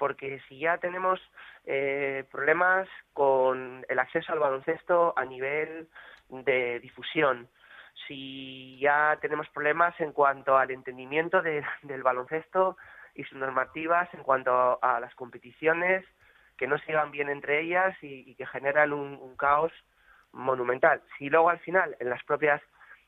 Porque 0.00 0.40
si 0.48 0.58
ya 0.58 0.78
tenemos 0.78 1.20
eh, 1.66 2.24
problemas 2.32 2.88
con 3.12 3.84
el 3.86 3.98
acceso 3.98 4.32
al 4.32 4.38
baloncesto 4.38 5.12
a 5.14 5.26
nivel 5.26 5.88
de 6.30 6.80
difusión, 6.80 7.46
si 8.08 8.78
ya 8.80 9.18
tenemos 9.20 9.46
problemas 9.50 9.92
en 10.00 10.12
cuanto 10.12 10.56
al 10.56 10.70
entendimiento 10.70 11.42
de- 11.42 11.62
del 11.82 12.02
baloncesto 12.02 12.78
y 13.14 13.24
sus 13.24 13.36
normativas 13.38 14.08
en 14.14 14.22
cuanto 14.22 14.78
a 14.82 15.00
las 15.00 15.14
competiciones 15.16 16.06
que 16.56 16.66
no 16.66 16.78
se 16.78 16.86
llevan 16.86 17.10
bien 17.10 17.28
entre 17.28 17.60
ellas 17.60 17.94
y, 18.02 18.30
y 18.30 18.34
que 18.36 18.46
generan 18.46 18.94
un, 18.94 19.18
un 19.20 19.36
caos 19.36 19.72
monumental. 20.32 21.02
Si 21.18 21.28
luego 21.28 21.50
al 21.50 21.58
final 21.58 21.94
en 22.00 22.08
las 22.08 22.24
propias 22.24 22.62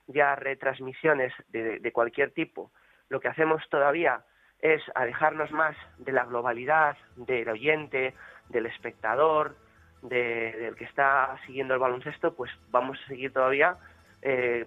ya 0.09 0.35
retransmisiones 0.37 1.33
de, 1.49 1.79
de 1.79 1.93
cualquier 1.93 2.33
tipo 2.33 2.71
lo 3.09 3.19
que 3.19 3.29
hacemos 3.29 3.67
todavía 3.71 4.23
es 4.63 4.81
alejarnos 4.95 5.51
más 5.53 5.77
de 5.99 6.13
la 6.13 6.25
globalidad 6.25 6.97
del 7.17 7.49
oyente, 7.49 8.15
del 8.49 8.67
espectador, 8.67 9.57
de- 10.03 10.53
del 10.53 10.77
que 10.77 10.85
está 10.85 11.37
siguiendo 11.47 11.75
el 11.75 11.81
baloncesto, 11.81 12.35
pues 12.35 12.51
vamos 12.71 12.99
a 13.05 13.09
seguir 13.09 13.33
todavía 13.33 13.77
eh, 14.23 14.67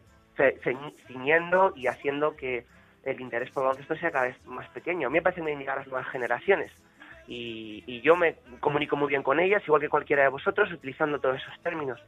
ciñendo 1.07 1.73
y 1.75 1.87
haciendo 1.87 2.35
que 2.35 2.65
el 3.03 3.21
interés 3.21 3.51
por 3.51 3.63
el 3.63 3.67
baloncesto 3.67 3.95
sea 3.95 4.11
cada 4.11 4.27
vez 4.27 4.45
más 4.45 4.67
pequeño. 4.69 5.07
A 5.07 5.09
mí 5.09 5.15
me 5.17 5.21
parece 5.21 5.41
que 5.41 5.45
deben 5.45 5.59
llegar 5.59 5.77
las 5.77 5.87
nuevas 5.87 6.07
generaciones 6.09 6.71
y, 7.27 7.83
y 7.87 8.01
yo 8.01 8.15
me 8.15 8.35
comunico 8.59 8.95
muy 8.95 9.07
bien 9.07 9.23
con 9.23 9.39
ellas, 9.39 9.63
igual 9.65 9.81
que 9.81 9.89
cualquiera 9.89 10.23
de 10.23 10.29
vosotros, 10.29 10.71
utilizando 10.71 11.19
todos 11.19 11.37
esos 11.37 11.59
términos. 11.61 12.01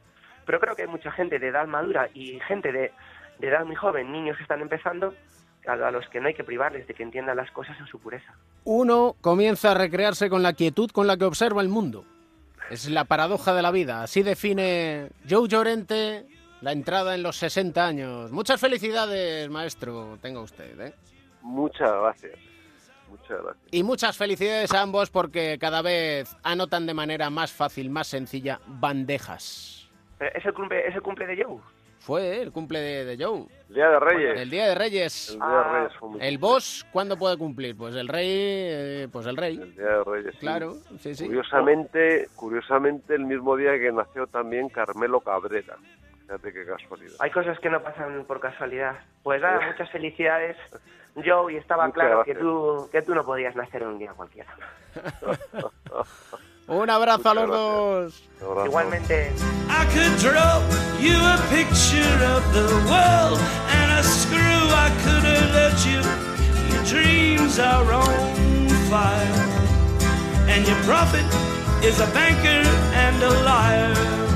Pero 0.44 0.60
creo 0.60 0.74
que 0.76 0.82
hay 0.82 0.88
mucha 0.88 1.10
gente 1.12 1.38
de 1.38 1.48
edad 1.48 1.66
madura 1.66 2.08
y 2.14 2.38
gente 2.40 2.72
de, 2.72 2.92
de 3.38 3.48
edad 3.48 3.64
muy 3.64 3.76
joven, 3.76 4.12
niños 4.12 4.36
que 4.36 4.42
están 4.42 4.60
empezando, 4.60 5.14
a, 5.68 5.72
a 5.72 5.90
los 5.90 6.08
que 6.08 6.20
no 6.20 6.28
hay 6.28 6.34
que 6.34 6.44
privarles 6.44 6.86
de 6.86 6.94
que 6.94 7.02
entiendan 7.02 7.36
las 7.36 7.50
cosas 7.50 7.78
en 7.78 7.86
su 7.86 7.98
pureza. 7.98 8.34
Uno 8.64 9.16
comienza 9.20 9.72
a 9.72 9.74
recrearse 9.74 10.28
con 10.28 10.42
la 10.42 10.52
quietud 10.54 10.90
con 10.90 11.06
la 11.06 11.16
que 11.16 11.24
observa 11.24 11.62
el 11.62 11.68
mundo. 11.68 12.04
Es 12.70 12.88
la 12.90 13.04
paradoja 13.04 13.54
de 13.54 13.62
la 13.62 13.70
vida. 13.70 14.02
Así 14.02 14.22
define 14.22 15.10
Joe 15.28 15.48
Llorente 15.48 16.26
la 16.60 16.72
entrada 16.72 17.14
en 17.14 17.22
los 17.22 17.36
60 17.36 17.86
años. 17.86 18.30
Muchas 18.30 18.60
felicidades, 18.60 19.48
maestro, 19.48 20.18
tenga 20.20 20.40
usted. 20.40 20.78
¿eh? 20.80 20.92
Muchas 21.42 21.90
gracias. 21.90 22.38
Muchas 23.08 23.42
gracias. 23.42 23.68
Y 23.70 23.82
muchas 23.82 24.16
felicidades 24.16 24.72
a 24.74 24.82
ambos 24.82 25.10
porque 25.10 25.56
cada 25.58 25.82
vez 25.82 26.36
anotan 26.42 26.86
de 26.86 26.94
manera 26.94 27.30
más 27.30 27.52
fácil, 27.52 27.90
más 27.90 28.08
sencilla, 28.08 28.60
bandejas. 28.66 29.88
Pero 30.18 30.36
¿Es 30.36 30.44
el 30.44 30.52
cumple, 30.52 30.86
es 30.86 30.94
el 30.94 31.02
cumple 31.02 31.26
de 31.26 31.42
Joe? 31.42 31.58
Fue 32.08 32.40
el 32.40 32.52
cumple 32.52 32.80
de, 32.80 33.04
de 33.04 33.22
Joe. 33.22 33.44
El 33.68 33.74
Día 33.74 33.90
de 33.90 34.00
Reyes. 34.00 34.40
El 34.40 34.48
Día 34.48 34.68
de 34.68 34.74
Reyes. 34.74 35.28
El 35.28 35.38
Día 35.38 35.48
de 35.48 35.64
Reyes 35.64 35.96
fue 35.98 36.08
muy 36.08 36.20
¿El 36.22 36.38
boss 36.38 36.86
cuándo 36.90 37.18
puede 37.18 37.36
cumplir? 37.36 37.76
Pues 37.76 37.94
el 37.96 38.08
rey, 38.08 38.26
eh, 38.30 39.08
pues 39.12 39.26
el 39.26 39.36
rey. 39.36 39.60
El 39.60 39.74
Día 39.74 39.84
de 39.84 40.04
Reyes. 40.04 40.34
Claro, 40.36 40.76
sí, 41.00 41.14
sí. 41.14 41.26
Curiosamente, 41.26 42.28
curiosamente, 42.34 43.14
el 43.14 43.26
mismo 43.26 43.58
día 43.58 43.78
que 43.78 43.92
nació 43.92 44.26
también 44.26 44.70
Carmelo 44.70 45.20
Cabrera. 45.20 45.76
Fíjate 46.22 46.50
qué 46.50 46.64
casualidad. 46.64 47.12
Hay 47.18 47.30
cosas 47.30 47.60
que 47.60 47.68
no 47.68 47.82
pasan 47.82 48.24
por 48.24 48.40
casualidad. 48.40 48.96
Pues 49.22 49.42
nada, 49.42 49.60
muchas 49.66 49.90
felicidades, 49.90 50.56
Joe, 51.14 51.52
y 51.52 51.56
estaba 51.56 51.88
Muchas 51.88 52.02
claro 52.02 52.24
que 52.24 52.36
tú, 52.36 52.88
que 52.90 53.02
tú 53.02 53.14
no 53.14 53.22
podías 53.22 53.54
nacer 53.54 53.82
en 53.82 53.88
un 53.88 53.98
día 53.98 54.14
cualquiera. 54.14 54.56
Un 56.68 56.90
abrazo 56.90 57.30
a 57.30 57.34
los 57.34 57.48
dos. 57.48 58.22
Igualmente. 58.66 59.32
I 59.70 59.84
could 59.86 60.14
draw 60.18 60.60
you 61.00 61.16
a 61.16 61.38
picture 61.48 62.24
of 62.36 62.44
the 62.52 62.68
world 62.90 63.38
and 63.72 63.90
a 63.92 64.02
screw 64.02 64.38
I 64.38 64.90
could 65.02 65.24
have 65.24 65.50
let 65.54 65.86
you. 65.86 66.00
Your 66.74 66.84
dreams 66.84 67.58
are 67.58 67.90
on 67.90 68.68
fire, 68.90 69.48
and 70.46 70.66
your 70.66 70.76
prophet 70.84 71.24
is 71.82 72.00
a 72.00 72.06
banker 72.12 72.68
and 72.92 73.22
a 73.22 73.30
liar. 73.44 74.27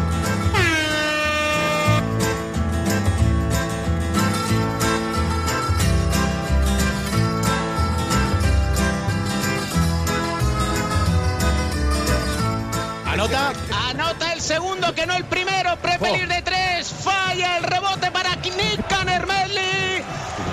Anota. 13.23 13.53
Anota 13.89 14.33
el 14.33 14.41
segundo, 14.41 14.93
que 14.97 15.07
no 15.07 15.15
el 15.15 15.25
primero. 15.25 15.77
Prepelir 15.77 16.27
de 16.27 16.43
tres. 16.43 16.89
Falla 16.89 17.59
el 17.59 17.63
rebote 17.63 18.11
para 18.11 18.35
Nick 18.35 18.85
Canermelli. 18.89 20.03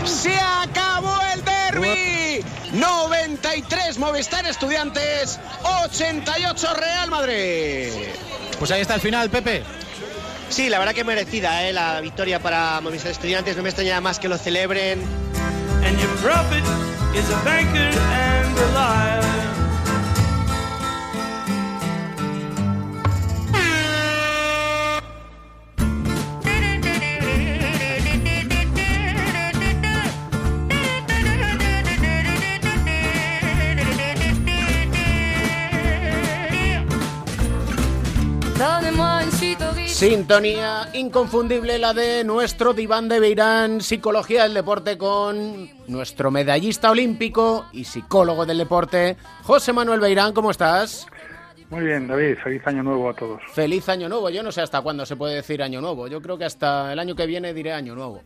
Se 0.06 0.38
acabó 0.38 1.18
el 1.34 1.44
derby. 1.44 2.46
93 2.74 3.98
Movistar 3.98 4.46
Estudiantes. 4.46 5.40
88 5.64 6.74
Real 6.76 7.10
Madrid. 7.10 7.92
Pues 8.60 8.70
ahí 8.70 8.82
está 8.82 8.94
el 8.94 9.02
final, 9.02 9.32
Pepe. 9.32 9.64
Sí, 10.50 10.70
la 10.70 10.78
verdad 10.78 10.94
que 10.94 11.04
merecida 11.04 11.68
¿eh? 11.68 11.74
la 11.74 12.00
victoria 12.02 12.40
para 12.40 12.82
Movistar 12.82 13.12
Estudiantes. 13.12 13.58
No 13.58 13.64
me 13.64 13.70
extraña 13.70 14.00
más 14.00 14.20
que 14.20 14.28
lo 14.28 14.38
celebren. 14.38 15.02
And 15.82 15.98
your 15.98 16.10
Sintonía 40.04 40.88
inconfundible 40.94 41.78
la 41.78 41.94
de 41.94 42.24
nuestro 42.24 42.74
diván 42.74 43.10
de 43.10 43.20
Beirán, 43.20 43.82
psicología 43.82 44.44
del 44.44 44.54
deporte 44.54 44.98
con 44.98 45.68
nuestro 45.90 46.32
medallista 46.32 46.90
olímpico 46.90 47.66
y 47.74 47.84
psicólogo 47.84 48.46
del 48.46 48.60
deporte, 48.60 49.18
José 49.44 49.74
Manuel 49.74 50.00
Beirán, 50.00 50.32
¿cómo 50.32 50.52
estás? 50.52 51.06
Muy 51.70 51.84
bien, 51.84 52.08
David, 52.08 52.38
feliz 52.42 52.66
año 52.66 52.82
nuevo 52.82 53.10
a 53.10 53.14
todos. 53.14 53.42
Feliz 53.52 53.90
año 53.90 54.08
nuevo, 54.08 54.30
yo 54.30 54.42
no 54.42 54.54
sé 54.54 54.62
hasta 54.62 54.80
cuándo 54.80 55.06
se 55.06 55.18
puede 55.18 55.36
decir 55.36 55.62
año 55.62 55.82
nuevo, 55.82 56.08
yo 56.08 56.22
creo 56.22 56.38
que 56.38 56.46
hasta 56.46 56.94
el 56.94 57.00
año 57.00 57.14
que 57.14 57.26
viene 57.26 57.54
diré 57.54 57.74
año 57.74 57.94
nuevo. 57.94 58.24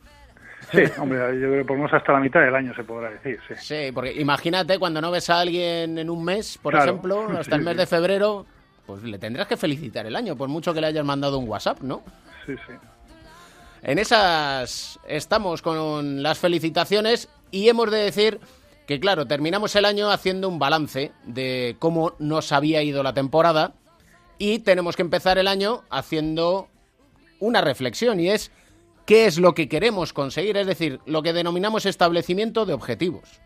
Sí, 0.71 0.83
hombre, 0.99 1.17
yo 1.41 1.47
creo 1.47 1.57
que 1.63 1.65
por 1.65 1.75
lo 1.77 1.85
menos 1.85 1.93
hasta 1.99 2.13
la 2.13 2.19
mitad 2.19 2.41
del 2.41 2.53
año 2.53 2.71
se 2.75 2.83
podrá 2.83 3.09
decir, 3.09 3.39
sí. 3.47 3.55
Sí, 3.57 3.91
porque 3.91 4.13
imagínate 4.13 4.77
cuando 4.77 5.01
no 5.01 5.09
ves 5.09 5.27
a 5.31 5.39
alguien 5.39 5.97
en 5.97 6.11
un 6.11 6.23
mes, 6.23 6.55
por 6.61 6.73
Claro. 6.75 6.91
ejemplo, 6.91 7.29
hasta 7.39 7.55
el 7.55 7.63
mes 7.63 7.77
de 7.77 7.87
febrero, 7.87 8.45
pues 8.85 9.03
le 9.03 9.17
tendrás 9.17 9.47
que 9.47 9.57
felicitar 9.57 10.05
el 10.05 10.15
año, 10.15 10.35
por 10.35 10.49
mucho 10.49 10.73
que 10.73 10.81
le 10.81 10.87
hayas 10.87 11.05
mandado 11.05 11.39
un 11.39 11.47
WhatsApp, 11.47 11.81
¿no? 11.81 12.03
Sí, 12.45 12.53
sí. 12.67 12.73
En 13.81 13.99
esas 13.99 14.99
estamos 15.07 15.61
con 15.61 16.23
las 16.23 16.39
felicitaciones 16.39 17.29
y 17.51 17.67
hemos 17.69 17.91
de 17.91 17.97
decir 17.97 18.39
que, 18.87 18.99
claro, 18.99 19.25
terminamos 19.25 19.75
el 19.75 19.85
año 19.85 20.09
haciendo 20.09 20.47
un 20.47 20.59
balance 20.59 21.11
de 21.25 21.75
cómo 21.79 22.13
nos 22.19 22.51
había 22.51 22.81
ido 22.81 23.03
la 23.03 23.13
temporada 23.13 23.73
y 24.37 24.59
tenemos 24.59 24.95
que 24.95 25.01
empezar 25.01 25.37
el 25.37 25.47
año 25.47 25.83
haciendo 25.89 26.69
una 27.39 27.61
reflexión 27.61 28.19
y 28.19 28.29
es 28.29 28.51
qué 29.05 29.25
es 29.25 29.37
lo 29.37 29.53
que 29.53 29.67
queremos 29.67 30.13
conseguir, 30.13 30.57
es 30.57 30.67
decir, 30.67 30.99
lo 31.05 31.21
que 31.21 31.33
denominamos 31.33 31.85
establecimiento 31.85 32.65
de 32.65 32.73
objetivos. 32.73 33.41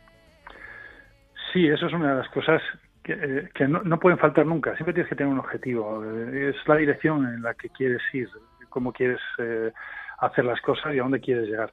Sí, 1.52 1.68
eso 1.68 1.88
es 1.88 1.94
una 1.94 2.12
de 2.12 2.18
las 2.22 2.30
cosas 2.30 2.62
que, 3.08 3.14
eh, 3.14 3.50
que 3.56 3.68
no, 3.68 3.82
no 3.84 4.00
pueden 4.00 4.20
faltar 4.20 4.46
nunca. 4.46 4.76
Siempre 4.76 4.94
tienes 4.94 5.10
que 5.10 5.16
tener 5.16 5.32
un 5.32 5.40
objetivo. 5.40 6.04
Eh, 6.04 6.50
es 6.50 6.68
la 6.68 6.76
dirección 6.76 7.26
en 7.26 7.42
la 7.42 7.54
que 7.54 7.70
quieres 7.70 8.02
ir, 8.14 8.30
cómo 8.70 8.92
quieres 8.92 9.22
eh, 9.40 9.72
hacer 10.20 10.46
las 10.46 10.60
cosas 10.62 10.94
y 10.94 11.00
a 11.00 11.04
dónde 11.04 11.22
quieres 11.22 11.48
llegar. 11.48 11.72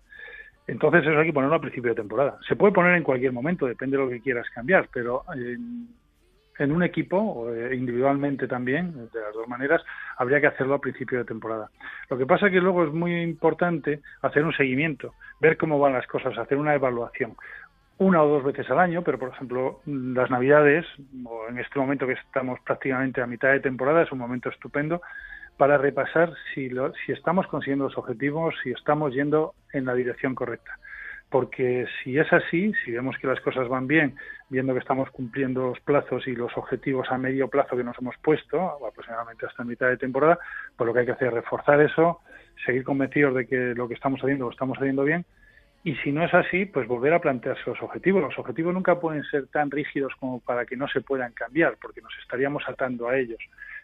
Entonces 0.66 1.02
eso 1.02 1.18
hay 1.18 1.26
que 1.26 1.32
ponerlo 1.32 1.56
a 1.56 1.60
principio 1.60 1.90
de 1.90 1.96
temporada. 1.96 2.38
Se 2.48 2.56
puede 2.56 2.72
poner 2.72 2.94
en 2.94 3.02
cualquier 3.02 3.32
momento, 3.32 3.66
depende 3.66 3.96
de 3.96 4.04
lo 4.04 4.08
que 4.08 4.20
quieras 4.20 4.48
cambiar, 4.54 4.88
pero 4.92 5.24
en, 5.34 5.88
en 6.58 6.72
un 6.72 6.82
equipo, 6.82 7.18
o 7.18 7.52
eh, 7.52 7.74
individualmente 7.74 8.46
también, 8.46 8.94
de 9.12 9.20
las 9.20 9.34
dos 9.34 9.48
maneras, 9.48 9.82
habría 10.16 10.40
que 10.40 10.46
hacerlo 10.46 10.74
a 10.74 10.80
principio 10.80 11.18
de 11.18 11.24
temporada. 11.24 11.68
Lo 12.08 12.16
que 12.16 12.26
pasa 12.26 12.46
es 12.46 12.52
que 12.52 12.60
luego 12.60 12.84
es 12.84 12.92
muy 12.92 13.20
importante 13.20 14.00
hacer 14.22 14.44
un 14.44 14.54
seguimiento, 14.54 15.14
ver 15.40 15.56
cómo 15.56 15.78
van 15.78 15.92
las 15.92 16.06
cosas, 16.06 16.38
hacer 16.38 16.56
una 16.56 16.74
evaluación 16.74 17.36
una 17.98 18.22
o 18.22 18.28
dos 18.28 18.44
veces 18.44 18.68
al 18.70 18.80
año, 18.80 19.02
pero 19.02 19.18
por 19.18 19.30
ejemplo 19.30 19.80
las 19.86 20.30
navidades, 20.30 20.84
o 21.24 21.48
en 21.48 21.58
este 21.58 21.78
momento 21.78 22.06
que 22.06 22.14
estamos 22.14 22.58
prácticamente 22.60 23.20
a 23.22 23.26
mitad 23.26 23.52
de 23.52 23.60
temporada, 23.60 24.02
es 24.02 24.12
un 24.12 24.18
momento 24.18 24.48
estupendo 24.48 25.00
para 25.56 25.78
repasar 25.78 26.32
si, 26.52 26.68
lo- 26.68 26.92
si 27.06 27.12
estamos 27.12 27.46
consiguiendo 27.46 27.84
los 27.84 27.96
objetivos, 27.96 28.54
si 28.62 28.72
estamos 28.72 29.14
yendo 29.14 29.54
en 29.72 29.84
la 29.84 29.94
dirección 29.94 30.34
correcta. 30.34 30.72
Porque 31.30 31.86
si 32.02 32.18
es 32.18 32.32
así, 32.32 32.72
si 32.84 32.90
vemos 32.92 33.16
que 33.18 33.26
las 33.26 33.40
cosas 33.40 33.68
van 33.68 33.86
bien, 33.86 34.14
viendo 34.50 34.72
que 34.72 34.80
estamos 34.80 35.10
cumpliendo 35.10 35.68
los 35.68 35.80
plazos 35.80 36.26
y 36.26 36.34
los 36.34 36.56
objetivos 36.56 37.10
a 37.10 37.18
medio 37.18 37.48
plazo 37.48 37.76
que 37.76 37.84
nos 37.84 37.98
hemos 37.98 38.16
puesto, 38.18 38.84
aproximadamente 38.86 39.46
hasta 39.46 39.64
mitad 39.64 39.88
de 39.88 39.96
temporada, 39.96 40.38
pues 40.76 40.86
lo 40.86 40.92
que 40.92 41.00
hay 41.00 41.06
que 41.06 41.12
hacer 41.12 41.28
es 41.28 41.34
reforzar 41.34 41.80
eso, 41.80 42.20
seguir 42.66 42.84
convencidos 42.84 43.34
de 43.34 43.46
que 43.46 43.56
lo 43.74 43.88
que 43.88 43.94
estamos 43.94 44.20
haciendo 44.20 44.44
lo 44.46 44.50
estamos 44.50 44.78
haciendo 44.78 45.04
bien 45.04 45.24
y 45.84 45.94
si 45.96 46.12
no 46.12 46.24
es 46.24 46.32
así, 46.32 46.64
pues 46.64 46.88
volver 46.88 47.12
a 47.12 47.20
plantearse 47.20 47.62
los 47.66 47.80
objetivos. 47.82 48.22
Los 48.22 48.38
objetivos 48.38 48.72
nunca 48.72 48.98
pueden 48.98 49.22
ser 49.24 49.48
tan 49.48 49.70
rígidos 49.70 50.14
como 50.18 50.40
para 50.40 50.64
que 50.64 50.78
no 50.78 50.88
se 50.88 51.02
puedan 51.02 51.32
cambiar, 51.32 51.76
porque 51.80 52.00
nos 52.00 52.12
estaríamos 52.22 52.62
atando 52.66 53.06
a 53.06 53.18
ellos. 53.18 53.38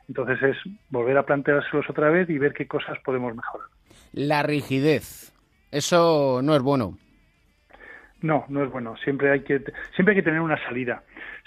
Entonces 0.09 0.43
es 0.43 0.57
volver 0.89 1.19
a 1.19 1.27
planteárselos 1.27 1.89
otra 1.91 2.09
vez 2.09 2.31
y 2.31 2.39
ver 2.39 2.55
qué 2.55 2.67
cosas 2.67 2.99
podemos 3.05 3.37
mejorar. 3.37 3.69
La 4.15 4.43
rigidez. 4.43 5.35
Eso 5.71 6.41
no 6.43 6.57
es 6.57 6.63
bueno. 6.63 6.97
No, 8.23 8.47
no 8.49 8.65
es 8.65 8.71
bueno. 8.71 8.97
Siempre 9.05 9.31
hay 9.31 9.41
que 9.41 9.63
siempre 9.95 10.13
hay 10.13 10.17
que 10.17 10.23
tener 10.23 10.41
una 10.41 10.63
salida. 10.65 11.03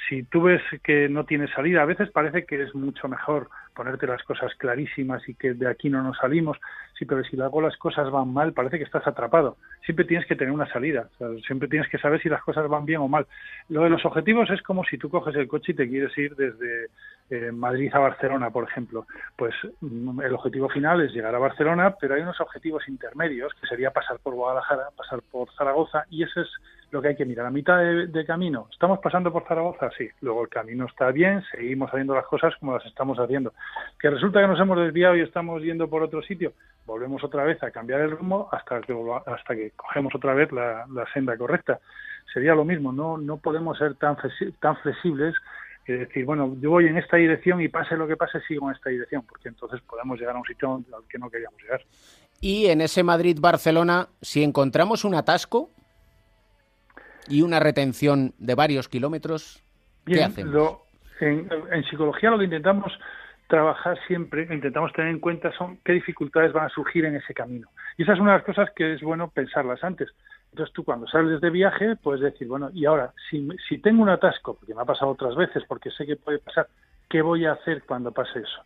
Si 0.08 0.22
tú 0.22 0.44
ves 0.44 0.62
que 0.84 1.10
no 1.10 1.26
tienes 1.26 1.50
salida, 1.50 1.82
a 1.82 1.86
veces 1.86 2.12
parece 2.12 2.46
que 2.46 2.62
es 2.62 2.76
mucho 2.76 3.08
mejor 3.08 3.50
ponerte 3.74 4.08
las 4.08 4.24
cosas 4.24 4.54
clarísimas 4.56 5.28
y 5.28 5.36
que 5.36 5.54
de 5.54 5.68
aquí 5.68 5.90
no 5.90 6.02
nos 6.04 6.18
salimos. 6.18 6.58
Sí, 6.98 7.06
pero 7.06 7.24
si 7.24 7.36
luego 7.36 7.62
las 7.62 7.76
cosas 7.78 8.10
van 8.12 8.34
mal, 8.34 8.54
parece 8.54 8.78
que 8.78 8.84
estás 8.84 9.06
atrapado. 9.08 9.58
Siempre 9.86 10.06
tienes 10.06 10.28
que 10.28 10.36
tener 10.36 10.54
una 10.54 10.72
salida. 10.72 11.10
Siempre 11.46 11.68
tienes 11.68 11.90
que 11.90 11.98
saber 11.98 12.22
si 12.22 12.30
las 12.30 12.42
cosas 12.44 12.68
van 12.68 12.86
bien 12.86 13.02
o 13.02 13.08
mal. 13.08 13.26
Lo 13.70 13.84
de 13.84 13.90
los 13.90 14.06
objetivos 14.06 14.50
es 14.50 14.62
como 14.62 14.84
si 14.84 14.98
tú 14.98 15.10
coges 15.10 15.36
el 15.36 15.48
coche 15.48 15.72
y 15.72 15.76
te 15.76 15.90
quieres 15.90 16.18
ir 16.18 16.36
desde 16.36 16.88
eh, 17.30 17.52
Madrid 17.52 17.90
a 17.94 18.00
Barcelona, 18.00 18.50
por 18.52 18.68
ejemplo. 18.68 19.08
Pues 19.36 19.54
mm, 19.82 20.22
el 20.22 20.34
objetivo 20.34 20.70
final 20.70 21.02
es 21.02 21.12
llegar 21.14 21.34
a 21.34 21.40
Barcelona, 21.40 21.96
pero 22.00 22.16
hay 22.16 22.22
unos 22.22 22.40
objetivos 22.40 22.88
intermedios, 22.88 23.54
que 23.60 23.68
sería 23.68 23.92
pasar 23.92 24.20
por 24.20 24.36
Guadalajara, 24.36 24.90
pasar 24.96 25.22
por 25.32 25.52
Zaragoza, 25.56 26.06
y 26.10 26.24
eso 26.24 26.42
es 26.42 26.50
lo 26.94 27.02
que 27.02 27.08
hay 27.10 27.16
que 27.16 27.26
mirar. 27.26 27.48
A 27.48 27.50
mitad 27.50 27.80
de, 27.80 28.26
camino, 28.26 28.68
¿estamos 28.72 29.00
pasando 29.00 29.34
por 29.34 29.48
Zaragoza? 29.48 29.90
Sí. 29.98 30.08
Luego 30.22 30.44
el 30.44 30.50
camino 30.50 30.86
está 30.86 31.10
bien, 31.10 31.44
seguimos 31.52 31.90
haciendo 31.90 32.14
las 32.14 32.28
cosas 32.28 32.54
como 32.60 32.78
las 32.78 32.86
estamos 32.86 33.18
haciendo. 33.18 33.52
Que 34.00 34.12
resulta 34.12 34.40
que 34.40 34.48
nos 34.48 34.60
hemos 34.60 34.78
desviado 34.78 35.16
y 35.16 35.22
estamos 35.22 35.64
yendo 35.64 35.90
por 35.90 36.04
otro 36.04 36.22
sitio, 36.22 36.54
volvemos 36.86 37.24
otra 37.24 37.44
vez 37.46 37.62
a 37.64 37.72
cambiar 37.72 38.02
el 38.02 38.12
rumbo 38.12 38.48
hasta 38.52 38.80
que, 38.82 38.96
hasta 39.26 39.56
que 39.56 39.72
cogemos 39.72 40.14
otra 40.14 40.36
vez 40.36 40.52
la, 40.52 40.86
senda 41.14 41.36
correcta. 41.36 41.80
Sería 42.32 42.54
lo 42.54 42.64
mismo, 42.64 42.94
no, 42.94 43.18
no 43.18 43.38
podemos 43.38 43.76
ser 43.80 43.96
tan, 43.96 44.16
tan 44.60 44.78
flexibles 44.78 45.36
que 45.86 45.94
decir, 45.94 46.26
bueno, 46.26 46.56
yo 46.62 46.70
voy 46.70 46.86
en 46.86 46.98
esta 46.98 47.18
dirección 47.18 47.60
y 47.60 47.70
pase 47.70 47.98
lo 47.98 48.08
que 48.08 48.16
pase, 48.16 48.40
sigo 48.48 48.70
en 48.70 48.76
esta 48.76 48.92
dirección, 48.92 49.24
porque 49.28 49.50
entonces 49.50 49.82
podemos 49.82 50.20
llegar 50.20 50.36
a 50.36 50.40
un 50.40 50.46
sitio 50.46 50.76
al 50.76 51.04
que 51.10 51.18
no 51.18 51.30
queríamos 51.30 51.60
llegar. 51.62 51.82
Y 52.40 52.68
en 52.68 52.82
ese 52.82 53.04
Madrid-Barcelona, 53.04 54.10
si 54.22 54.44
encontramos 54.44 55.06
un 55.06 55.16
atasco 55.16 55.72
y 57.28 57.42
una 57.42 57.60
retención 57.60 58.34
de 58.38 58.56
varios 58.56 58.88
kilómetros, 58.90 59.64
¿qué 60.06 60.24
hacemos? 60.24 60.54
lo- 60.54 60.84
en, 61.20 61.48
en 61.72 61.84
psicología 61.86 62.32
lo 62.32 62.38
que 62.38 62.46
intentamos 62.46 62.92
trabajar 63.48 63.98
siempre, 64.08 64.48
intentamos 64.52 64.92
tener 64.94 65.12
en 65.12 65.20
cuenta 65.20 65.52
son 65.58 65.78
qué 65.86 65.94
dificultades 65.94 66.52
van 66.54 66.66
a 66.66 66.70
surgir 66.70 67.06
en 67.06 67.16
ese 67.16 67.34
camino. 67.34 67.70
Y 67.98 68.04
esa 68.04 68.14
es 68.14 68.20
una 68.20 68.32
de 68.32 68.38
las 68.40 68.46
cosas 68.46 68.70
que 68.76 68.94
es 68.94 69.02
bueno 69.02 69.30
pensarlas 69.30 69.84
antes. 69.84 70.10
Entonces 70.52 70.74
tú 70.74 70.84
cuando 70.84 71.08
sales 71.08 71.40
de 71.40 71.50
viaje 71.50 71.96
puedes 71.96 72.22
decir, 72.22 72.48
bueno, 72.48 72.70
y 72.74 72.86
ahora, 72.86 73.14
si, 73.30 73.48
si 73.70 73.78
tengo 73.80 74.02
un 74.02 74.10
atasco, 74.10 74.56
porque 74.56 74.74
me 74.74 74.82
ha 74.82 74.86
pasado 74.86 75.12
otras 75.12 75.36
veces, 75.36 75.64
porque 75.68 75.92
sé 75.92 76.06
que 76.06 76.16
puede 76.16 76.40
pasar, 76.40 76.68
¿qué 77.10 77.22
voy 77.22 77.46
a 77.46 77.54
hacer 77.54 77.84
cuando 77.84 78.12
pase 78.12 78.40
eso? 78.40 78.64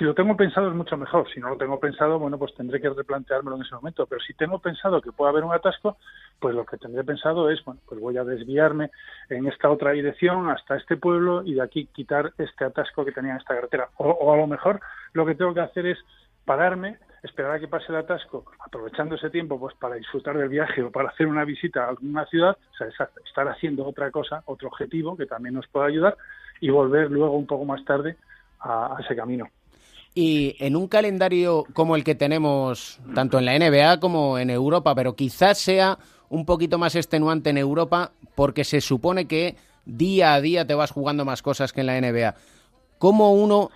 Si 0.00 0.06
lo 0.06 0.14
tengo 0.14 0.34
pensado 0.34 0.66
es 0.66 0.74
mucho 0.74 0.96
mejor. 0.96 1.30
Si 1.30 1.40
no 1.40 1.50
lo 1.50 1.58
tengo 1.58 1.78
pensado, 1.78 2.18
bueno, 2.18 2.38
pues 2.38 2.54
tendré 2.54 2.80
que 2.80 2.88
replanteármelo 2.88 3.56
en 3.56 3.62
ese 3.62 3.74
momento. 3.74 4.06
Pero 4.06 4.18
si 4.22 4.32
tengo 4.32 4.58
pensado 4.58 5.02
que 5.02 5.12
puede 5.12 5.28
haber 5.28 5.44
un 5.44 5.52
atasco, 5.52 5.98
pues 6.38 6.54
lo 6.54 6.64
que 6.64 6.78
tendré 6.78 7.04
pensado 7.04 7.50
es, 7.50 7.62
bueno, 7.66 7.82
pues 7.86 8.00
voy 8.00 8.16
a 8.16 8.24
desviarme 8.24 8.90
en 9.28 9.46
esta 9.46 9.68
otra 9.68 9.90
dirección 9.90 10.48
hasta 10.48 10.76
este 10.76 10.96
pueblo 10.96 11.42
y 11.44 11.52
de 11.52 11.62
aquí 11.62 11.84
quitar 11.92 12.32
este 12.38 12.64
atasco 12.64 13.04
que 13.04 13.12
tenía 13.12 13.32
en 13.32 13.36
esta 13.40 13.54
carretera. 13.54 13.90
O, 13.98 14.08
o 14.08 14.32
a 14.32 14.38
lo 14.38 14.46
mejor 14.46 14.80
lo 15.12 15.26
que 15.26 15.34
tengo 15.34 15.52
que 15.52 15.60
hacer 15.60 15.84
es 15.84 15.98
pararme, 16.46 16.96
esperar 17.22 17.56
a 17.56 17.60
que 17.60 17.68
pase 17.68 17.92
el 17.92 17.96
atasco, 17.96 18.46
aprovechando 18.58 19.16
ese 19.16 19.28
tiempo 19.28 19.60
pues 19.60 19.74
para 19.74 19.96
disfrutar 19.96 20.34
del 20.38 20.48
viaje 20.48 20.82
o 20.82 20.90
para 20.90 21.10
hacer 21.10 21.26
una 21.26 21.44
visita 21.44 21.84
a 21.84 21.88
alguna 21.90 22.24
ciudad, 22.24 22.56
o 22.56 22.74
sea, 22.74 22.86
es 22.86 22.94
estar 23.26 23.46
haciendo 23.48 23.86
otra 23.86 24.10
cosa, 24.10 24.42
otro 24.46 24.68
objetivo 24.68 25.14
que 25.14 25.26
también 25.26 25.56
nos 25.56 25.68
pueda 25.68 25.84
ayudar 25.84 26.16
y 26.58 26.70
volver 26.70 27.10
luego 27.10 27.36
un 27.36 27.46
poco 27.46 27.66
más 27.66 27.84
tarde 27.84 28.16
a 28.60 28.96
ese 28.98 29.14
camino. 29.14 29.46
Y 30.14 30.56
en 30.58 30.76
un 30.76 30.88
calendario 30.88 31.66
como 31.72 31.94
el 31.94 32.04
que 32.04 32.14
tenemos 32.14 32.98
tanto 33.14 33.38
en 33.38 33.44
la 33.44 33.58
NBA 33.58 34.00
como 34.00 34.38
en 34.38 34.50
Europa, 34.50 34.94
pero 34.94 35.14
quizás 35.14 35.58
sea 35.58 35.98
un 36.28 36.44
poquito 36.46 36.78
más 36.78 36.94
extenuante 36.96 37.50
en 37.50 37.58
Europa 37.58 38.12
porque 38.34 38.64
se 38.64 38.80
supone 38.80 39.26
que 39.26 39.56
día 39.84 40.34
a 40.34 40.40
día 40.40 40.66
te 40.66 40.74
vas 40.74 40.90
jugando 40.90 41.24
más 41.24 41.42
cosas 41.42 41.72
que 41.72 41.80
en 41.80 41.86
la 41.86 42.00
NBA. 42.00 42.34
¿Cómo 42.98 43.32
uno 43.34 43.70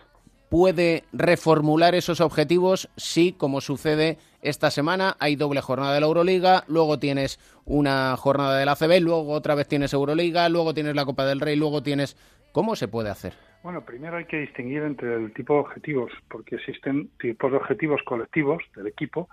puede 0.49 1.05
reformular 1.13 1.95
esos 1.95 2.21
objetivos 2.21 2.89
si, 2.97 3.33
como 3.33 3.61
sucede 3.61 4.19
esta 4.41 4.71
semana, 4.71 5.17
hay 5.19 5.37
doble 5.37 5.61
jornada 5.61 5.95
de 5.95 6.01
la 6.01 6.07
Euroliga, 6.07 6.65
luego 6.69 6.99
tienes 6.99 7.41
una 7.65 8.17
jornada 8.17 8.59
de 8.59 8.67
la 8.67 8.77
luego 9.01 9.33
otra 9.33 9.55
vez 9.55 9.67
tienes 9.67 9.93
Euroliga, 9.93 10.49
luego 10.49 10.75
tienes 10.75 10.95
la 10.95 11.05
Copa 11.05 11.25
del 11.25 11.41
Rey, 11.41 11.57
luego 11.57 11.83
tienes... 11.83 12.17
¿Cómo 12.53 12.77
se 12.77 12.87
puede 12.87 13.11
hacer? 13.11 13.54
Bueno, 13.65 13.81
primero 13.81 14.19
hay 14.19 14.27
que 14.27 14.41
distinguir 14.41 14.83
entre 14.83 15.15
el 15.15 15.33
tipo 15.33 15.55
de 15.55 15.61
objetivos, 15.61 16.13
porque 16.29 16.57
existen 16.57 17.09
tipos 17.19 17.51
de 17.51 17.57
objetivos 17.57 18.03
colectivos 18.05 18.63
del 18.77 18.89
equipo 18.89 19.31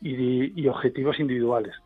y, 0.00 0.60
y 0.60 0.66
objetivos 0.66 1.20
individuales. 1.20 1.76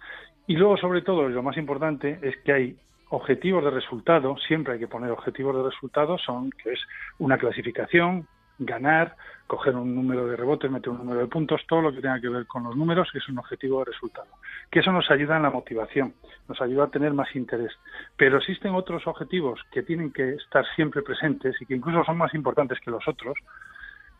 Y 0.47 0.57
luego, 0.57 0.79
sobre 0.79 1.03
todo, 1.03 1.29
lo 1.29 1.43
más 1.43 1.59
importante 1.59 2.19
es 2.23 2.39
que 2.39 2.53
hay 2.55 2.77
objetivos 3.11 3.63
de 3.63 3.71
resultado, 3.71 4.35
siempre 4.49 4.73
hay 4.73 4.79
que 4.79 4.89
poner 4.89 5.11
objetivos 5.11 5.55
de 5.55 5.71
resultado, 5.71 6.17
son 6.17 6.51
que 6.53 6.73
es 6.73 6.81
una 7.19 7.37
clasificación, 7.37 8.27
ganar, 8.59 9.17
coger 9.47 9.75
un 9.77 9.95
número 9.95 10.27
de 10.27 10.37
rebotes, 10.37 10.71
meter 10.71 10.91
un 10.91 10.99
número 10.99 11.21
de 11.21 11.27
puntos, 11.27 11.63
todo 11.69 11.83
lo 11.83 11.93
que 11.93 12.01
tenga 12.01 12.21
que 12.21 12.29
ver 12.29 12.47
con 12.47 12.65
los 12.65 12.77
números 12.77 13.09
es 13.15 13.29
un 13.29 13.39
objetivo 13.39 13.81
de 13.81 13.87
resultado. 13.93 14.29
Que 14.71 14.81
eso 14.81 14.93
nos 14.93 15.11
ayuda 15.11 15.37
en 15.37 15.43
la 15.43 15.51
motivación, 15.51 16.15
nos 16.49 16.61
ayuda 16.61 16.85
a 16.85 16.91
tener 16.91 17.13
más 17.13 17.35
interés. 17.35 17.73
Pero 18.17 18.39
existen 18.39 18.75
otros 18.75 19.07
objetivos 19.07 19.61
que 19.71 19.83
tienen 19.83 20.13
que 20.13 20.35
estar 20.35 20.65
siempre 20.75 21.03
presentes 21.03 21.61
y 21.61 21.67
que 21.67 21.75
incluso 21.75 22.05
son 22.05 22.19
más 22.19 22.35
importantes 22.35 22.81
que 22.81 22.91
los 22.91 23.07
otros, 23.07 23.37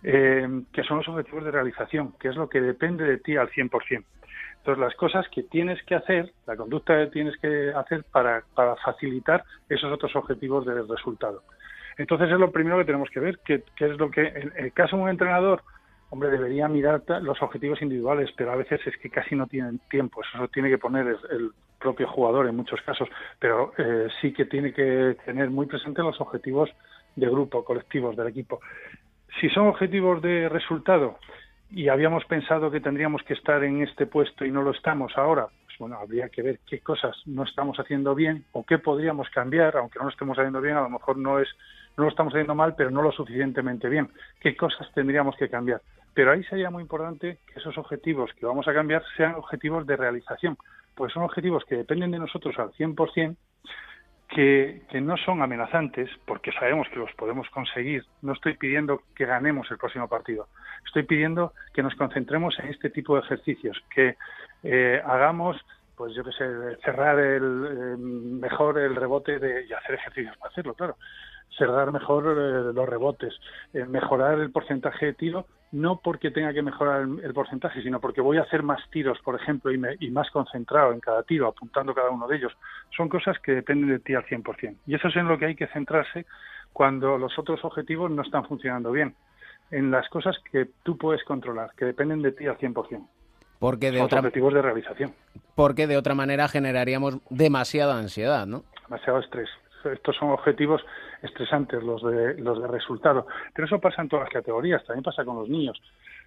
eh, 0.03 0.63
que 0.73 0.83
son 0.85 0.99
los 0.99 1.09
objetivos 1.09 1.45
de 1.45 1.51
realización, 1.51 2.13
que 2.19 2.29
es 2.29 2.37
lo 2.37 2.49
que 2.49 2.61
depende 2.61 3.05
de 3.05 3.19
ti 3.19 3.37
al 3.37 3.51
100%. 3.51 4.05
Entonces, 4.59 4.81
las 4.81 4.95
cosas 4.95 5.27
que 5.29 5.43
tienes 5.43 5.83
que 5.85 5.95
hacer, 5.95 6.33
la 6.47 6.57
conducta 6.57 6.97
que 6.97 7.11
tienes 7.11 7.37
que 7.37 7.71
hacer 7.75 8.03
para, 8.05 8.43
para 8.55 8.77
facilitar 8.77 9.45
esos 9.69 9.93
otros 9.93 10.17
objetivos 10.17 10.65
de 10.65 10.83
resultado. 10.83 11.43
Entonces 11.97 12.31
es 12.31 12.39
lo 12.39 12.51
primero 12.51 12.79
que 12.79 12.85
tenemos 12.85 13.11
que 13.11 13.21
ver, 13.21 13.39
que, 13.45 13.63
es 13.79 13.99
lo 13.99 14.11
que, 14.11 14.27
en 14.27 14.53
el 14.57 14.73
caso 14.73 14.97
de 14.97 15.03
un 15.03 15.09
entrenador, 15.09 15.63
hombre, 16.11 16.31
debería 16.31 16.69
mirar 16.69 17.03
los 17.23 17.41
objetivos 17.43 17.83
individuales, 17.83 18.31
pero 18.37 18.53
a 18.53 18.57
veces 18.57 18.81
es 18.87 18.97
que 18.99 19.11
casi 19.11 19.35
no 19.35 19.47
tienen 19.47 19.81
tiempo, 19.91 20.21
eso 20.23 20.49
tiene 20.49 20.71
que 20.71 20.79
poner 20.79 21.17
el, 21.31 21.51
propio 21.79 22.09
jugador 22.09 22.49
en 22.49 22.57
muchos 22.57 22.81
casos, 22.81 23.07
pero 23.39 23.75
eh, 23.77 24.09
sí 24.23 24.33
que 24.33 24.47
tiene 24.47 24.73
que 24.73 25.19
tener 25.27 25.51
muy 25.51 25.67
presente 25.67 26.01
los 26.01 26.19
objetivos 26.19 26.71
de 27.15 27.27
grupo, 27.27 27.63
colectivos, 27.63 28.17
del 28.17 28.29
equipo. 28.29 28.59
Si 29.39 29.51
son 29.51 29.67
objetivos 29.67 30.23
de 30.23 30.49
resultado 30.49 31.19
y 31.71 31.89
habíamos 31.89 32.25
pensado 32.25 32.71
que 32.71 32.81
tendríamos 32.81 33.23
que 33.25 33.35
estar 33.35 33.63
en 33.65 33.83
este 33.83 34.07
puesto 34.07 34.47
y 34.47 34.51
no 34.51 34.63
lo 34.63 34.71
estamos 34.71 35.13
ahora, 35.19 35.49
bueno, 35.79 35.97
habría 35.99 36.29
que 36.29 36.43
ver 36.43 36.61
qué 36.67 36.81
cosas 36.81 37.17
no 37.27 37.45
estamos 37.45 37.79
haciendo 37.79 38.15
bien 38.15 38.45
o 38.53 38.65
qué 38.65 38.79
podríamos 38.79 39.29
cambiar, 39.31 39.77
aunque 39.77 39.99
no 39.99 40.07
lo 40.07 40.11
estemos 40.11 40.39
haciendo 40.39 40.61
bien, 40.61 40.77
a 40.77 40.83
lo 40.83 40.91
mejor 40.91 41.17
no 41.17 41.39
es 41.39 41.49
no 41.97 42.05
lo 42.05 42.11
estamos 42.11 42.33
haciendo 42.33 42.55
mal, 42.55 42.75
pero 42.77 42.91
no 42.91 43.03
lo 43.03 43.13
suficientemente 43.13 43.89
bien. 43.89 44.11
¿Qué 44.41 44.57
cosas 44.57 44.91
tendríamos 44.95 45.37
que 45.37 45.49
cambiar? 45.49 45.81
Pero 46.13 46.33
ahí 46.33 46.43
sería 46.45 46.71
muy 46.71 46.83
importante 46.83 47.39
que 47.47 47.61
esos 47.61 47.77
objetivos 47.79 48.33
que 48.35 48.47
vamos 48.47 48.67
a 48.69 48.75
cambiar 48.75 49.03
sean 49.17 49.35
objetivos 49.35 49.87
de 49.87 49.97
realización, 49.97 50.57
pues 50.95 51.13
son 51.13 51.23
objetivos 51.23 51.65
que 51.65 51.77
dependen 51.77 52.13
de 52.13 52.19
nosotros 52.19 52.59
al 52.59 52.73
100%, 52.73 53.37
que, 54.29 54.83
que 54.91 55.01
no 55.01 55.17
son 55.17 55.43
amenazantes, 55.43 56.11
porque 56.25 56.53
sabemos 56.53 56.89
que 56.89 56.99
los 56.99 57.13
podemos 57.13 57.49
conseguir. 57.51 58.05
No 58.23 58.33
estoy 58.33 58.55
pidiendo 58.55 59.03
que 59.15 59.27
ganemos 59.27 59.71
el 59.71 59.79
próximo 59.79 60.09
partido, 60.09 60.49
estoy 60.87 61.05
pidiendo 61.05 61.53
que 61.73 61.83
nos 61.83 61.95
concentremos 61.95 62.59
en 62.59 62.69
este 62.69 62.91
tipo 62.91 63.15
de 63.15 63.23
ejercicios, 63.23 63.83
que 63.95 64.17
eh, 64.63 65.01
hagamos 65.05 65.57
pues 65.97 66.13
yo 66.17 66.25
qué 66.25 66.33
sé, 66.33 66.45
cerrar 66.85 67.21
el, 67.21 67.69
eh, 67.71 67.97
mejor 67.97 68.81
el 68.81 68.97
rebote 68.97 69.39
de, 69.39 69.65
y 69.65 69.73
hacer 69.73 69.95
ejercicios 69.95 70.37
para 70.39 70.51
hacerlo, 70.51 70.75
claro 70.75 70.97
cerrar 71.57 71.93
mejor 71.93 72.25
eh, 72.27 72.73
los 72.73 72.89
rebotes, 72.89 73.35
eh, 73.73 73.85
mejorar 73.85 74.41
el 74.41 74.51
porcentaje 74.51 75.07
de 75.07 75.15
tiro, 75.15 75.47
no 75.73 76.01
porque 76.03 76.31
tenga 76.31 76.53
que 76.53 76.63
mejorar 76.63 77.03
el, 77.03 77.35
porcentaje, 77.35 77.83
sino 77.83 78.01
porque 78.01 78.21
voy 78.21 78.39
a 78.39 78.43
hacer 78.43 78.63
más 78.63 78.81
tiros, 78.91 79.19
por 79.25 79.35
ejemplo, 79.35 79.73
y, 79.73 80.11
más 80.11 80.31
concentrado 80.31 80.93
en 80.93 81.01
cada 81.01 81.25
tiro, 81.25 81.49
apuntando 81.49 81.95
cada 81.95 82.11
uno 82.11 82.29
de 82.29 82.37
ellos. 82.37 82.53
Son 82.97 83.09
cosas 83.09 83.39
que 83.41 83.53
dependen 83.53 83.91
de 83.91 83.99
ti 83.99 84.15
al 84.15 84.25
100%. 84.25 84.77
Y 84.87 84.95
eso 84.95 85.09
es 85.09 85.17
en 85.17 85.27
lo 85.27 85.37
que 85.37 85.47
hay 85.47 85.57
que 85.57 85.67
centrarse 85.67 86.27
cuando 86.73 87.19
los 87.19 87.37
otros 87.39 87.65
objetivos 87.65 88.11
no 88.11 88.23
están 88.23 88.47
funcionando 88.47 88.93
bien, 88.93 89.17
en 89.73 89.91
las 89.91 90.09
cosas 90.09 90.37
que 90.51 90.69
tú 90.85 90.97
puedes 90.97 91.25
controlar, 91.25 91.71
que 91.77 91.87
dependen 91.87 92.23
de 92.23 92.33
ti 92.33 92.47
al 92.47 92.59
100%. 92.59 93.07
Porque 93.59 93.91
de 93.91 94.01
otra... 94.01 94.21
objetivos 94.21 94.55
de 94.55 94.63
realización. 94.63 95.13
Porque 95.57 95.89
de 95.89 95.97
otra 95.97 96.15
manera 96.15 96.47
generaríamos 96.47 97.19
demasiada 97.31 97.99
ansiedad, 97.99 98.47
¿no? 98.47 98.63
Demasiado 98.89 99.19
estrés 99.21 99.49
estos 99.93 100.17
son 100.17 100.31
objetivos 100.31 100.83
estresantes, 101.25 101.83
los 101.83 102.03
de, 102.03 102.35
los 102.35 102.61
de 102.61 102.69
resultado. 102.69 103.27
Pero 103.53 103.67
eso 103.67 103.81
pasa 103.81 104.03
en 104.03 104.09
todas 104.09 104.27
las 104.27 104.33
categorías, 104.33 104.85
también 104.85 105.03
pasa 105.03 105.25
con 105.25 105.37
los 105.37 105.49
niños. 105.49 105.81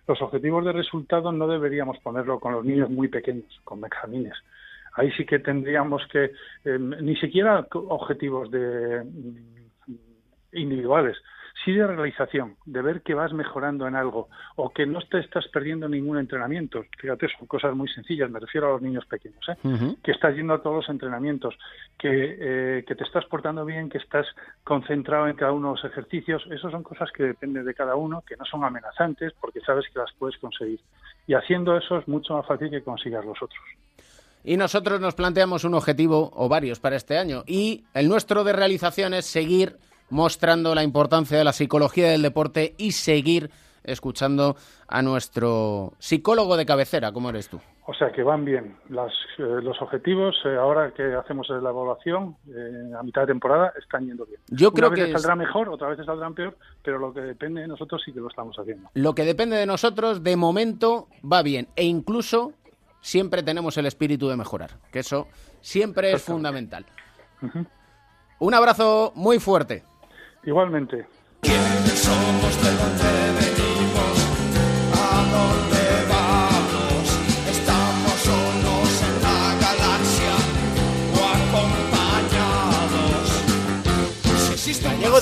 Los 0.07 0.21
objetivos 0.21 0.65
de 0.65 0.71
resultado 0.71 1.31
no 1.31 1.47
deberíamos 1.47 1.97
ponerlo 1.99 2.39
con 2.39 2.53
los 2.53 2.65
niños 2.65 2.89
muy 2.89 3.07
pequeños, 3.07 3.61
con 3.63 3.81
benjamines. 3.81 4.35
Ahí 4.93 5.11
sí 5.11 5.25
que 5.25 5.39
tendríamos 5.39 6.05
que, 6.11 6.31
eh, 6.65 6.79
ni 6.79 7.15
siquiera 7.17 7.67
objetivos 7.71 8.49
de 8.49 9.03
mm, 9.03 9.93
individuales, 10.53 11.17
sí 11.63 11.73
de 11.73 11.87
realización, 11.87 12.55
de 12.65 12.81
ver 12.81 13.01
que 13.01 13.13
vas 13.13 13.33
mejorando 13.33 13.87
en 13.87 13.95
algo 13.95 14.29
o 14.55 14.69
que 14.69 14.85
no 14.85 14.99
te 15.01 15.19
estás 15.19 15.47
perdiendo 15.47 15.87
ningún 15.89 16.17
entrenamiento. 16.17 16.83
Fíjate, 16.99 17.27
son 17.37 17.47
cosas 17.47 17.75
muy 17.75 17.87
sencillas, 17.89 18.29
me 18.29 18.39
refiero 18.39 18.67
a 18.67 18.71
los 18.71 18.81
niños 18.81 19.05
pequeños, 19.05 19.43
¿eh? 19.49 19.95
que 20.03 20.11
estás 20.11 20.35
yendo 20.35 20.53
a 20.53 20.61
todos 20.61 20.77
los 20.77 20.89
entrenamientos, 20.89 21.57
que, 21.97 22.37
eh, 22.39 22.85
que 22.87 22.95
te 22.95 23.03
estás 23.03 23.25
portando 23.25 23.65
bien, 23.65 23.89
que 23.89 23.97
estás 23.97 24.27
concentrado 24.63 25.27
en 25.27 25.35
cada 25.35 25.51
uno 25.51 25.73
de 25.73 25.81
los 25.81 25.91
ejercicios. 25.91 26.45
Esas 26.51 26.71
son 26.71 26.83
cosas 26.83 27.11
que 27.11 27.23
dependen 27.23 27.65
de 27.65 27.73
cada 27.73 27.95
uno, 27.95 28.23
que 28.27 28.35
no 28.37 28.45
son 28.45 28.63
amenazantes 28.63 29.33
porque 29.39 29.59
sabes 29.61 29.85
que 29.91 29.99
las 29.99 30.11
puedes 30.17 30.37
conseguir. 30.37 30.79
Y 31.25 31.33
haciendo 31.33 31.75
eso 31.75 31.97
es 31.97 32.07
mucho 32.07 32.35
más 32.35 32.45
fácil 32.45 32.69
que 32.69 32.81
consigas 32.81 33.25
los 33.25 33.41
otros. 33.41 33.63
Y 34.43 34.55
nosotros 34.55 35.01
nos 35.01 35.15
planteamos 35.15 35.65
un 35.65 35.73
objetivo 35.73 36.31
o 36.33 36.47
varios 36.47 36.79
para 36.79 36.95
este 36.95 37.17
año. 37.17 37.43
Y 37.45 37.83
el 37.93 38.07
nuestro 38.07 38.45
de 38.45 38.53
realización 38.53 39.13
es 39.13 39.25
seguir 39.25 39.77
mostrando 40.09 40.73
la 40.75 40.83
importancia 40.83 41.37
de 41.37 41.43
la 41.43 41.53
psicología 41.53 42.09
del 42.09 42.21
deporte 42.21 42.75
y 42.77 42.91
seguir 42.91 43.49
escuchando 43.83 44.55
a 44.87 45.01
nuestro 45.01 45.93
psicólogo 45.97 46.57
de 46.57 46.65
cabecera, 46.65 47.11
como 47.11 47.29
eres 47.29 47.49
tú. 47.49 47.59
O 47.89 47.93
sea 47.93 48.11
que 48.11 48.21
van 48.21 48.43
bien 48.43 48.75
Las, 48.89 49.13
eh, 49.37 49.43
los 49.63 49.81
objetivos, 49.81 50.35
eh, 50.43 50.57
ahora 50.57 50.91
que 50.93 51.15
hacemos 51.15 51.47
la 51.47 51.69
evaluación 51.69 52.35
eh, 52.49 52.91
a 52.99 53.01
mitad 53.01 53.21
de 53.21 53.27
temporada, 53.27 53.71
están 53.81 54.05
yendo 54.05 54.25
bien. 54.25 54.41
Yo 54.49 54.73
creo 54.73 54.89
Una 54.89 54.97
vez 54.97 55.05
que 55.05 55.11
saldrá 55.13 55.37
mejor, 55.37 55.69
otra 55.69 55.87
vez 55.87 56.05
saldrán 56.05 56.33
peor, 56.33 56.57
pero 56.83 56.99
lo 56.99 57.13
que 57.13 57.21
depende 57.21 57.61
de 57.61 57.67
nosotros 57.67 58.01
sí 58.03 58.11
que 58.11 58.19
lo 58.19 58.27
estamos 58.27 58.57
haciendo. 58.59 58.89
Lo 58.93 59.15
que 59.15 59.23
depende 59.23 59.55
de 59.55 59.65
nosotros, 59.65 60.21
de 60.21 60.35
momento, 60.35 61.07
va 61.23 61.41
bien. 61.43 61.69
E 61.77 61.85
incluso 61.85 62.51
siempre 62.99 63.41
tenemos 63.41 63.77
el 63.77 63.85
espíritu 63.85 64.27
de 64.27 64.35
mejorar, 64.35 64.71
que 64.91 64.99
eso 64.99 65.27
siempre 65.61 66.11
es 66.11 66.23
fundamental. 66.23 66.85
Un 68.39 68.53
abrazo 68.53 69.13
muy 69.15 69.39
fuerte. 69.39 69.83
Igualmente. 70.43 71.07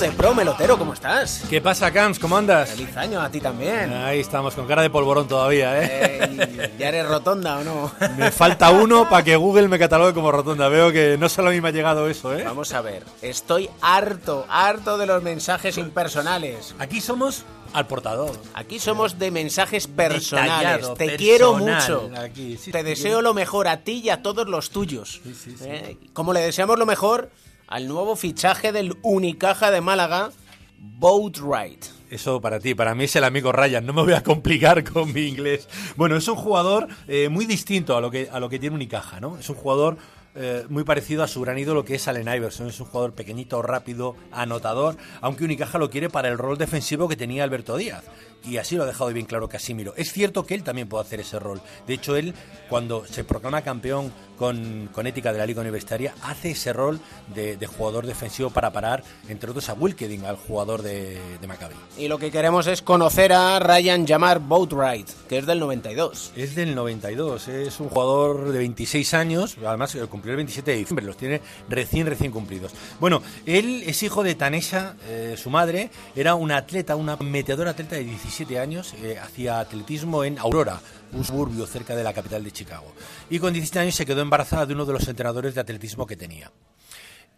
De 0.00 0.10
Pro, 0.12 0.34
Melotero, 0.34 0.76
¿cómo 0.76 0.92
estás? 0.92 1.44
¿Qué 1.48 1.62
pasa, 1.62 1.90
Camps? 1.90 2.18
¿Cómo 2.18 2.36
andas? 2.36 2.68
Feliz 2.68 2.94
año 2.98 3.18
a 3.18 3.30
ti 3.30 3.40
también. 3.40 3.90
Ahí 3.94 4.20
estamos, 4.20 4.54
con 4.54 4.66
cara 4.66 4.82
de 4.82 4.90
polvorón 4.90 5.26
todavía, 5.26 5.82
¿eh? 5.82 6.72
¿Ya 6.78 6.88
eres 6.88 7.08
rotonda 7.08 7.58
o 7.58 7.64
no? 7.64 7.90
Me 8.18 8.30
falta 8.30 8.70
uno 8.72 9.08
para 9.08 9.24
que 9.24 9.36
Google 9.36 9.68
me 9.68 9.78
catalogue 9.78 10.12
como 10.12 10.30
rotonda. 10.30 10.68
Veo 10.68 10.92
que 10.92 11.16
no 11.18 11.30
solo 11.30 11.48
a 11.48 11.52
mí 11.52 11.62
me 11.62 11.68
ha 11.68 11.72
llegado 11.72 12.10
eso, 12.10 12.34
¿eh? 12.36 12.44
Vamos 12.44 12.74
a 12.74 12.82
ver, 12.82 13.04
estoy 13.22 13.70
harto, 13.80 14.44
harto 14.50 14.98
de 14.98 15.06
los 15.06 15.22
mensajes 15.22 15.78
impersonales. 15.78 16.74
Aquí 16.78 17.00
somos 17.00 17.44
al 17.72 17.86
portador. 17.86 18.38
Aquí 18.52 18.78
somos 18.78 19.18
de 19.18 19.30
mensajes 19.30 19.86
personales. 19.86 20.58
Detallado, 20.58 20.94
te 20.94 21.06
personal. 21.06 21.16
quiero 21.16 21.54
mucho. 21.54 22.10
Aquí, 22.22 22.58
sí, 22.58 22.70
te 22.70 22.80
sí, 22.80 22.84
deseo 22.84 23.12
bien. 23.12 23.24
lo 23.24 23.34
mejor 23.34 23.68
a 23.68 23.78
ti 23.78 24.02
y 24.04 24.10
a 24.10 24.22
todos 24.22 24.46
los 24.46 24.70
tuyos. 24.70 25.22
¿Eh? 25.62 25.96
Como 26.12 26.34
le 26.34 26.40
deseamos 26.40 26.78
lo 26.78 26.84
mejor 26.84 27.30
al 27.66 27.88
nuevo 27.88 28.16
fichaje 28.16 28.72
del 28.72 28.96
Unicaja 29.02 29.70
de 29.70 29.80
Málaga, 29.80 30.30
Boatwright. 30.78 31.84
Eso 32.10 32.40
para 32.40 32.60
ti, 32.60 32.74
para 32.74 32.94
mí 32.94 33.04
es 33.04 33.16
el 33.16 33.24
amigo 33.24 33.50
Ryan, 33.50 33.84
no 33.84 33.92
me 33.92 34.02
voy 34.02 34.12
a 34.12 34.22
complicar 34.22 34.84
con 34.84 35.12
mi 35.12 35.22
inglés. 35.22 35.68
Bueno, 35.96 36.16
es 36.16 36.28
un 36.28 36.36
jugador 36.36 36.86
eh, 37.08 37.28
muy 37.28 37.46
distinto 37.46 37.96
a 37.96 38.00
lo 38.00 38.10
que 38.10 38.28
a 38.30 38.38
lo 38.38 38.48
que 38.48 38.58
tiene 38.58 38.76
Unicaja, 38.76 39.18
¿no? 39.18 39.38
Es 39.38 39.48
un 39.50 39.56
jugador 39.56 39.98
eh, 40.36 40.66
muy 40.68 40.84
parecido 40.84 41.22
a 41.22 41.28
su 41.28 41.40
gran 41.40 41.58
ídolo 41.58 41.84
que 41.84 41.94
es 41.94 42.06
Allen 42.06 42.28
Iverson. 42.28 42.68
Es 42.68 42.78
un 42.78 42.86
jugador 42.86 43.14
pequeñito, 43.14 43.62
rápido, 43.62 44.14
anotador, 44.30 44.96
aunque 45.20 45.44
Unicaja 45.44 45.78
lo 45.78 45.90
quiere 45.90 46.10
para 46.10 46.28
el 46.28 46.38
rol 46.38 46.58
defensivo 46.58 47.08
que 47.08 47.16
tenía 47.16 47.42
Alberto 47.42 47.76
Díaz. 47.76 48.04
Y 48.44 48.58
así 48.58 48.76
lo 48.76 48.84
ha 48.84 48.86
dejado 48.86 49.12
bien 49.12 49.26
claro 49.26 49.48
Casimiro. 49.48 49.94
Es 49.96 50.12
cierto 50.12 50.46
que 50.46 50.54
él 50.54 50.62
también 50.62 50.88
puede 50.88 51.04
hacer 51.04 51.20
ese 51.20 51.38
rol. 51.38 51.60
De 51.86 51.94
hecho, 51.94 52.16
él, 52.16 52.34
cuando 52.68 53.04
se 53.06 53.24
proclama 53.24 53.62
campeón 53.62 54.12
con, 54.38 54.88
con 54.92 55.06
ética 55.06 55.32
de 55.32 55.38
la 55.38 55.46
Liga 55.46 55.62
Universitaria, 55.62 56.14
hace 56.22 56.50
ese 56.50 56.72
rol 56.72 57.00
de, 57.34 57.56
de 57.56 57.66
jugador 57.66 58.06
defensivo 58.06 58.50
para 58.50 58.70
parar, 58.72 59.02
entre 59.28 59.50
otros, 59.50 59.68
a 59.68 59.72
Wilkeding, 59.72 60.24
al 60.24 60.36
jugador 60.36 60.82
de, 60.82 61.18
de 61.40 61.46
Maccabi. 61.46 61.74
Y 61.98 62.08
lo 62.08 62.18
que 62.18 62.30
queremos 62.30 62.66
es 62.66 62.82
conocer 62.82 63.32
a 63.32 63.58
Ryan 63.58 64.06
Jamar 64.06 64.40
Boatwright, 64.40 65.08
que 65.28 65.38
es 65.38 65.46
del 65.46 65.58
92. 65.58 66.32
Es 66.36 66.54
del 66.54 66.74
92, 66.74 67.48
es 67.48 67.80
un 67.80 67.88
jugador 67.88 68.52
de 68.52 68.58
26 68.58 69.14
años, 69.14 69.56
además 69.64 69.94
eh, 69.94 70.06
cumplió 70.06 70.32
el 70.32 70.36
27 70.36 70.70
de 70.70 70.76
diciembre, 70.76 71.06
los 71.06 71.16
tiene 71.16 71.40
recién, 71.68 72.06
recién 72.06 72.30
cumplidos. 72.30 72.72
Bueno, 73.00 73.22
él 73.46 73.82
es 73.86 74.02
hijo 74.02 74.22
de 74.22 74.34
Tanesha, 74.34 74.94
eh, 75.08 75.34
su 75.36 75.50
madre, 75.50 75.90
era 76.14 76.34
una 76.34 76.58
atleta, 76.58 76.94
una 76.94 77.16
metedora 77.16 77.70
atleta 77.70 77.96
de 77.96 78.04
17 78.04 78.25
años, 78.58 78.94
eh, 79.02 79.18
hacía 79.18 79.60
atletismo 79.60 80.24
en 80.24 80.38
Aurora, 80.38 80.80
un 81.12 81.24
suburbio 81.24 81.66
cerca 81.66 81.94
de 81.94 82.04
la 82.04 82.12
capital 82.12 82.44
de 82.44 82.52
Chicago. 82.52 82.92
Y 83.30 83.38
con 83.38 83.52
17 83.52 83.78
años 83.78 83.94
se 83.94 84.04
quedó 84.04 84.20
embarazada 84.20 84.66
de 84.66 84.74
uno 84.74 84.84
de 84.84 84.92
los 84.92 85.08
entrenadores 85.08 85.54
de 85.54 85.60
atletismo 85.60 86.06
que 86.06 86.16
tenía. 86.16 86.50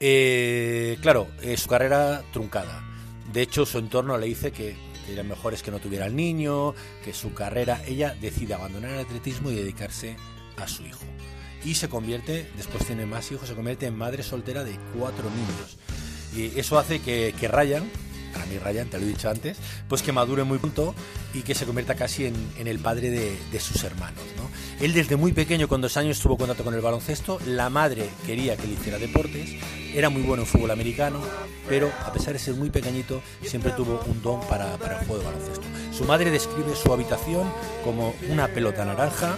Eh, 0.01 0.99
claro, 1.01 1.29
eh, 1.43 1.57
su 1.57 1.69
carrera 1.69 2.23
truncada. 2.33 2.83
De 3.33 3.43
hecho, 3.43 3.65
su 3.67 3.79
entorno 3.79 4.17
le 4.19 4.27
dice 4.27 4.51
que, 4.51 4.77
que 5.07 5.15
lo 5.15 5.25
mejor 5.25 5.55
es 5.55 5.63
que 5.63 5.71
no 5.71 5.79
tuviera 5.79 6.07
el 6.07 6.17
niño, 6.17 6.75
que 7.05 7.13
su 7.13 7.33
carrera, 7.33 7.83
ella 7.87 8.15
decide 8.21 8.55
abandonar 8.55 8.91
el 8.93 9.01
atletismo 9.01 9.51
y 9.51 9.55
dedicarse 9.55 10.17
a 10.57 10.67
su 10.67 10.85
hijo. 10.85 11.05
Y 11.65 11.75
se 11.75 11.89
convierte, 11.89 12.51
después 12.57 12.85
tiene 12.87 13.07
más 13.07 13.31
hijos, 13.31 13.49
se 13.49 13.55
convierte 13.55 13.87
en 13.87 13.97
madre 13.97 14.23
soltera 14.23 14.65
de 14.65 14.79
cuatro 14.97 15.29
niños. 15.31 15.79
Y 16.35 16.59
eso 16.59 16.79
hace 16.79 17.01
que 17.01 17.49
Ryan, 17.49 17.91
para 18.39 18.47
mí 18.51 18.59
Ryan, 18.59 18.89
te 18.89 18.99
lo 18.99 19.05
he 19.05 19.09
dicho 19.09 19.29
antes, 19.29 19.57
pues 19.89 20.03
que 20.03 20.13
madure 20.13 20.45
muy 20.45 20.59
pronto 20.59 20.95
y 21.35 21.43
que 21.43 21.55
se 21.55 21.67
convierta 21.67 21.97
casi 21.97 22.27
en, 22.27 22.35
en 22.59 22.69
el 22.69 22.79
padre 22.79 23.11
de, 23.11 23.37
de 23.51 23.61
sus 23.61 23.83
hermanos. 23.83 24.23
¿no? 24.37 24.49
Él 24.85 24.93
desde 24.93 25.17
muy 25.17 25.33
pequeño, 25.33 25.67
con 25.67 25.81
dos 25.81 25.97
años, 25.97 26.21
tuvo 26.21 26.37
contacto 26.37 26.63
con 26.63 26.75
el 26.75 26.81
baloncesto, 26.81 27.41
la 27.47 27.69
madre 27.69 28.09
quería 28.27 28.57
que 28.57 28.69
le 28.69 28.75
hiciera 28.75 28.99
deportes, 28.99 29.51
era 29.93 30.09
muy 30.09 30.23
bueno 30.23 30.45
en 30.45 30.49
fútbol 30.49 30.71
americano, 30.71 31.21
pero 31.69 31.91
a 32.05 32.13
pesar 32.13 32.33
de 32.33 32.39
ser 32.39 32.55
muy 32.55 32.71
pequeñito, 32.71 33.23
siempre 33.43 33.73
tuvo 33.73 34.01
un 34.07 34.23
don 34.23 34.41
para, 34.43 34.77
para 34.77 35.01
el 35.01 35.07
juego 35.07 35.23
de 35.23 35.27
baloncesto. 35.27 35.67
Su 35.93 36.05
madre 36.05 36.31
describe 36.31 36.77
su 36.77 36.93
habitación 36.93 37.51
como 37.83 38.15
una 38.29 38.47
pelota 38.47 38.85
naranja, 38.85 39.37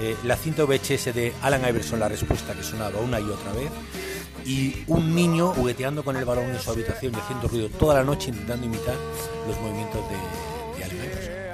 eh, 0.00 0.16
la 0.24 0.36
cinta 0.36 0.64
VHS 0.64 1.12
de 1.14 1.32
Alan 1.42 1.62
Iverson, 1.68 1.98
la 1.98 2.08
respuesta 2.08 2.54
que 2.54 2.62
sonaba 2.62 3.00
una 3.00 3.18
y 3.18 3.24
otra 3.24 3.52
vez, 3.52 3.70
y 4.44 4.84
un 4.86 5.14
niño 5.14 5.52
jugueteando 5.54 6.02
con 6.04 6.16
el 6.16 6.24
balón 6.24 6.44
en 6.50 6.60
su 6.60 6.70
habitación 6.70 7.12
y 7.14 7.18
haciendo 7.18 7.48
ruido 7.48 7.68
toda 7.68 7.94
la 7.94 8.04
noche 8.04 8.30
intentando 8.30 8.66
imitar 8.66 8.94
los 9.46 9.58
movimientos 9.60 10.00
de, 10.08 10.14
de 10.16 10.50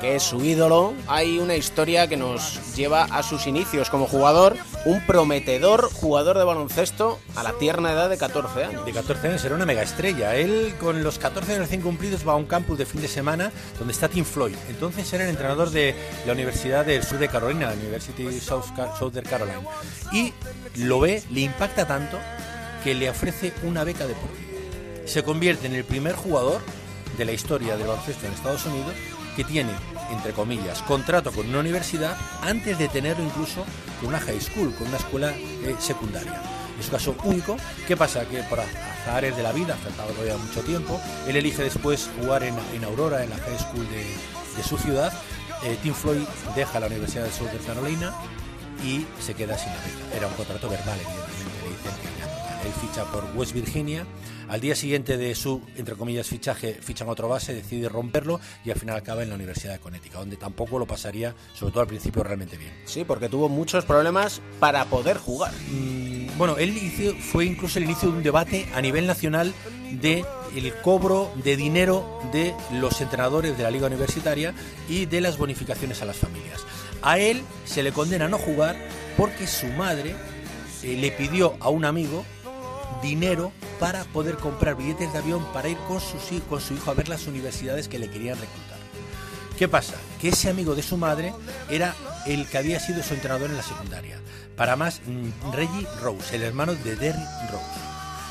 que 0.01 0.14
es 0.16 0.22
su 0.22 0.45
ídolo, 0.45 0.93
hay 1.07 1.39
una 1.39 1.57
historia 1.57 2.07
que 2.07 2.18
nos 2.18 2.76
lleva 2.76 3.05
a 3.05 3.22
sus 3.22 3.47
inicios 3.47 3.89
como 3.89 4.07
jugador, 4.07 4.55
un 4.84 5.01
prometedor 5.07 5.91
jugador 5.91 6.37
de 6.37 6.45
baloncesto 6.45 7.18
a 7.34 7.43
la 7.43 7.53
tierna 7.55 7.93
edad 7.93 8.11
de 8.11 8.18
14 8.18 8.64
años. 8.64 8.84
De 8.84 8.93
14 8.93 9.28
años 9.28 9.45
era 9.47 9.55
una 9.55 9.64
mega 9.64 9.80
estrella. 9.82 10.37
Él 10.37 10.74
con 10.78 11.03
los 11.03 11.18
14 11.18 11.53
años 11.53 11.62
recién 11.64 11.80
cumplidos 11.80 12.28
va 12.28 12.34
a 12.34 12.37
un 12.37 12.45
campus 12.45 12.76
de 12.76 12.84
fin 12.84 13.01
de 13.01 13.09
semana 13.09 13.51
donde 13.78 13.95
está 13.95 14.07
Tim 14.11 14.26
Floyd. 14.26 14.55
Entonces 14.68 15.11
era 15.14 15.24
el 15.24 15.30
entrenador 15.30 15.70
de 15.70 15.95
la 16.26 16.34
Universidad 16.34 16.84
del 16.84 17.03
Sur 17.03 17.18
de 17.18 17.28
Carolina, 17.28 17.68
la 17.68 17.74
University 17.74 18.39
South 18.39 18.66
Car- 18.76 18.91
Southern 18.99 19.26
Carolina. 19.26 19.61
Y 20.12 20.34
lo 20.76 21.01
ve, 21.01 21.22
le 21.30 21.41
impacta 21.41 21.87
tanto 21.87 22.18
que 22.87 22.95
le 22.95 23.11
ofrece 23.11 23.53
una 23.64 23.82
beca 23.82 24.07
deportiva. 24.07 24.49
Se 25.07 25.24
convierte 25.24 25.66
en 25.66 25.74
el 25.74 25.82
primer 25.82 26.14
jugador 26.14 26.61
de 27.18 27.24
la 27.24 27.32
historia 27.32 27.76
del 27.76 27.89
baloncesto 27.89 28.26
en 28.26 28.32
Estados 28.32 28.64
Unidos 28.64 28.95
que 29.34 29.43
tiene, 29.43 29.72
entre 30.12 30.30
comillas, 30.30 30.82
contrato 30.82 31.32
con 31.32 31.49
una 31.49 31.59
universidad 31.59 32.16
antes 32.43 32.78
de 32.78 32.87
tenerlo 32.87 33.24
incluso 33.24 33.64
con 33.99 34.11
una 34.11 34.20
high 34.20 34.41
school, 34.41 34.72
con 34.76 34.87
una 34.87 34.99
escuela 34.99 35.32
eh, 35.32 35.74
secundaria. 35.80 36.41
Es 36.78 36.87
un 36.87 36.93
caso 36.93 37.16
único. 37.24 37.57
¿Qué 37.89 37.97
pasa? 37.97 38.24
Que 38.24 38.45
por 38.45 38.61
azares 38.61 39.37
de 39.37 39.43
la 39.43 39.51
vida, 39.51 39.74
faltaba 39.74 40.12
todavía 40.12 40.37
mucho 40.37 40.61
tiempo, 40.61 41.01
él 41.26 41.34
elige 41.34 41.64
después 41.64 42.09
jugar 42.20 42.45
en, 42.45 42.55
en 42.72 42.84
Aurora, 42.84 43.24
en 43.24 43.30
la 43.30 43.37
high 43.39 43.59
school 43.59 43.84
de, 43.91 44.62
su 44.62 44.78
ciudad. 44.78 45.12
Eh, 45.64 45.76
Tim 45.82 45.93
Floyd 45.93 46.22
deja 46.55 46.78
la 46.78 46.87
Universidad 46.87 47.24
de 47.24 47.32
South 47.32 47.51
Carolina 47.66 48.14
y 48.84 49.05
se 49.20 49.34
queda 49.34 49.59
sin 49.59 49.70
la 49.70 49.80
beca. 49.80 50.16
Era 50.18 50.28
un 50.28 50.34
contrato 50.34 50.68
verbal, 50.68 51.01
evidentemente, 51.01 51.55
Él 52.66 52.72
ficha 52.72 53.04
por 53.04 53.24
West 53.36 53.52
Virginia. 53.52 54.04
Al 54.48 54.60
día 54.60 54.76
siguiente 54.76 55.16
de 55.16 55.34
su, 55.34 55.60
entre 55.76 55.96
comillas, 55.96 56.26
fichaje, 56.28 56.74
fichan 56.74 57.08
otro 57.08 57.28
base, 57.28 57.52
decide 57.54 57.88
romperlo 57.88 58.38
y 58.64 58.70
al 58.70 58.78
final 58.78 58.96
acaba 58.96 59.22
en 59.22 59.28
la 59.30 59.34
Universidad 59.34 59.72
de 59.72 59.78
Connecticut, 59.80 60.18
donde 60.20 60.36
tampoco 60.36 60.78
lo 60.78 60.86
pasaría, 60.86 61.34
sobre 61.54 61.72
todo 61.72 61.80
al 61.82 61.88
principio, 61.88 62.22
realmente 62.22 62.56
bien. 62.56 62.72
Sí, 62.84 63.04
porque 63.04 63.28
tuvo 63.28 63.48
muchos 63.48 63.84
problemas 63.84 64.40
para 64.60 64.84
poder 64.84 65.16
jugar. 65.18 65.52
Mm, 65.70 66.38
bueno, 66.38 66.56
él 66.58 66.76
inició- 66.76 67.16
fue 67.18 67.44
incluso 67.46 67.78
el 67.78 67.84
inicio 67.86 68.10
de 68.10 68.16
un 68.18 68.22
debate 68.22 68.68
a 68.74 68.80
nivel 68.80 69.06
nacional 69.06 69.52
de 69.90 70.24
el 70.54 70.72
cobro 70.82 71.32
de 71.42 71.56
dinero 71.56 72.20
de 72.32 72.54
los 72.72 73.00
entrenadores 73.00 73.56
de 73.56 73.62
la 73.64 73.70
liga 73.70 73.86
universitaria 73.88 74.54
y 74.88 75.06
de 75.06 75.20
las 75.20 75.38
bonificaciones 75.38 76.02
a 76.02 76.04
las 76.04 76.16
familias. 76.16 76.60
A 77.02 77.18
él 77.18 77.42
se 77.64 77.82
le 77.82 77.92
condena 77.92 78.24
a 78.26 78.28
no 78.28 78.38
jugar 78.38 78.76
porque 79.16 79.46
su 79.46 79.66
madre 79.68 80.14
eh, 80.82 80.96
le 81.00 81.10
pidió 81.10 81.56
a 81.60 81.68
un 81.68 81.84
amigo 81.84 82.24
dinero 83.03 83.53
para 83.80 84.05
poder 84.05 84.37
comprar 84.37 84.76
billetes 84.76 85.12
de 85.12 85.18
avión 85.18 85.45
para 85.53 85.68
ir 85.68 85.76
con, 85.89 85.99
hij- 85.99 86.43
con 86.49 86.61
su 86.61 86.74
hijo 86.74 86.91
a 86.91 86.95
ver 86.95 87.09
las 87.09 87.26
universidades 87.26 87.89
que 87.89 87.99
le 87.99 88.11
querían 88.11 88.39
reclutar. 88.39 88.76
¿Qué 89.59 89.68
pasa? 89.68 89.95
Que 90.20 90.28
ese 90.28 90.51
amigo 90.51 90.74
de 90.74 90.82
su 90.82 90.97
madre 90.97 91.32
era 91.70 91.95
el 92.26 92.47
que 92.47 92.59
había 92.59 92.78
sido 92.80 93.03
su 93.03 93.14
entrenador 93.14 93.49
en 93.51 93.57
la 93.57 93.62
secundaria. 93.62 94.18
Para 94.57 94.76
más, 94.76 95.01
mm, 95.07 95.53
Reggie 95.53 95.87
Rose, 96.03 96.37
el 96.37 96.43
hermano 96.43 96.74
de 96.74 96.97
Derrick 96.97 97.51
Rose. 97.51 97.64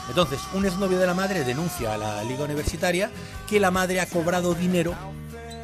Entonces, 0.10 0.40
un 0.54 0.66
exnovio 0.66 1.00
de 1.00 1.08
la 1.08 1.16
madre 1.16 1.44
denuncia 1.44 1.94
a 1.96 1.98
la 1.98 2.24
liga 2.24 2.44
universitaria 2.44 3.10
que 3.50 3.60
la 3.60 3.72
madre 3.72 4.02
ha 4.02 4.06
cobrado 4.08 4.54
dinero, 4.54 4.94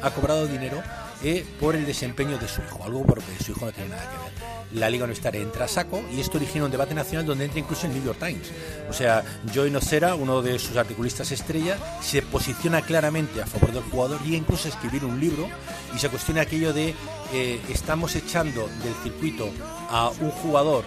ha 0.02 0.10
cobrado 0.10 0.48
dinero 0.48 0.82
eh, 1.22 1.46
por 1.60 1.76
el 1.76 1.86
desempeño 1.86 2.38
de 2.38 2.48
su 2.48 2.60
hijo, 2.62 2.82
algo 2.82 3.04
porque 3.04 3.22
su 3.44 3.52
hijo 3.52 3.66
no 3.66 3.72
tiene 3.72 3.90
nada 3.90 4.02
que 4.02 4.18
ver. 4.18 4.31
La 4.74 4.88
liga 4.88 5.04
universitaria 5.04 5.42
entra 5.42 5.66
a 5.66 5.68
saco 5.68 6.02
y 6.14 6.20
esto 6.20 6.38
origina 6.38 6.64
un 6.64 6.70
debate 6.70 6.94
nacional 6.94 7.26
donde 7.26 7.44
entra 7.44 7.60
incluso 7.60 7.86
el 7.86 7.92
New 7.92 8.04
York 8.04 8.18
Times. 8.18 8.50
O 8.88 8.92
sea, 8.92 9.22
Joy 9.52 9.70
Nocera, 9.70 10.14
uno 10.14 10.40
de 10.40 10.58
sus 10.58 10.76
articulistas 10.76 11.30
estrella, 11.30 11.76
se 12.00 12.22
posiciona 12.22 12.82
claramente 12.82 13.42
a 13.42 13.46
favor 13.46 13.72
del 13.72 13.82
jugador 13.82 14.20
y 14.24 14.34
incluso 14.34 14.68
escribir 14.68 15.04
un 15.04 15.20
libro 15.20 15.48
y 15.94 15.98
se 15.98 16.08
cuestiona 16.08 16.42
aquello 16.42 16.72
de 16.72 16.94
eh, 17.32 17.60
estamos 17.68 18.16
echando 18.16 18.68
del 18.82 18.94
circuito 19.02 19.50
a 19.90 20.10
un 20.20 20.30
jugador 20.30 20.84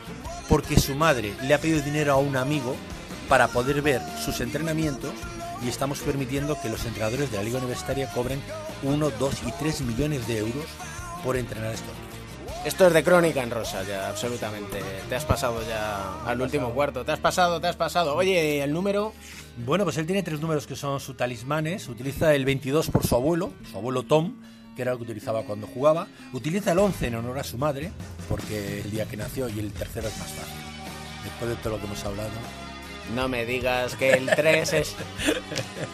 porque 0.50 0.80
su 0.80 0.96
madre 0.96 1.34
le 1.44 1.54
ha 1.54 1.60
pedido 1.60 1.82
dinero 1.82 2.14
a 2.14 2.18
un 2.18 2.38
amigo 2.38 2.76
para 3.30 3.48
poder 3.48 3.82
ver 3.82 4.02
sus 4.24 4.40
entrenamientos 4.42 5.14
y 5.64 5.70
estamos 5.70 6.00
permitiendo 6.00 6.60
que 6.62 6.70
los 6.70 6.86
entrenadores 6.86 7.32
de 7.32 7.38
la 7.38 7.44
liga 7.44 7.60
universitaria 7.60 8.10
cobren 8.12 8.42
1, 8.84 9.12
2 9.20 9.36
y 9.48 9.52
3 9.52 9.82
millones 9.82 10.28
de 10.28 10.40
euros 10.40 10.66
por 11.24 11.38
entrenar 11.38 11.72
a 11.72 11.74
estos 11.74 11.94
niños. 11.94 12.15
Esto 12.66 12.88
es 12.88 12.94
de 12.94 13.04
crónica 13.04 13.44
en 13.44 13.52
rosa 13.52 13.84
ya, 13.84 14.10
absolutamente. 14.10 14.82
Te 15.08 15.16
has 15.16 15.24
pasado 15.24 15.62
ya 15.70 16.24
al 16.26 16.42
último 16.42 16.72
cuarto. 16.72 17.06
Te 17.06 17.12
has 17.12 17.20
pasado, 17.20 17.62
te 17.62 17.68
has 17.68 17.76
pasado. 17.76 18.16
Oye, 18.16 18.64
el 18.64 18.74
número... 18.74 19.14
Bueno, 19.64 19.84
pues 19.84 19.98
él 19.98 20.08
tiene 20.08 20.24
tres 20.24 20.42
números 20.42 20.66
que 20.66 20.76
son 20.76 21.00
sus 21.00 21.16
talismanes. 21.16 21.88
Utiliza 21.88 22.34
el 22.34 22.44
22 22.44 22.90
por 22.90 23.06
su 23.06 23.14
abuelo, 23.14 23.54
su 23.70 23.78
abuelo 23.78 24.02
Tom, 24.02 24.34
que 24.76 24.82
era 24.82 24.94
lo 24.94 24.98
que 24.98 25.04
utilizaba 25.04 25.44
cuando 25.44 25.68
jugaba. 25.68 26.08
Utiliza 26.34 26.72
el 26.72 26.80
11 26.80 27.06
en 27.06 27.16
honor 27.16 27.38
a 27.38 27.44
su 27.44 27.60
madre, 27.60 27.92
porque 28.28 28.82
el 28.82 28.90
día 28.90 29.06
que 29.06 29.16
nació 29.16 29.48
y 29.48 29.60
el 29.60 29.72
tercero 29.72 30.08
es 30.08 30.18
más 30.18 30.32
fácil. 30.32 30.56
Después 31.24 31.52
de 31.52 31.56
todo 31.58 31.74
lo 31.74 31.80
que 31.80 31.86
hemos 31.86 32.04
hablado. 32.04 32.65
No 33.14 33.28
me 33.28 33.46
digas 33.46 33.96
que 33.96 34.12
el 34.12 34.26
3 34.26 34.74
es... 34.74 34.96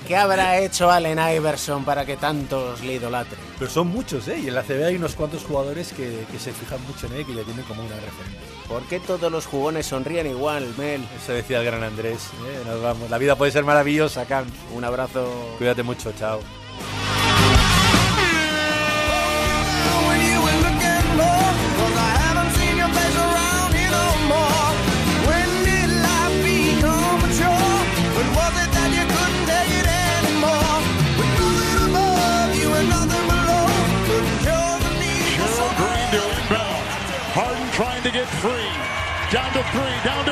¿Qué 0.07 0.15
habrá 0.15 0.59
hecho 0.59 0.89
Allen 0.89 1.19
Iverson 1.19 1.83
para 1.83 2.05
que 2.05 2.17
tantos 2.17 2.81
le 2.81 2.93
idolatren? 2.93 3.39
Pero 3.59 3.69
son 3.69 3.87
muchos, 3.87 4.27
¿eh? 4.27 4.39
Y 4.39 4.47
en 4.47 4.55
la 4.55 4.63
CB 4.63 4.85
hay 4.85 4.95
unos 4.95 5.15
cuantos 5.15 5.43
jugadores 5.43 5.93
que, 5.93 6.25
que 6.31 6.39
se 6.39 6.53
fijan 6.53 6.81
mucho 6.87 7.07
en 7.07 7.13
él 7.13 7.21
y 7.21 7.25
que 7.25 7.33
le 7.33 7.43
tienen 7.43 7.65
como 7.65 7.81
una 7.81 7.95
referente. 7.95 8.39
¿Por 8.67 8.83
qué 8.83 8.99
todos 8.99 9.31
los 9.31 9.45
jugones 9.45 9.85
sonríen 9.85 10.27
igual, 10.27 10.73
Mel? 10.77 11.05
Eso 11.21 11.33
decía 11.33 11.59
el 11.59 11.65
gran 11.65 11.83
Andrés. 11.83 12.29
¿eh? 12.47 12.63
Nos 12.65 12.81
vamos. 12.81 13.09
La 13.09 13.17
vida 13.17 13.35
puede 13.35 13.51
ser 13.51 13.65
maravillosa, 13.65 14.25
Cam. 14.25 14.45
Un 14.73 14.85
abrazo. 14.85 15.55
Cuídate 15.57 15.83
mucho, 15.83 16.13
chao. 16.17 16.39
Three, 39.69 39.99
down 40.03 40.25
to 40.25 40.30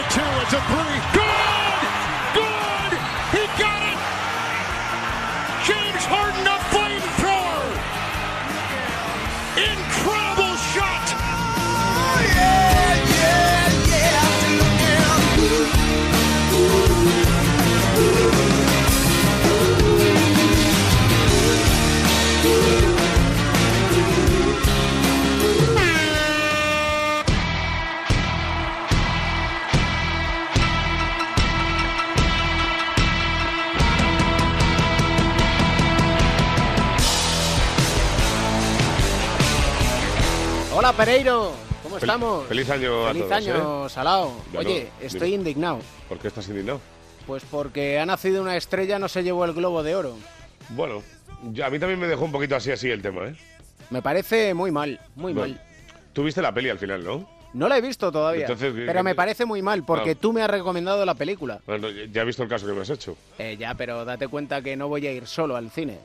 Pereiro, 41.05 41.53
¿cómo 41.81 41.95
Fel- 41.95 42.01
estamos? 42.01 42.45
feliz 42.47 42.69
año 42.69 43.05
a 43.05 43.07
Feliz 43.09 43.23
todos, 43.23 43.31
año, 43.37 43.85
¿eh? 43.85 43.89
Salao. 43.89 44.31
Ya 44.51 44.59
Oye, 44.59 44.91
no, 44.99 45.05
estoy 45.05 45.31
dime. 45.31 45.35
indignado. 45.43 45.79
¿Por 46.09 46.19
qué 46.19 46.27
estás 46.27 46.47
indignado? 46.49 46.81
Pues 47.25 47.43
porque 47.49 47.99
ha 47.99 48.05
nacido 48.05 48.41
una 48.41 48.57
estrella, 48.57 48.99
no 48.99 49.07
se 49.07 49.23
llevó 49.23 49.45
el 49.45 49.53
globo 49.53 49.81
de 49.81 49.95
oro. 49.95 50.17
Bueno, 50.69 51.01
yo- 51.53 51.65
a 51.65 51.69
mí 51.69 51.79
también 51.79 51.99
me 52.01 52.07
dejó 52.07 52.25
un 52.25 52.33
poquito 52.33 52.57
así 52.57 52.69
así 52.71 52.89
el 52.89 53.01
tema, 53.01 53.27
¿eh? 53.27 53.35
Me 53.91 54.01
parece 54.01 54.53
muy 54.53 54.71
mal, 54.71 54.99
muy 55.15 55.31
Bueno, 55.33 55.53
mal. 55.55 55.61
Tú 56.11 56.23
viste 56.25 56.41
la 56.41 56.53
peli 56.53 56.69
al 56.69 56.79
final, 56.79 57.01
¿no? 57.03 57.29
No 57.53 57.69
la 57.69 57.77
he 57.77 57.81
visto 57.81 58.11
todavía, 58.11 58.41
Entonces, 58.41 58.73
¿qué- 58.75 58.83
pero 58.85 59.01
me 59.01 59.15
parece 59.15 59.45
muy 59.45 59.61
mal 59.61 59.83
porque 59.85 60.11
Ah. 60.11 60.15
tú 60.19 60.33
me 60.33 60.41
has 60.43 60.49
recomendado 60.51 61.05
la 61.05 61.15
película. 61.15 61.61
Bueno, 61.65 61.87
ya 61.89 62.23
he 62.23 62.25
visto 62.25 62.43
el 62.43 62.49
caso 62.49 62.67
que 62.67 62.73
me 62.73 62.81
has 62.81 62.89
hecho. 62.89 63.15
Eh, 63.39 63.55
ya, 63.57 63.73
pero 63.73 64.03
date 64.03 64.27
cuenta 64.27 64.61
que 64.61 64.75
no 64.75 64.89
voy 64.89 65.07
a 65.07 65.11
ir 65.13 65.25
solo 65.27 65.55
al 65.55 65.71
cine. 65.71 65.97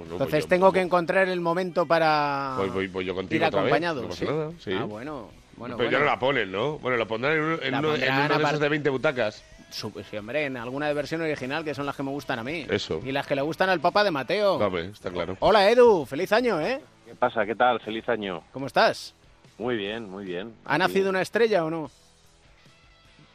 Bueno, 0.00 0.14
Entonces 0.14 0.30
pues 0.34 0.44
yo- 0.44 0.48
tengo 0.48 0.72
que 0.72 0.80
encontrar 0.80 1.28
el 1.28 1.40
momento 1.40 1.86
para 1.86 2.54
Voy, 2.56 2.68
voy- 2.70 2.86
voy 2.88 3.04
yo 3.04 3.14
contigo 3.14 3.42
ir 3.42 3.46
otra 3.48 3.60
vez, 3.62 3.72
acompañado. 3.72 4.02
no 4.02 4.08
pasa 4.08 4.18
¿sí? 4.20 4.24
nada, 4.26 4.50
sí. 4.58 4.72
Ah, 4.78 4.84
bueno. 4.84 5.28
Bueno, 5.56 5.76
pero 5.76 5.90
ya 5.90 5.98
no 5.98 6.06
la 6.06 6.18
ponen, 6.18 6.50
¿no? 6.50 6.78
Bueno, 6.78 6.96
la 6.96 7.04
pondrán 7.04 7.34
en, 7.36 7.42
en 7.64 7.72
La 7.72 7.78
uno, 7.80 7.88
en 7.94 8.00
pondrán 8.00 8.24
uno 8.30 8.38
de 8.38 8.44
esos 8.44 8.60
de 8.60 8.68
20 8.70 8.88
butacas. 8.90 9.44
Sí, 9.70 10.16
hombre, 10.16 10.46
en 10.46 10.56
alguna 10.56 10.88
de 10.88 10.94
versión 10.94 11.20
original 11.20 11.62
que 11.64 11.74
son 11.74 11.84
las 11.86 11.94
que 11.94 12.02
me 12.02 12.10
gustan 12.10 12.38
a 12.38 12.42
mí. 12.44 12.66
Eso. 12.70 13.00
Y 13.04 13.12
las 13.12 13.26
que 13.26 13.34
le 13.36 13.42
gustan 13.42 13.68
al 13.68 13.78
Papa 13.78 14.02
de 14.02 14.10
Mateo. 14.10 14.58
Dame, 14.58 14.86
está 14.86 15.10
claro. 15.10 15.36
Hola 15.40 15.70
Edu, 15.70 16.06
feliz 16.06 16.32
año, 16.32 16.58
¿eh? 16.60 16.80
¿Qué 17.06 17.14
pasa? 17.14 17.44
¿Qué 17.44 17.54
tal? 17.54 17.78
Feliz 17.80 18.08
año. 18.08 18.42
¿Cómo 18.52 18.66
estás? 18.66 19.14
Muy 19.58 19.76
bien, 19.76 20.08
muy 20.10 20.24
bien. 20.24 20.54
¿Ha 20.64 20.78
nacido 20.78 21.10
una 21.10 21.20
estrella 21.20 21.62
o 21.64 21.70
no? 21.70 21.90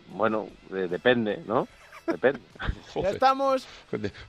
Bueno, 0.10 0.48
de- 0.70 0.88
depende, 0.88 1.42
¿no? 1.48 1.68
Depende. 2.08 2.40
Ya 2.96 3.10
estamos. 3.10 3.68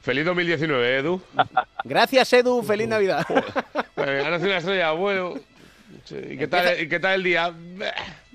Feliz 0.01 0.24
2019, 0.24 0.97
Edu. 0.99 1.22
Gracias 1.85 2.33
Edu, 2.33 2.62
feliz 2.64 2.89
Navidad. 2.89 3.24
Eh, 3.97 4.22
ha 4.27 4.31
nacido 4.31 4.49
una 4.51 4.59
estrella, 4.59 4.91
bueno. 4.93 5.35
Sí, 6.05 6.16
¿Y 6.31 6.37
qué, 6.37 6.49
tal, 6.49 6.81
¿Y 6.81 6.89
qué 6.89 6.99
tal 6.99 7.14
el 7.14 7.22
día? 7.22 7.55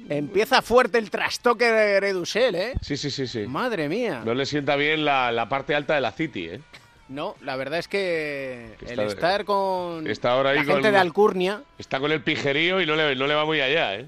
Empieza 0.10 0.62
fuerte 0.62 0.98
el 0.98 1.10
trastoque 1.12 1.66
de 1.66 2.00
Redusel, 2.00 2.56
¿eh? 2.56 2.74
Sí, 2.82 2.96
sí, 2.96 3.12
sí, 3.12 3.28
sí. 3.28 3.46
Madre 3.46 3.89
mía. 3.89 4.22
No 4.26 4.34
le 4.34 4.46
sienta 4.46 4.76
bien 4.78 5.04
la, 5.04 5.32
la 5.34 5.50
parte 5.50 5.76
alta 5.76 5.96
de 5.96 6.02
la 6.02 6.12
City, 6.14 6.48
¿eh? 6.48 6.62
No, 7.10 7.36
la 7.42 7.58
verdad 7.58 7.80
es 7.80 7.89
que 7.89 8.76
Que 8.80 8.86
el 8.94 9.00
está- 9.02 9.06
estar 9.06 9.46
con 9.46 10.08
Está 10.08 10.32
ahora 10.32 10.52
ahí 10.52 10.60
la 10.60 10.64
con 10.66 10.74
gente 10.76 10.92
de 10.92 10.98
Alcurnia, 10.98 11.62
Está 11.78 12.00
con 12.00 12.10
el 12.14 12.22
pijerío 12.22 12.80
y 12.80 12.86
no 12.86 12.96
le, 12.96 13.18
no 13.18 13.28
le 13.28 13.36
va 13.36 13.44
muy 13.44 13.60
allá, 13.60 13.96
¿eh? 13.96 14.06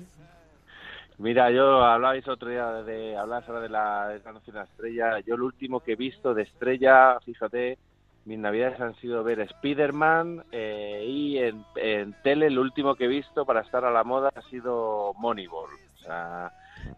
Mira, 1.20 1.52
yo 1.52 1.84
hablabais 1.84 2.28
otro 2.28 2.50
día 2.50 2.66
de 2.84 3.16
hablabas 3.16 3.48
ahora 3.48 3.62
de 3.62 3.70
la, 3.70 4.08
de 4.10 4.20
de 4.20 4.52
la 4.54 4.64
estrella. 4.64 5.20
Yo 5.26 5.38
lo 5.38 5.46
último 5.46 5.80
que 5.80 5.94
he 5.94 5.96
visto 5.96 6.34
de 6.34 6.44
estrella, 6.44 7.20
fíjate, 7.24 7.78
mis 8.26 8.40
navidades 8.40 8.80
han 8.80 8.96
sido 8.96 9.24
ver 9.24 9.42
Spider-Man 9.42 10.44
eh, 10.52 11.06
y 11.08 11.38
en, 11.38 11.64
en 11.76 12.16
tele 12.24 12.50
lo 12.50 12.62
último 12.62 12.96
que 12.96 13.06
he 13.06 13.10
visto 13.10 13.46
para 13.46 13.62
estar 13.62 13.84
a 13.86 13.92
la 13.92 14.04
moda 14.04 14.30
ha 14.34 14.42
sido 14.44 15.14
Moneyball. 15.18 15.70
O 15.96 16.06
sea, 16.06 16.52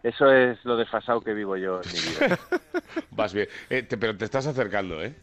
eso 0.03 0.31
es 0.31 0.63
lo 0.65 0.77
desfasado 0.77 1.21
que 1.21 1.33
vivo 1.33 1.57
yo 1.57 1.81
en 1.81 1.91
mi 1.93 1.99
vida. 1.99 2.39
Vas 3.11 3.33
bien. 3.33 3.47
Eh, 3.69 3.83
te- 3.83 3.97
pero 3.97 4.15
te 4.17 4.25
estás 4.25 4.47
acercando, 4.47 5.01
¿eh? 5.03 5.13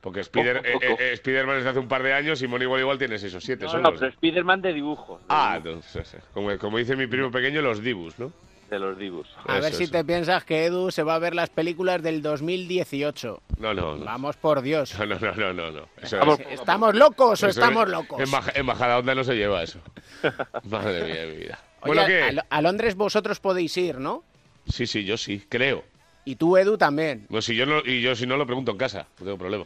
Porque 0.00 0.20
Spider, 0.20 0.58
Poco, 0.62 0.72
poco. 0.72 0.84
eh, 0.84 0.96
eh, 0.98 1.12
Spider-Man 1.14 1.58
es 1.58 1.64
de 1.64 1.70
hace 1.70 1.78
un 1.78 1.88
par 1.88 2.02
de 2.02 2.12
años 2.12 2.40
y 2.42 2.46
Moneyball 2.48 2.80
igual 2.80 2.98
tiene 2.98 3.18
6 3.18 3.34
o 3.34 3.40
7 3.40 3.64
No, 3.66 3.78
no, 3.78 3.92
pero 3.94 4.06
Spider-Man 4.06 4.62
de 4.62 4.72
dibujos. 4.72 5.20
de 5.20 5.26
Ah, 5.28 5.54
entonces, 5.56 6.16
como, 6.34 6.56
como 6.58 6.78
dice 6.78 6.96
mi 6.96 7.06
primo 7.06 7.30
pequeño, 7.30 7.60
los 7.62 7.82
dibus, 7.82 8.18
¿no? 8.18 8.32
de 8.70 8.78
los 8.78 8.98
dibujos. 8.98 9.34
a 9.46 9.60
ver 9.60 9.72
si 9.72 9.84
eso. 9.84 9.92
te 9.92 10.04
piensas 10.04 10.44
que 10.44 10.66
Edu 10.66 10.90
se 10.90 11.02
va 11.02 11.14
a 11.14 11.18
ver 11.18 11.34
las 11.34 11.48
películas 11.48 12.02
del 12.02 12.20
2018. 12.20 13.42
No, 13.58 13.72
no, 13.72 13.96
no. 13.96 14.04
Vamos 14.04 14.36
por 14.36 14.60
Dios. 14.60 14.94
No, 14.98 15.06
no, 15.06 15.18
no, 15.18 15.54
no, 15.54 15.70
no, 15.70 15.88
¿Estamos, 16.02 16.38
es- 16.40 16.60
¿estamos 16.60 16.94
locos 16.94 17.42
o 17.42 17.46
estamos 17.46 17.84
es- 17.84 17.90
locos? 17.90 18.20
En, 18.20 18.30
Baja- 18.30 18.52
en 18.54 18.66
Bajada 18.66 18.98
Onda 18.98 19.14
no 19.14 19.24
se 19.24 19.34
lleva 19.36 19.62
eso. 19.62 19.80
Madre 20.64 21.04
mía 21.04 21.14
de 21.22 21.26
mi 21.28 21.36
vida. 21.38 21.58
Oye, 21.80 21.86
bueno, 21.86 22.02
a, 22.02 22.06
¿qué? 22.06 22.32
Lo- 22.32 22.42
a 22.50 22.60
Londres 22.60 22.94
vosotros 22.94 23.40
podéis 23.40 23.74
ir, 23.78 23.98
¿no? 23.98 24.22
Sí, 24.66 24.86
sí, 24.86 25.02
yo 25.04 25.16
sí, 25.16 25.42
creo. 25.48 25.82
Y 26.28 26.36
tú, 26.36 26.58
Edu, 26.58 26.76
también. 26.76 27.24
No, 27.30 27.40
si 27.40 27.56
yo 27.56 27.64
no, 27.64 27.80
y 27.82 28.02
yo 28.02 28.14
si 28.14 28.26
no 28.26 28.36
lo 28.36 28.44
pregunto 28.44 28.72
en 28.72 28.76
casa, 28.76 29.06
no 29.18 29.24
tengo 29.24 29.38
problema. 29.38 29.64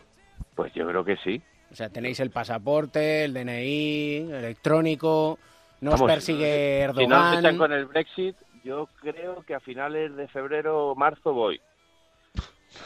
Pues 0.55 0.73
yo 0.75 0.87
creo 0.87 1.05
que 1.05 1.17
sí. 1.17 1.43
O 1.73 1.75
sea, 1.75 1.89
tenéis 1.89 2.21
el 2.21 2.31
pasaporte, 2.31 3.25
el 3.25 3.35
DNI, 3.35 4.31
electrónico, 4.33 5.41
no 5.81 5.95
os 5.95 6.03
persigue 6.03 6.87
Si 6.97 7.07
no 7.09 7.19
nos 7.19 7.33
echan 7.33 7.45
Erdogan. 7.47 7.59
con 7.59 7.73
el 7.73 7.87
Brexit, 7.87 8.37
yo 8.63 8.89
creo 9.01 9.43
que 9.45 9.57
a 9.57 9.61
finales 9.61 10.15
de 10.15 10.29
febrero 10.29 10.91
o 10.91 10.95
marzo 10.95 11.33
voy. 11.33 11.61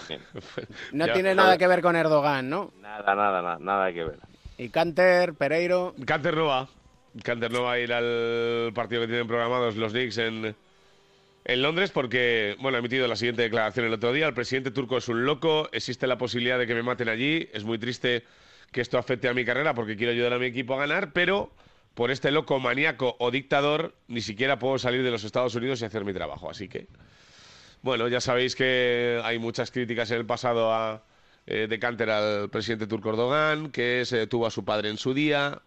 Bien. 0.08 0.22
No 0.92 1.06
Ya. 1.06 1.12
tiene 1.12 1.34
nada 1.34 1.58
que 1.58 1.66
ver 1.66 1.82
con 1.82 1.96
Erdogan, 1.96 2.48
¿no? 2.48 2.72
Nada, 2.80 3.14
nada, 3.14 3.42
nada, 3.42 3.58
nada 3.60 3.92
que 3.92 4.04
ver. 4.04 4.18
Y 4.56 4.70
Canter, 4.70 5.34
Pereiro. 5.34 5.94
Canter 6.06 6.34
no 6.34 6.46
va. 6.46 6.66
Canter 7.22 7.50
no 7.52 7.64
va 7.64 7.72
a 7.72 7.78
ir 7.78 7.92
al 7.92 8.72
partido 8.74 9.02
que 9.02 9.08
tienen 9.08 9.26
programados 9.26 9.76
los 9.76 9.92
Knicks 9.92 10.16
en, 10.16 10.56
en 11.48 11.62
Londres 11.62 11.92
porque, 11.92 12.56
bueno, 12.58 12.76
ha 12.76 12.80
emitido 12.80 13.06
la 13.06 13.14
siguiente 13.14 13.42
declaración 13.42 13.86
el 13.86 13.92
otro 13.92 14.12
día. 14.12 14.26
El 14.26 14.34
presidente 14.34 14.72
turco 14.72 14.98
es 14.98 15.08
un 15.08 15.24
loco, 15.24 15.68
existe 15.72 16.08
la 16.08 16.18
posibilidad 16.18 16.58
de 16.58 16.66
que 16.66 16.74
me 16.74 16.82
maten 16.82 17.08
allí. 17.08 17.48
Es 17.52 17.64
muy 17.64 17.78
triste 17.78 18.24
que 18.72 18.80
esto 18.80 18.98
afecte 18.98 19.28
a 19.28 19.34
mi 19.34 19.44
carrera 19.44 19.72
porque 19.72 19.96
quiero 19.96 20.12
ayudar 20.12 20.32
a 20.32 20.38
mi 20.38 20.46
equipo 20.46 20.74
a 20.74 20.78
ganar, 20.78 21.12
pero 21.12 21.52
por 21.94 22.10
este 22.10 22.32
loco 22.32 22.58
maníaco 22.58 23.14
o 23.20 23.30
dictador 23.30 23.94
ni 24.08 24.20
siquiera 24.20 24.58
puedo 24.58 24.76
salir 24.78 25.04
de 25.04 25.10
los 25.12 25.22
Estados 25.22 25.54
Unidos 25.54 25.80
y 25.80 25.84
hacer 25.84 26.04
mi 26.04 26.12
trabajo. 26.12 26.50
Así 26.50 26.68
que, 26.68 26.88
bueno, 27.80 28.08
ya 28.08 28.20
sabéis 28.20 28.56
que 28.56 29.20
hay 29.22 29.38
muchas 29.38 29.70
críticas 29.70 30.10
en 30.10 30.18
el 30.18 30.26
pasado 30.26 30.74
a, 30.74 31.04
eh, 31.46 31.68
de 31.68 31.78
Canter 31.78 32.10
al 32.10 32.50
presidente 32.50 32.88
turco 32.88 33.10
Erdogan, 33.10 33.70
que 33.70 34.04
se 34.04 34.16
detuvo 34.16 34.48
a 34.48 34.50
su 34.50 34.64
padre 34.64 34.90
en 34.90 34.98
su 34.98 35.14
día, 35.14 35.62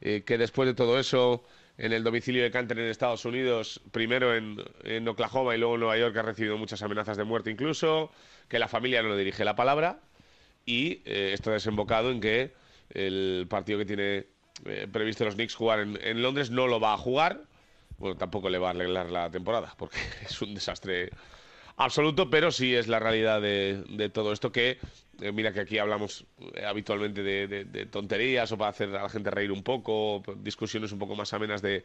eh, 0.00 0.22
que 0.24 0.38
después 0.38 0.66
de 0.66 0.74
todo 0.74 0.98
eso, 0.98 1.44
en 1.78 1.92
el 1.92 2.02
domicilio 2.02 2.42
de 2.42 2.50
Canter 2.50 2.78
en 2.80 2.86
Estados 2.86 3.24
Unidos, 3.24 3.80
primero 3.92 4.34
en, 4.34 5.08
Oklahoma 5.08 5.54
y 5.54 5.58
luego 5.58 5.74
en 5.74 5.80
Nueva 5.80 5.96
York, 5.96 6.16
ha 6.16 6.22
recibido 6.22 6.58
muchas 6.58 6.82
amenazas 6.82 7.16
de 7.16 7.24
muerte 7.24 7.50
incluso, 7.50 8.10
que 8.48 8.58
la 8.58 8.66
familia 8.66 9.00
no 9.00 9.10
le 9.10 9.16
dirige 9.16 9.44
la 9.44 9.54
palabra 9.54 10.00
y 10.66 11.02
eh, 11.04 11.30
esto 11.32 11.50
ha 11.50 11.54
desembocado 11.54 12.10
en 12.10 12.20
que 12.20 12.52
el 12.90 13.46
partido 13.48 13.78
que 13.78 13.84
tiene 13.84 14.26
eh, 14.64 14.88
previsto 14.90 15.24
los 15.24 15.36
Knicks 15.36 15.54
jugar 15.54 15.80
en, 15.80 16.22
Londres 16.22 16.50
no 16.50 16.66
lo 16.66 16.80
va 16.80 16.94
a 16.94 16.98
jugar. 16.98 17.42
Bueno, 17.98 18.16
tampoco 18.16 18.50
le 18.50 18.58
va 18.58 18.68
a 18.68 18.70
arreglar 18.70 19.10
la 19.10 19.30
temporada 19.30 19.74
porque 19.78 19.98
es 20.26 20.42
un 20.42 20.54
desastre 20.54 21.10
absoluto, 21.76 22.28
pero 22.28 22.50
sí 22.50 22.74
es 22.74 22.88
la 22.88 22.98
realidad 22.98 23.40
de 23.40 24.10
todo 24.12 24.32
esto 24.32 24.50
que, 24.50 24.78
eh, 25.20 25.32
mira 25.32 25.52
que 25.52 25.60
aquí 25.60 25.78
hablamos 25.78 26.24
eh, 26.54 26.64
habitualmente 26.64 27.22
de, 27.22 27.86
tonterías 27.86 28.50
o 28.52 28.58
para 28.58 28.70
hacer 28.70 28.88
a 28.94 29.02
la 29.02 29.08
gente 29.08 29.30
reír 29.30 29.52
un 29.52 29.62
poco, 29.62 30.22
discusiones 30.36 30.92
un 30.92 30.98
poco 30.98 31.14
más 31.16 31.32
amenas 31.32 31.62
de, 31.62 31.84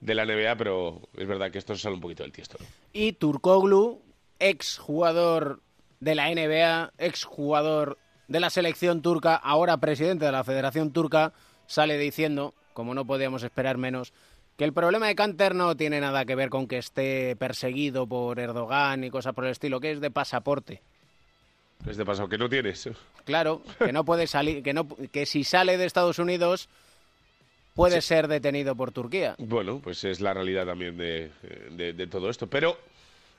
de 0.00 0.14
la 0.14 0.24
NBA, 0.24 0.56
pero 0.56 1.02
es 1.16 1.26
verdad 1.26 1.50
que 1.50 1.58
esto 1.58 1.74
se 1.74 1.82
sale 1.82 1.94
un 1.94 2.00
poquito 2.00 2.22
del 2.22 2.32
tiesto. 2.32 2.58
Y 2.92 3.12
Turkoglu, 3.12 4.02
ex 4.38 4.78
jugador 4.78 5.60
de 6.00 6.14
la 6.14 6.28
NBA, 6.28 6.92
ex 6.98 7.24
jugador 7.24 7.98
de 8.28 8.40
la 8.40 8.50
selección 8.50 9.02
turca, 9.02 9.34
ahora 9.36 9.78
presidente 9.78 10.24
de 10.24 10.32
la 10.32 10.44
Federación 10.44 10.92
Turca, 10.92 11.32
sale 11.66 11.98
diciendo, 11.98 12.54
como 12.72 12.94
no 12.94 13.06
podíamos 13.06 13.42
esperar 13.42 13.78
menos, 13.78 14.12
que 14.56 14.64
el 14.64 14.72
problema 14.72 15.06
de 15.08 15.14
Canter 15.14 15.54
no 15.54 15.76
tiene 15.76 16.00
nada 16.00 16.24
que 16.24 16.34
ver 16.34 16.48
con 16.48 16.66
que 16.66 16.78
esté 16.78 17.36
perseguido 17.36 18.06
por 18.06 18.38
Erdogan 18.38 19.04
y 19.04 19.10
cosas 19.10 19.34
por 19.34 19.44
el 19.44 19.50
estilo, 19.50 19.80
que 19.80 19.92
es 19.92 20.00
de 20.00 20.10
pasaporte. 20.10 20.82
Es 21.88 21.96
de 21.96 22.04
paso 22.04 22.28
que 22.28 22.38
no 22.38 22.48
tienes. 22.48 22.88
Claro, 23.24 23.62
que 23.78 23.92
no 23.92 24.04
puede 24.04 24.26
salir, 24.26 24.62
que 24.62 24.72
no, 24.72 24.86
que 25.12 25.26
si 25.26 25.44
sale 25.44 25.76
de 25.76 25.84
Estados 25.84 26.18
Unidos 26.18 26.68
puede 27.74 28.00
ser 28.00 28.28
detenido 28.28 28.74
por 28.74 28.92
Turquía. 28.92 29.34
Bueno, 29.38 29.80
pues 29.82 30.04
es 30.04 30.20
la 30.20 30.32
realidad 30.32 30.64
también 30.66 30.96
de, 30.96 31.30
de- 31.72 31.92
de 31.92 32.06
todo 32.06 32.30
esto. 32.30 32.46
Pero, 32.46 32.78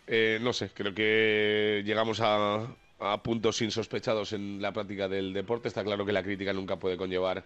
eh, 0.08 0.38
no 0.42 0.54
sé, 0.54 0.70
creo 0.74 0.94
que 0.94 1.82
llegamos 1.86 2.20
a, 2.22 2.68
a 3.00 3.24
puntos 3.24 3.62
insospechados 3.62 4.34
en 4.34 4.62
la 4.62 4.72
práctica 4.72 5.08
del 5.08 5.34
deporte. 5.34 5.68
Está 5.68 5.84
claro 5.84 6.06
que 6.06 6.12
la 6.14 6.22
crítica 6.24 6.54
nunca 6.54 6.76
puede 6.76 6.98
conllevar 6.98 7.44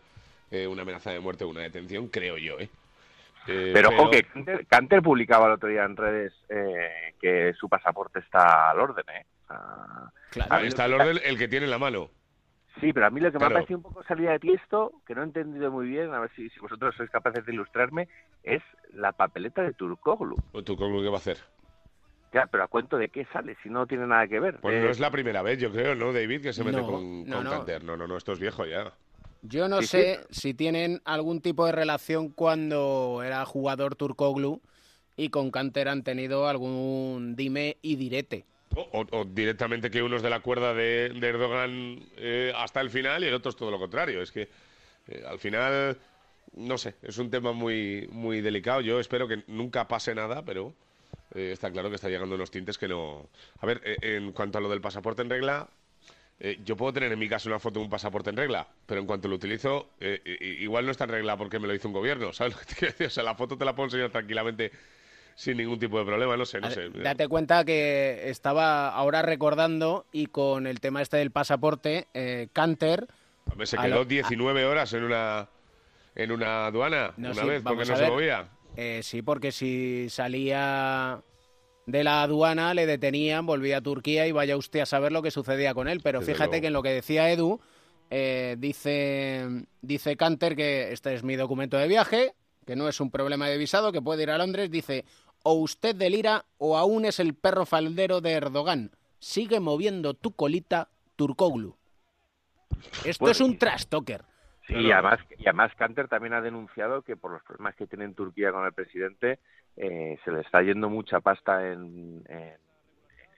eh, 0.52 0.68
una 0.68 0.82
amenaza 0.82 1.12
de 1.12 1.20
muerte 1.20 1.44
o 1.46 1.50
una 1.50 1.62
detención, 1.62 2.08
creo 2.08 2.38
yo, 2.38 2.60
¿eh? 2.60 2.70
Eh, 3.48 3.72
Pero, 3.74 3.90
ojo, 3.90 4.12
que 4.12 4.24
Canter, 4.24 4.66
Canter 4.68 5.02
publicaba 5.02 5.46
el 5.48 5.54
otro 5.54 5.70
día 5.70 5.84
en 5.86 5.96
redes 5.96 6.34
eh, 6.50 7.14
que 7.22 7.54
su 7.58 7.70
pasaporte 7.70 8.20
está 8.20 8.70
al 8.72 8.80
orden, 8.80 9.06
¿eh? 9.16 9.26
A 9.50 10.58
mí 10.58 10.64
lo 10.64 10.68
está 10.68 10.86
el 10.86 10.94
orden 10.94 11.20
el 11.24 11.38
que 11.38 11.48
tiene 11.48 11.66
en 11.66 11.72
la 11.72 11.80
mano. 11.80 12.12
Sí, 12.80 12.94
pero 12.94 13.08
a 13.08 13.10
mí 13.10 13.20
lo 13.20 13.32
que 13.32 13.38
me 13.40 13.40
Claro. 13.40 13.56
ha 13.56 13.60
parecido 13.60 13.78
un 13.78 13.84
poco 13.84 14.04
salida 14.04 14.32
de 14.32 14.40
tiesto, 14.40 14.94
que 15.06 15.14
no 15.14 15.22
he 15.22 15.26
entendido 15.26 15.70
muy 15.72 15.88
bien, 15.88 16.14
a 16.14 16.20
ver 16.20 16.32
si, 16.36 16.50
si 16.50 16.60
vosotros 16.60 16.96
sois 16.96 17.10
capaces 17.10 17.46
de 17.46 17.54
ilustrarme, 17.54 18.08
es 18.44 18.62
la 18.94 19.12
papeleta 19.12 19.62
de 19.64 19.74
Turkoglu. 19.74 20.38
¿O 20.54 20.64
tú 20.64 20.78
cómo 20.78 21.02
qué 21.02 21.10
va 21.10 21.16
a 21.16 21.18
hacer? 21.18 21.38
Ya, 22.32 22.46
pero 22.46 22.64
¿a 22.64 22.68
cuento 22.68 22.98
de 22.98 23.10
qué 23.10 23.26
sale? 23.34 23.58
Si 23.64 23.70
no 23.70 23.88
tiene 23.88 24.06
nada 24.06 24.28
que 24.28 24.40
ver. 24.40 24.60
Pues 24.62 24.76
Eh, 24.76 24.84
no 24.84 24.90
es 24.92 25.00
la 25.00 25.10
primera 25.12 25.42
vez, 25.42 25.58
yo 25.60 25.72
creo, 25.72 25.96
¿no, 25.96 26.14
David? 26.14 26.42
Que 26.44 26.54
se 26.54 26.64
mete 26.64 26.78
No, 26.78 26.86
con, 26.86 27.26
no, 27.28 27.36
con 27.38 27.44
no. 27.44 27.50
Canter. 27.50 27.84
No, 27.84 27.98
no, 27.98 28.08
no, 28.08 28.18
esto 28.18 28.34
es 28.34 28.40
viejo 28.40 28.66
ya. 28.66 28.94
Yo 29.42 29.68
no 29.68 29.82
Sí, 29.82 29.88
sé 29.88 30.20
si 30.30 30.54
tienen 30.54 31.02
algún 31.06 31.42
tipo 31.42 31.66
de 31.66 31.72
relación 31.72 32.30
cuando 32.30 33.24
era 33.24 33.46
jugador 33.46 33.96
Turkoglu 33.96 34.62
y 35.18 35.30
con 35.30 35.50
Canter 35.52 35.88
han 35.88 36.04
tenido 36.04 36.48
algún 36.48 37.36
dime 37.36 37.78
y 37.82 37.96
direte. 37.96 38.46
O, 38.76 39.26
directamente 39.26 39.90
que 39.90 40.04
uno 40.04 40.18
es 40.18 40.22
de 40.22 40.30
la 40.30 40.42
cuerda 40.42 40.74
de, 40.74 41.06
Erdogan 41.08 42.00
eh, 42.18 42.54
hasta 42.56 42.82
el 42.82 42.90
final 42.90 43.24
y 43.24 43.28
el 43.28 43.34
otro 43.34 43.50
es 43.50 43.56
todo 43.56 43.72
lo 43.72 43.80
contrario. 43.80 44.22
Es 44.22 44.32
que 44.32 44.48
eh, 45.08 45.24
al 45.28 45.40
final 45.40 45.98
no 46.56 46.78
sé, 46.78 46.96
es 47.02 47.18
un 47.18 47.30
tema 47.30 47.52
muy, 47.52 48.08
muy 48.12 48.42
delicado. 48.42 48.82
Yo 48.82 49.00
espero 49.00 49.28
que 49.28 49.44
nunca 49.48 49.88
pase 49.88 50.14
nada, 50.14 50.44
pero 50.44 50.74
eh, 51.34 51.52
está 51.54 51.72
claro 51.72 51.90
que 51.90 51.96
está 51.96 52.10
llegando 52.10 52.36
unos 52.36 52.52
tintes 52.52 52.78
que 52.78 52.88
no. 52.88 53.28
A 53.60 53.66
ver, 53.66 53.82
eh, 53.84 53.98
en 54.02 54.32
cuanto 54.32 54.58
a 54.58 54.62
lo 54.62 54.70
del 54.70 54.82
pasaporte 54.82 55.22
en 55.22 55.30
regla, 55.30 55.68
yo 56.64 56.78
puedo 56.78 56.94
tener 56.94 57.12
en 57.12 57.20
mi 57.20 57.28
casa 57.28 57.50
una 57.50 57.60
foto 57.60 57.80
de 57.80 57.84
un 57.84 57.90
pasaporte 57.90 58.30
en 58.30 58.38
regla, 58.38 58.66
pero 58.86 59.02
en 59.02 59.08
cuanto 59.08 59.28
lo 59.28 59.36
utilizo, 59.36 59.90
igual 60.00 60.86
no 60.86 60.92
está 60.92 61.04
en 61.04 61.10
regla 61.10 61.36
porque 61.36 61.60
me 61.60 61.68
lo 61.68 61.76
hizo 61.76 61.90
un 61.90 61.94
gobierno, 61.94 62.32
¿sabes 62.34 62.54
lo 62.54 62.60
que 62.62 62.66
te 62.66 62.76
quiero 62.76 62.92
decir? 62.94 63.08
O 63.08 63.10
sea, 63.10 63.24
la 63.24 63.36
foto 63.36 63.58
te 63.58 63.66
la 63.66 63.76
puedo 63.76 63.88
enseñar 63.88 64.10
tranquilamente 64.10 64.72
sin 65.40 65.56
ningún 65.56 65.80
tipo 65.80 65.98
de 65.98 66.04
problema, 66.04 66.36
no 66.36 66.44
sé, 66.46 66.60
no 66.60 66.70
sé. 66.70 66.90
Date 66.90 67.30
cuenta 67.30 67.64
que 67.64 68.30
estaba 68.30 68.90
ahora 68.90 69.22
recordando 69.22 70.06
y 70.12 70.26
con 70.26 70.68
el 70.68 70.82
tema 70.82 71.02
este 71.02 71.16
del 71.16 71.32
pasaporte, 71.32 72.08
eh, 72.14 72.50
Canter. 72.52 73.08
Hombre, 73.50 73.66
se 73.66 73.78
quedó 73.78 74.00
lo- 74.00 74.06
19 74.06 74.66
horas 74.66 74.92
en 74.92 75.06
una 75.06 75.48
en 76.14 76.34
una 76.34 76.66
aduana 76.66 77.14
No, 77.16 77.32
una 77.32 77.42
sí, 77.42 77.48
vez 77.48 77.64
porque 77.64 77.86
no 77.86 77.96
se 77.96 78.10
movía. 78.10 78.50
Eh, 78.76 79.00
sí, 79.02 79.22
porque 79.22 79.54
si 79.54 80.10
salía 80.10 81.22
de 81.86 82.04
la 82.04 82.24
aduana, 82.24 82.74
le 82.74 82.86
detenían, 82.86 83.46
volvía 83.46 83.78
a 83.78 83.82
Turquía 83.82 84.28
y 84.28 84.34
vaya 84.34 84.58
usted 84.58 84.82
a 84.82 84.86
saber 84.86 85.14
lo 85.14 85.22
que 85.22 85.32
sucedía 85.32 85.74
con 85.74 85.88
él. 85.88 86.02
Pero 86.04 86.20
Desde 86.20 86.34
fíjate 86.34 86.50
luego. 86.50 86.62
que 86.62 86.68
en 86.68 86.74
lo 86.74 86.84
que 86.84 86.90
decía 86.90 87.32
Edu, 87.32 87.62
eh, 88.10 88.58
dice, 88.60 89.48
dice 89.82 90.18
Canter 90.18 90.58
que 90.58 90.92
este 90.92 91.14
es 91.16 91.24
mi 91.24 91.38
documento 91.38 91.78
de 91.78 91.88
viaje, 91.88 92.34
que 92.68 92.76
no 92.76 92.90
es 92.90 93.00
un 93.00 93.10
problema 93.10 93.48
de 93.48 93.58
visado, 93.58 93.92
que 93.92 94.02
puede 94.02 94.24
ir 94.24 94.30
a 94.32 94.38
Londres. 94.38 94.70
Dice, 94.70 95.06
o 95.44 95.54
usted 95.54 95.96
delira 95.96 96.46
o 96.58 96.78
aún 96.78 97.06
es 97.06 97.20
el 97.20 97.34
perro 97.34 97.66
faldero 97.66 98.22
de 98.22 98.34
Erdogan. 98.34 98.92
Sigue 99.20 99.60
moviendo 99.60 100.14
tu 100.14 100.32
colita, 100.32 100.90
Turkoglu. 101.16 101.76
Esto 103.06 103.26
Bueno, 103.26 103.32
es 103.32 103.42
un 103.42 103.58
trash 103.58 103.86
talker. 103.86 104.24
Sí, 104.68 104.76
y 104.76 104.92
además, 104.92 105.20
y 105.38 105.44
además 105.48 105.74
Canter 105.76 106.08
también 106.08 106.34
ha 106.34 106.42
denunciado 106.42 107.02
que 107.02 107.18
por 107.18 107.32
los 107.32 107.44
problemas 107.44 107.76
que 107.76 107.88
tiene 107.88 108.06
en 108.06 108.14
Turquía 108.14 108.52
con 108.52 108.66
el 108.66 108.74
presidente 108.74 109.40
eh, 109.76 110.18
se 110.24 110.32
le 110.32 110.42
está 110.42 110.62
yendo 110.62 110.90
mucha 110.90 111.20
pasta 111.22 111.68
en, 111.72 112.24
en, 112.28 112.58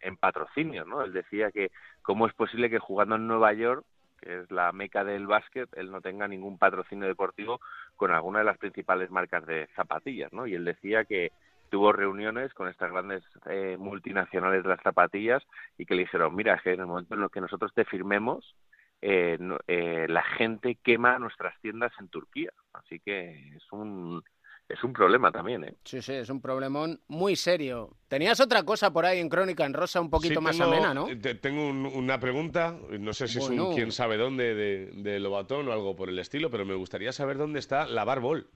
en 0.02 0.18
patrocinios, 0.18 0.86
¿no? 0.88 1.02
Él 1.04 1.14
decía 1.14 1.52
que 1.52 1.72
cómo 2.02 2.28
es 2.28 2.34
posible 2.34 2.70
que 2.70 2.80
jugando 2.80 3.16
en 3.16 3.28
Nueva 3.28 3.54
York, 3.54 3.86
que 4.20 4.42
es 4.42 4.52
la 4.52 4.72
meca 4.72 5.04
del 5.04 5.26
básquet, 5.26 5.70
él 5.78 5.90
no 5.90 6.02
tenga 6.02 6.28
ningún 6.28 6.58
patrocinio 6.58 7.08
deportivo 7.08 7.62
con 7.96 8.12
alguna 8.12 8.40
de 8.40 8.46
las 8.46 8.58
principales 8.58 9.10
marcas 9.10 9.46
de 9.46 9.68
zapatillas, 9.76 10.34
¿no? 10.34 10.48
Y 10.48 10.56
él 10.56 10.66
decía 10.66 11.06
que 11.06 11.32
tuvo 11.72 11.92
reuniones 11.94 12.54
con 12.54 12.68
estas 12.68 12.92
grandes 12.92 13.24
eh, 13.50 13.78
multinacionales 13.80 14.62
de 14.62 14.70
las 14.70 14.82
zapatillas 14.84 15.42
y 15.78 15.86
que 15.86 15.96
le 15.96 16.02
dijeron, 16.02 16.36
mira, 16.36 16.54
es 16.56 16.62
que 16.62 16.74
en 16.74 16.82
el 16.82 16.86
momento 16.86 17.16
en 17.16 17.24
el 17.24 17.30
que 17.32 17.42
nosotros 17.42 17.72
te 17.74 17.86
firmemos, 17.86 18.56
eh, 19.02 19.38
no- 19.40 19.58
eh, 19.68 20.06
la 20.10 20.22
gente 20.22 20.78
quema 20.84 21.18
nuestras 21.18 21.60
tiendas 21.62 21.92
en 22.00 22.10
Turquía. 22.10 22.52
Así 22.74 23.00
que 23.00 23.56
es 23.56 23.64
un, 23.72 24.22
es 24.68 24.84
un 24.84 24.92
problema 24.94 25.32
también, 25.32 25.64
¿eh? 25.64 25.76
Sí, 25.86 26.02
sí, 26.02 26.12
es 26.14 26.30
un 26.30 26.42
problemón 26.42 27.00
muy 27.08 27.36
serio. 27.38 27.96
Tenías 28.10 28.40
otra 28.42 28.64
cosa 28.64 28.92
por 28.92 29.06
ahí 29.06 29.20
en 29.20 29.30
Crónica 29.30 29.66
en 29.66 29.74
Rosa 29.74 30.02
un 30.02 30.10
poquito 30.10 30.40
Sí, 30.40 30.44
más 30.46 30.58
tengo- 30.58 30.72
amena, 30.72 30.94
¿no? 30.94 31.06
te- 31.06 31.36
Tengo 31.36 31.68
un- 31.70 31.86
una 31.86 32.20
pregunta, 32.20 32.78
no 33.00 33.14
sé 33.14 33.28
si 33.30 33.40
es 33.40 33.50
un 33.50 33.74
quién 33.74 33.92
sabe 33.94 34.18
dónde 34.18 34.54
de, 34.54 34.92
de 34.94 35.20
Lobatón 35.22 35.70
o 35.70 35.72
algo 35.72 35.96
por 35.96 36.10
el 36.10 36.20
estilo, 36.20 36.52
pero 36.52 36.66
me 36.66 36.76
gustaría 36.76 37.14
saber 37.14 37.38
dónde 37.38 37.60
está 37.60 37.88
la 37.88 38.04
Barbol. 38.04 38.48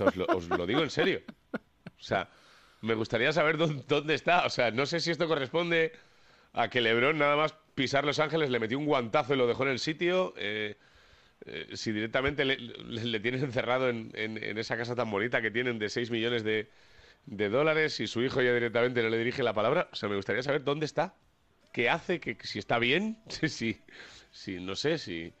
Os, 0.00 0.16
lo, 0.48 0.66
digo 0.66 0.82
en 0.82 0.90
serio. 0.90 1.22
O 1.98 2.02
sea, 2.02 2.30
me 2.80 2.94
gustaría 2.94 3.32
saber 3.32 3.56
dónde, 3.56 4.14
está. 4.14 4.46
O 4.46 4.50
sea, 4.50 4.70
no 4.70 4.86
sé 4.86 5.00
si 5.00 5.10
esto 5.10 5.28
corresponde 5.28 5.92
a 6.52 6.68
que 6.68 6.80
Lebron 6.80 7.18
nada 7.18 7.36
más 7.36 7.54
pisar 7.74 8.04
Los 8.04 8.18
Ángeles 8.18 8.50
le 8.50 8.60
metió 8.60 8.78
un 8.78 8.86
guantazo 8.86 9.34
y 9.34 9.38
lo 9.38 9.46
dejó 9.46 9.64
en 9.64 9.70
el 9.70 9.78
sitio. 9.78 10.34
eh, 10.36 10.76
eh, 11.46 11.70
si 11.74 11.92
directamente 11.92 12.44
le, 12.44 13.20
tienen 13.20 13.42
encerrado 13.44 13.88
en, 13.88 14.10
en- 14.14 14.58
esa 14.58 14.76
casa 14.76 14.94
tan 14.94 15.10
bonita 15.10 15.42
que 15.42 15.50
tienen 15.50 15.78
de 15.78 15.88
6 15.88 16.10
millones 16.10 16.44
de, 16.44 16.70
de 17.26 17.48
dólares 17.48 17.98
y 18.00 18.06
su 18.06 18.22
hijo 18.22 18.42
ya 18.42 18.54
directamente 18.54 19.02
no 19.02 19.08
le 19.08 19.18
dirige 19.18 19.42
la 19.42 19.54
palabra. 19.54 19.88
O 19.92 19.96
sea, 19.96 20.08
me 20.08 20.16
gustaría 20.16 20.42
saber 20.42 20.64
dónde 20.64 20.86
está, 20.86 21.14
qué 21.72 21.90
hace, 21.90 22.20
que, 22.20 22.36
si 22.42 22.58
está 22.60 22.78
bien, 22.78 23.18
si, 23.28 23.80
si 24.30 24.60
no 24.60 24.76
sé, 24.76 24.98
si... 24.98 25.32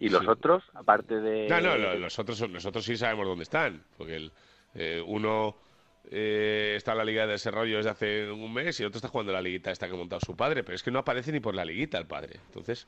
¿Y 0.00 0.08
los 0.08 0.26
otros, 0.26 0.64
aparte 0.74 1.20
de...? 1.20 1.48
No, 1.48 1.60
no, 1.60 1.76
lo- 1.78 1.98
los 1.98 2.18
otros, 2.18 2.48
nosotros 2.50 2.84
sí 2.84 2.96
sabemos 2.96 3.26
dónde 3.26 3.44
están, 3.44 3.82
porque 3.96 4.16
el, 4.16 4.32
eh, 4.74 5.02
uno 5.06 5.56
eh, 6.10 6.74
está 6.76 6.92
en 6.92 6.98
la 6.98 7.04
Liga 7.04 7.26
de 7.26 7.32
Desarrollo 7.32 7.76
desde 7.78 7.90
hace 7.90 8.30
un 8.30 8.52
mes 8.52 8.78
y 8.78 8.82
el 8.82 8.88
otro 8.88 8.98
está 8.98 9.08
jugando 9.08 9.32
la 9.32 9.40
liguita 9.40 9.70
esta 9.70 9.86
que 9.86 9.94
ha 9.94 9.96
montado 9.96 10.20
su 10.20 10.36
padre, 10.36 10.62
pero 10.64 10.74
es 10.76 10.82
que 10.82 10.90
no 10.90 10.98
aparece 10.98 11.32
ni 11.32 11.40
por 11.40 11.54
la 11.54 11.64
liguita 11.64 11.96
el 11.98 12.06
padre. 12.06 12.40
Entonces, 12.48 12.86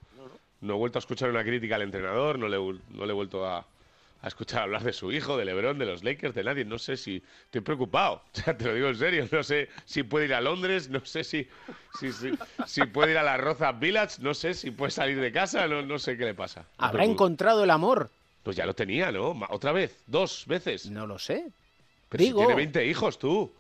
no 0.61 0.75
he 0.75 0.77
vuelto 0.77 0.99
a 0.99 1.01
escuchar 1.01 1.31
una 1.31 1.45
crítica 1.45 1.77
al 1.77 1.83
entrenador, 1.83 2.39
no 2.39 2.49
le, 2.49 2.57
no 2.59 3.07
le 3.07 3.13
he 3.13 3.15
vuelto 3.15 3.47
a, 3.47 3.67
a 4.23 4.29
escuchar 4.29 4.63
hablar 4.63 4.83
de 4.83 4.93
su 4.93 5.13
hijo, 5.13 5.37
de 5.37 5.45
LeBron, 5.45 5.79
de 5.79 5.87
los 5.87 6.03
Lakers, 6.03 6.35
de 6.35 6.45
nadie. 6.45 6.65
No 6.65 6.79
sé 6.79 6.97
si 6.97 7.23
estoy 7.45 7.61
preocupado. 7.61 8.23
O 8.33 8.41
sea, 8.41 8.57
te 8.57 8.65
lo 8.65 8.75
digo 8.75 8.89
en 8.89 8.97
serio. 8.97 9.29
No 9.31 9.43
sé 9.43 9.69
si 9.85 10.03
puede 10.03 10.27
ir 10.27 10.35
a 10.35 10.41
Londres, 10.41 10.89
no 10.89 11.05
sé 11.05 11.25
si, 11.25 11.49
si, 11.99 12.13
si, 12.13 12.33
si 12.67 12.85
puede 12.85 13.13
ir 13.13 13.19
a 13.19 13.23
la 13.23 13.37
Roza 13.37 13.73
Village, 13.73 14.17
no 14.21 14.35
sé 14.35 14.55
si 14.55 14.71
puede 14.71 14.91
salir 14.91 15.21
de 15.21 15.33
casa, 15.33 15.67
no, 15.67 15.83
no 15.83 15.99
sé 15.99 16.17
qué 16.17 16.25
le 16.25 16.35
pasa. 16.35 16.67
¿Habrá 16.79 17.05
encontrado 17.05 17.65
el 17.65 17.71
amor? 17.71 18.11
Pues 18.43 18.57
ya 18.57 18.67
lo 18.67 18.75
tenía, 18.75 19.11
¿no? 19.11 19.37
¿Otra 19.51 19.73
vez? 19.73 20.03
¿Dos 20.07 20.45
veces? 20.47 20.91
No 20.91 21.07
lo 21.07 21.19
sé. 21.19 21.47
Pero 22.09 22.23
si 22.23 22.27
Digo. 22.29 22.41
tiene 22.41 22.55
20 22.55 22.87
hijos, 22.87 23.19
tú. 23.19 23.53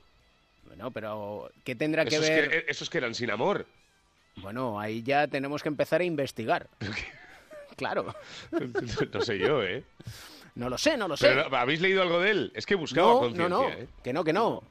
Bueno, 0.66 0.90
pero 0.90 1.50
¿qué 1.64 1.74
tendrá 1.74 2.04
que 2.04 2.16
Esos 2.16 2.28
ver? 2.28 2.48
que, 2.50 2.70
esos 2.70 2.88
que 2.90 2.98
eran 2.98 3.14
sin 3.14 3.30
amor. 3.30 3.66
Bueno, 4.36 4.78
ahí 4.78 5.02
ya 5.02 5.26
tenemos 5.26 5.62
que 5.62 5.68
empezar 5.68 6.02
a 6.02 6.04
investigar. 6.04 6.68
claro. 7.76 8.14
no 9.12 9.20
sé 9.22 9.38
yo, 9.38 9.62
¿eh? 9.62 9.82
No 10.56 10.68
lo 10.68 10.76
sé, 10.78 10.96
no 10.96 11.06
lo 11.06 11.16
sé. 11.16 11.28
Pero, 11.28 11.56
¿Habéis 11.56 11.80
leído 11.80 12.02
algo 12.02 12.20
de 12.20 12.30
él? 12.30 12.52
Es 12.54 12.66
que 12.66 12.74
buscaba 12.74 13.06
no, 13.12 13.18
conciencia, 13.20 13.48
no, 13.48 13.62
no. 13.62 13.68
¿eh? 13.68 13.88
Que 14.02 14.12
no, 14.12 14.24
que 14.24 14.32
no. 14.32 14.62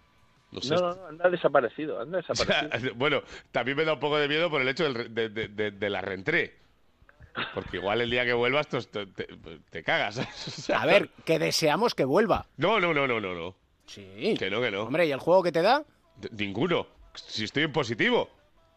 No 0.52 0.62
sé. 0.62 0.76
No, 0.76 0.82
no, 0.82 0.96
no, 0.96 1.08
anda 1.08 1.30
desaparecido, 1.30 2.00
anda 2.02 2.20
O 2.28 2.36
sea, 2.36 2.46
desaparecido. 2.46 2.94
bueno, 2.96 3.22
también 3.52 3.78
me 3.78 3.86
da 3.86 3.94
un 3.94 4.00
poco 4.00 4.18
de 4.18 4.28
miedo 4.28 4.50
por 4.50 4.62
el 4.62 4.68
hecho 4.68 4.84
del 4.92 5.14
de, 5.14 5.30
de- 5.30 5.48
de- 5.48 5.72
de 5.72 5.90
la 5.90 6.02
reentré. 6.02 6.56
Porque 7.54 7.78
igual 7.78 8.00
el 8.02 8.10
día 8.10 8.24
que 8.26 8.34
vuelvas 8.34 8.68
te, 8.68 8.82
te- 8.82 9.06
te- 9.08 9.28
te 9.70 9.84
cagas. 9.84 10.18
O 10.48 10.52
sea, 10.52 10.82
A 10.82 10.86
ver, 10.86 11.10
que 11.26 11.38
deseamos 11.40 11.94
que 11.94 12.06
vuelva. 12.06 12.46
No, 12.58 12.80
no, 12.80 12.94
no, 12.94 13.06
no, 13.08 13.20
no, 13.20 13.34
no. 13.36 13.56
Sí. 13.86 14.36
Que 14.40 14.50
no, 14.50 14.62
que 14.62 14.72
no. 14.72 14.84
Hombre, 14.84 15.06
¿y 15.06 15.12
el 15.12 15.20
juego 15.20 15.44
que 15.44 15.52
te 15.52 15.62
da? 15.62 15.84
D- 16.18 16.30
Ninguno. 16.32 16.88
Si 17.14 17.44
estoy 17.44 17.64
en 17.64 17.72
positivo. 17.72 18.30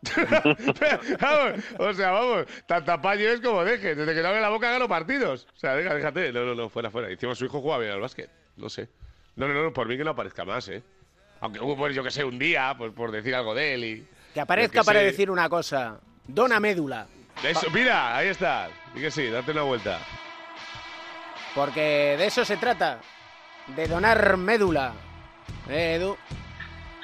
O 1.79 1.93
sea, 1.93 2.11
vamos, 2.11 2.47
tanta 2.67 2.95
apaño 2.95 3.29
es 3.29 3.41
como 3.41 3.65
dejes. 3.65 3.97
Desde 3.97 4.15
que 4.15 4.23
no 4.23 4.29
abre 4.29 4.41
la 4.41 4.49
boca 4.49 4.71
gano 4.71 4.89
partidos. 4.89 5.47
O 5.55 5.59
sea, 5.59 5.75
deja, 5.75 5.95
déjate. 5.95 6.33
No, 6.33 6.45
no, 6.45 6.55
no, 6.55 6.69
fuera, 6.69 6.91
fuera. 6.91 7.11
Encima 7.11 7.35
su 7.35 7.47
hijo 7.47 7.61
juega 7.61 7.79
bien 7.79 7.93
al 7.93 8.01
básquet. 8.01 8.31
No 8.57 8.69
sé. 8.69 8.89
No, 9.37 9.49
no, 9.49 9.55
no, 9.55 9.73
por 9.73 9.89
mí 9.89 9.97
que 9.97 10.05
no 10.05 10.11
aparezca 10.11 10.45
más, 10.45 10.69
¿eh? 10.69 10.83
Aunque 11.41 11.61
hubo, 11.61 11.77
pues, 11.77 11.95
yo 11.95 12.03
que 12.03 12.11
sé, 12.11 12.25
un 12.25 12.39
día, 12.39 12.75
pues 12.77 12.93
por 12.93 13.13
decir 13.13 13.35
algo 13.35 13.55
de 13.55 13.75
él 13.75 13.85
y... 13.85 14.09
Que 14.35 14.41
aparezca 14.41 14.83
para 14.83 15.01
sé. 15.01 15.07
decir 15.07 15.31
una 15.31 15.49
cosa. 15.49 16.01
Dona 16.27 16.59
médula. 16.59 17.07
Eso, 17.43 17.71
mira, 17.71 18.17
ahí 18.17 18.29
está. 18.29 18.69
Y 18.95 19.01
que 19.01 19.11
sí, 19.11 19.29
date 19.29 19.53
una 19.53 19.63
vuelta. 19.63 20.01
Porque 21.55 22.17
de 22.19 22.27
eso 22.27 22.45
se 22.45 22.57
trata. 22.57 23.01
De 23.77 23.87
donar 23.87 24.37
médula. 24.37 24.93
¿Eh, 25.69 25.95
Edu? 25.95 26.17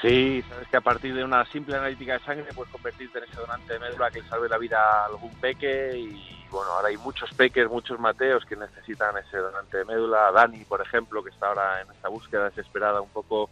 Sí, 0.05 0.45
sabes 0.51 0.69
que 0.69 0.77
a 0.77 0.83
partir 0.83 1.15
de 1.15 1.25
una 1.25 1.47
simple 1.47 1.77
analítica 1.77 2.19
de 2.19 2.25
sangre 2.27 2.53
puedes 2.55 2.71
convertirte 2.71 3.17
en 3.17 3.25
ese 3.25 3.41
donante 3.41 3.73
de 3.73 3.79
médula 3.79 4.11
que 4.11 4.21
salve 4.25 4.51
la 4.51 4.59
vida 4.59 4.77
a 4.79 5.07
algún 5.07 5.35
peque 5.41 5.97
y 5.97 6.47
bueno, 6.51 6.73
ahora 6.73 6.89
hay 6.89 6.99
muchos 6.99 7.33
peques, 7.33 7.71
muchos 7.71 7.99
mateos 7.99 8.45
que 8.45 8.55
necesitan 8.55 9.17
ese 9.17 9.39
donante 9.39 9.79
de 9.79 9.87
médula. 9.87 10.31
Dani, 10.31 10.63
por 10.67 10.83
ejemplo, 10.83 11.25
que 11.25 11.31
está 11.31 11.47
ahora 11.47 11.81
en 11.81 11.91
esta 11.91 12.11
búsqueda 12.11 12.51
desesperada 12.51 13.01
un 13.01 13.09
poco, 13.09 13.49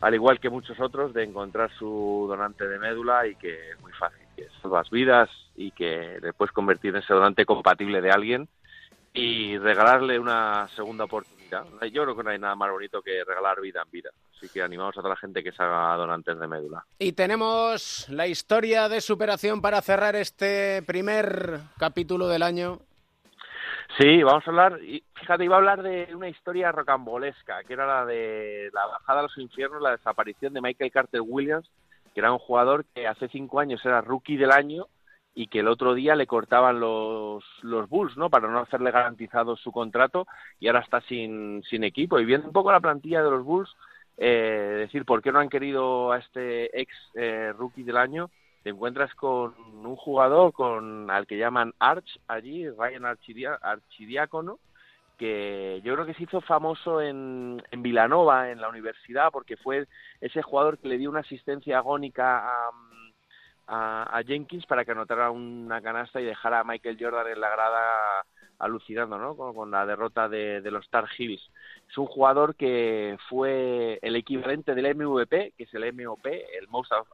al 0.00 0.14
igual 0.14 0.38
que 0.38 0.48
muchos 0.48 0.78
otros, 0.78 1.12
de 1.12 1.24
encontrar 1.24 1.72
su 1.76 2.26
donante 2.28 2.68
de 2.68 2.78
médula 2.78 3.26
y 3.26 3.34
que 3.34 3.72
es 3.72 3.80
muy 3.80 3.90
fácil, 3.90 4.24
que 4.36 4.46
salvas 4.62 4.88
vidas 4.90 5.28
y 5.56 5.72
que 5.72 6.20
le 6.22 6.32
puedes 6.34 6.52
convertir 6.52 6.94
en 6.94 7.02
ese 7.02 7.14
donante 7.14 7.44
compatible 7.44 8.00
de 8.00 8.12
alguien 8.12 8.48
y 9.12 9.58
regalarle 9.58 10.20
una 10.20 10.68
segunda 10.76 11.06
oportunidad. 11.06 11.39
Yo 11.92 12.02
creo 12.04 12.16
que 12.16 12.22
no 12.22 12.30
hay 12.30 12.38
nada 12.38 12.54
más 12.54 12.70
bonito 12.70 13.02
que 13.02 13.24
regalar 13.24 13.60
vida 13.60 13.82
en 13.84 13.90
vida. 13.90 14.10
Así 14.36 14.48
que 14.48 14.62
animamos 14.62 14.96
a 14.96 15.00
toda 15.00 15.10
la 15.10 15.16
gente 15.16 15.42
que 15.42 15.52
se 15.52 15.62
haga 15.62 15.96
donantes 15.96 16.38
de 16.38 16.46
médula. 16.46 16.84
Y 16.98 17.12
tenemos 17.12 18.08
la 18.08 18.26
historia 18.26 18.88
de 18.88 19.00
superación 19.00 19.60
para 19.60 19.80
cerrar 19.82 20.16
este 20.16 20.82
primer 20.86 21.60
capítulo 21.78 22.28
del 22.28 22.42
año. 22.42 22.78
Sí, 23.98 24.22
vamos 24.22 24.46
a 24.46 24.50
hablar, 24.50 24.78
fíjate, 25.14 25.44
iba 25.44 25.56
a 25.56 25.58
hablar 25.58 25.82
de 25.82 26.14
una 26.14 26.28
historia 26.28 26.70
rocambolesca, 26.72 27.64
que 27.64 27.72
era 27.72 27.86
la 27.86 28.06
de 28.06 28.70
la 28.72 28.86
bajada 28.86 29.20
a 29.20 29.22
los 29.24 29.36
infiernos, 29.36 29.82
la 29.82 29.90
desaparición 29.90 30.54
de 30.54 30.60
Michael 30.60 30.92
Carter 30.92 31.20
Williams, 31.22 31.68
que 32.14 32.20
era 32.20 32.32
un 32.32 32.38
jugador 32.38 32.84
que 32.94 33.06
hace 33.06 33.28
cinco 33.28 33.60
años 33.60 33.84
era 33.84 34.00
rookie 34.00 34.36
del 34.36 34.52
año 34.52 34.86
y 35.34 35.46
que 35.46 35.60
el 35.60 35.68
otro 35.68 35.94
día 35.94 36.16
le 36.16 36.26
cortaban 36.26 36.80
los, 36.80 37.44
los 37.62 37.88
Bulls, 37.88 38.16
¿no? 38.16 38.30
Para 38.30 38.48
no 38.48 38.58
hacerle 38.58 38.90
garantizado 38.90 39.56
su 39.56 39.70
contrato 39.72 40.26
y 40.58 40.66
ahora 40.66 40.80
está 40.80 41.00
sin, 41.02 41.62
sin 41.64 41.84
equipo. 41.84 42.18
Y 42.18 42.24
viendo 42.24 42.48
un 42.48 42.52
poco 42.52 42.72
la 42.72 42.80
plantilla 42.80 43.22
de 43.22 43.30
los 43.30 43.44
Bulls, 43.44 43.70
eh, 44.16 44.76
decir 44.80 45.04
por 45.04 45.22
qué 45.22 45.32
no 45.32 45.38
han 45.38 45.48
querido 45.48 46.12
a 46.12 46.18
este 46.18 46.78
ex 46.80 46.92
eh, 47.14 47.52
rookie 47.56 47.84
del 47.84 47.96
año, 47.96 48.30
te 48.62 48.70
encuentras 48.70 49.14
con 49.14 49.54
un 49.58 49.96
jugador 49.96 50.52
con 50.52 51.10
al 51.10 51.26
que 51.26 51.38
llaman 51.38 51.72
Arch 51.78 52.20
allí, 52.28 52.68
Ryan 52.68 53.06
Archidia, 53.06 53.54
Archidiácono, 53.62 54.58
que 55.16 55.80
yo 55.84 55.94
creo 55.94 56.06
que 56.06 56.14
se 56.14 56.24
hizo 56.24 56.40
famoso 56.40 57.00
en, 57.00 57.62
en 57.70 57.82
Vilanova, 57.82 58.50
en 58.50 58.60
la 58.60 58.68
universidad, 58.68 59.30
porque 59.30 59.56
fue 59.56 59.86
ese 60.20 60.42
jugador 60.42 60.78
que 60.78 60.88
le 60.88 60.98
dio 60.98 61.10
una 61.10 61.20
asistencia 61.20 61.78
agónica 61.78 62.38
a, 62.38 62.70
a, 63.70 64.22
Jenkins 64.26 64.66
para 64.66 64.84
que 64.84 64.90
anotara 64.90 65.30
una 65.30 65.80
canasta 65.80 66.20
y 66.20 66.24
dejara 66.24 66.60
a 66.60 66.64
Michael 66.64 66.98
Jordan 67.00 67.28
en 67.28 67.40
la 67.40 67.50
grada 67.50 68.24
alucinando 68.58 69.16
¿no? 69.16 69.36
con, 69.36 69.54
con 69.54 69.70
la 69.70 69.86
derrota 69.86 70.28
de, 70.28 70.60
los 70.70 70.88
Tar 70.90 71.06
Heels. 71.16 71.50
Es 71.88 71.96
un 71.96 72.06
jugador 72.06 72.56
que 72.56 73.16
fue 73.28 73.98
el 74.02 74.16
equivalente 74.16 74.74
del 74.74 74.94
MVP, 74.94 75.54
que 75.56 75.64
es 75.64 75.74
el 75.74 75.92
MOP, 75.94 76.26
el 76.26 76.68
Most 76.68 76.92
of, 76.92 77.08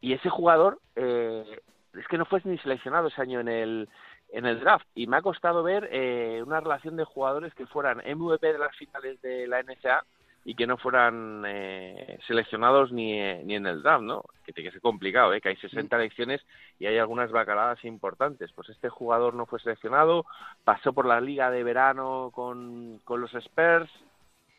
y 0.00 0.14
ese 0.14 0.30
jugador 0.30 0.80
eh, 0.96 1.44
es 1.92 2.08
que 2.08 2.16
no 2.16 2.24
fue 2.24 2.40
ni 2.44 2.56
seleccionado 2.58 3.08
ese 3.08 3.20
año 3.20 3.40
en 3.40 3.48
el 3.48 3.88
en 4.32 4.46
el 4.46 4.60
draft 4.60 4.86
y 4.94 5.08
me 5.08 5.16
ha 5.16 5.22
costado 5.22 5.62
ver 5.62 5.88
eh, 5.90 6.42
una 6.46 6.60
relación 6.60 6.96
de 6.96 7.04
jugadores 7.04 7.52
que 7.52 7.66
fueran 7.66 7.98
MVP 7.98 8.52
de 8.52 8.58
las 8.58 8.74
finales 8.76 9.20
de 9.20 9.46
la 9.46 9.60
NCAA 9.60 10.04
y 10.44 10.54
que 10.54 10.66
no 10.66 10.78
fueran 10.78 11.44
eh, 11.46 12.18
seleccionados 12.26 12.92
ni, 12.92 13.20
eh, 13.20 13.42
ni 13.44 13.56
en 13.56 13.66
el 13.66 13.82
draft, 13.82 14.04
¿no? 14.04 14.24
Que 14.44 14.52
tiene 14.52 14.70
que 14.70 14.72
ser 14.72 14.80
complicado, 14.80 15.34
¿eh? 15.34 15.40
Que 15.40 15.50
hay 15.50 15.56
60 15.56 15.94
elecciones 15.96 16.40
y 16.78 16.86
hay 16.86 16.98
algunas 16.98 17.30
bacaladas 17.30 17.84
importantes. 17.84 18.50
Pues 18.52 18.70
este 18.70 18.88
jugador 18.88 19.34
no 19.34 19.46
fue 19.46 19.60
seleccionado, 19.60 20.24
pasó 20.64 20.92
por 20.92 21.06
la 21.06 21.20
liga 21.20 21.50
de 21.50 21.62
verano 21.62 22.30
con, 22.34 23.00
con 23.04 23.20
los 23.20 23.34
Spurs, 23.34 23.90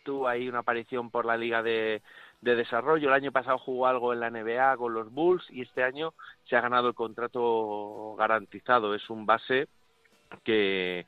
tuvo 0.03 0.27
ahí 0.27 0.47
una 0.47 0.59
aparición 0.59 1.09
por 1.09 1.25
la 1.25 1.37
liga 1.37 1.63
de, 1.63 2.01
de 2.41 2.55
desarrollo. 2.55 3.07
El 3.07 3.15
año 3.15 3.31
pasado 3.31 3.57
jugó 3.57 3.87
algo 3.87 4.13
en 4.13 4.19
la 4.19 4.29
NBA 4.29 4.77
con 4.77 4.93
los 4.93 5.11
Bulls 5.11 5.45
y 5.49 5.61
este 5.61 5.83
año 5.83 6.13
se 6.47 6.55
ha 6.55 6.61
ganado 6.61 6.89
el 6.89 6.95
contrato 6.95 8.15
garantizado. 8.17 8.93
Es 8.93 9.09
un 9.09 9.25
base 9.25 9.67
que, 10.43 11.05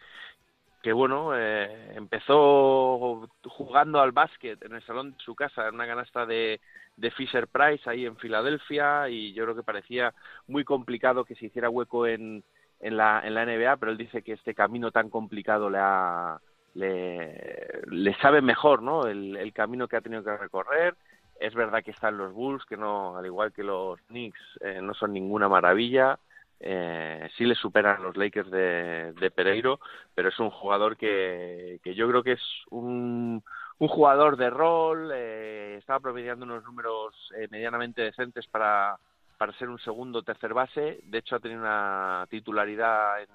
que 0.84 0.94
bueno, 0.94 1.32
eh, 1.36 1.96
empezó 1.96 3.28
jugando 3.46 4.02
al 4.02 4.12
básquet 4.12 4.62
en 4.64 4.76
el 4.76 4.84
salón 4.84 5.14
de 5.14 5.18
su 5.24 5.34
casa, 5.34 5.68
en 5.70 5.76
una 5.76 5.88
canasta 5.88 6.26
de, 6.26 6.60
de 6.98 7.12
Fisher 7.12 7.48
Price 7.48 7.90
ahí 7.90 8.06
en 8.06 8.18
Filadelfia 8.18 9.08
y 9.10 9.34
yo 9.34 9.46
creo 9.46 9.56
que 9.56 9.64
parecía 9.64 10.14
muy 10.46 10.66
complicado 10.66 11.24
que 11.24 11.36
se 11.36 11.46
hiciera 11.46 11.70
hueco 11.70 12.06
en, 12.06 12.44
en, 12.82 12.98
la, 12.98 13.22
en 13.26 13.34
la 13.34 13.46
NBA, 13.46 13.78
pero 13.78 13.94
él 13.94 13.98
dice 13.98 14.22
que 14.22 14.34
este 14.34 14.54
camino 14.54 14.92
tan 14.92 15.10
complicado 15.10 15.70
le 15.70 15.80
ha... 15.82 16.40
Le, 16.76 18.16
sabe 18.20 18.42
mejor 18.42 18.82
¿no? 18.82 19.06
el, 19.06 19.38
el 19.38 19.54
camino 19.54 19.88
que 19.88 19.96
ha 19.96 20.02
tenido 20.02 20.24
que 20.24 20.36
recorrer 20.36 20.96
es 21.40 21.54
verdad 21.54 21.84
que 21.84 21.92
están 21.92 22.18
los 22.18 22.34
Bulls, 22.34 22.66
que 22.66 22.78
no, 22.78 23.18
al 23.18 23.26
igual 23.26 23.52
que 23.52 23.64
los 23.64 24.00
Knicks, 24.08 24.40
eh, 24.62 24.80
no 24.82 24.94
son 24.94 25.14
ninguna 25.14 25.50
maravilla. 25.50 26.20
Eh, 26.66 27.30
sí 27.38 27.44
le 27.44 27.56
superan 27.56 28.02
los 28.02 28.16
Lakers 28.16 28.50
de, 28.50 29.14
de 29.20 29.32
Pereiro, 29.32 29.82
pero 30.16 30.30
es 30.30 30.40
un 30.40 30.50
jugador 30.50 30.96
que, 30.96 31.82
yo 31.84 32.08
creo 32.08 32.24
que 32.24 32.34
es 32.34 32.44
un, 32.70 33.44
un 33.80 33.88
jugador 33.90 34.38
de 34.38 34.50
rol. 34.50 35.12
Eh, 35.14 35.76
estaba 35.78 36.00
promediando 36.00 36.46
unos 36.46 36.64
números 36.64 37.14
eh, 37.38 37.50
medianamente 37.52 38.02
decentes 38.02 38.48
para, 38.48 38.98
para 39.38 39.52
ser 39.54 39.68
un 39.68 39.80
segundo 39.80 40.20
o 40.20 40.24
tercer 40.24 40.54
base. 40.54 41.02
De 41.04 41.18
hecho, 41.18 41.36
ha 41.36 41.42
tenido 41.42 41.60
una 41.60 42.26
titularidad 42.30 43.22
en, 43.22 43.30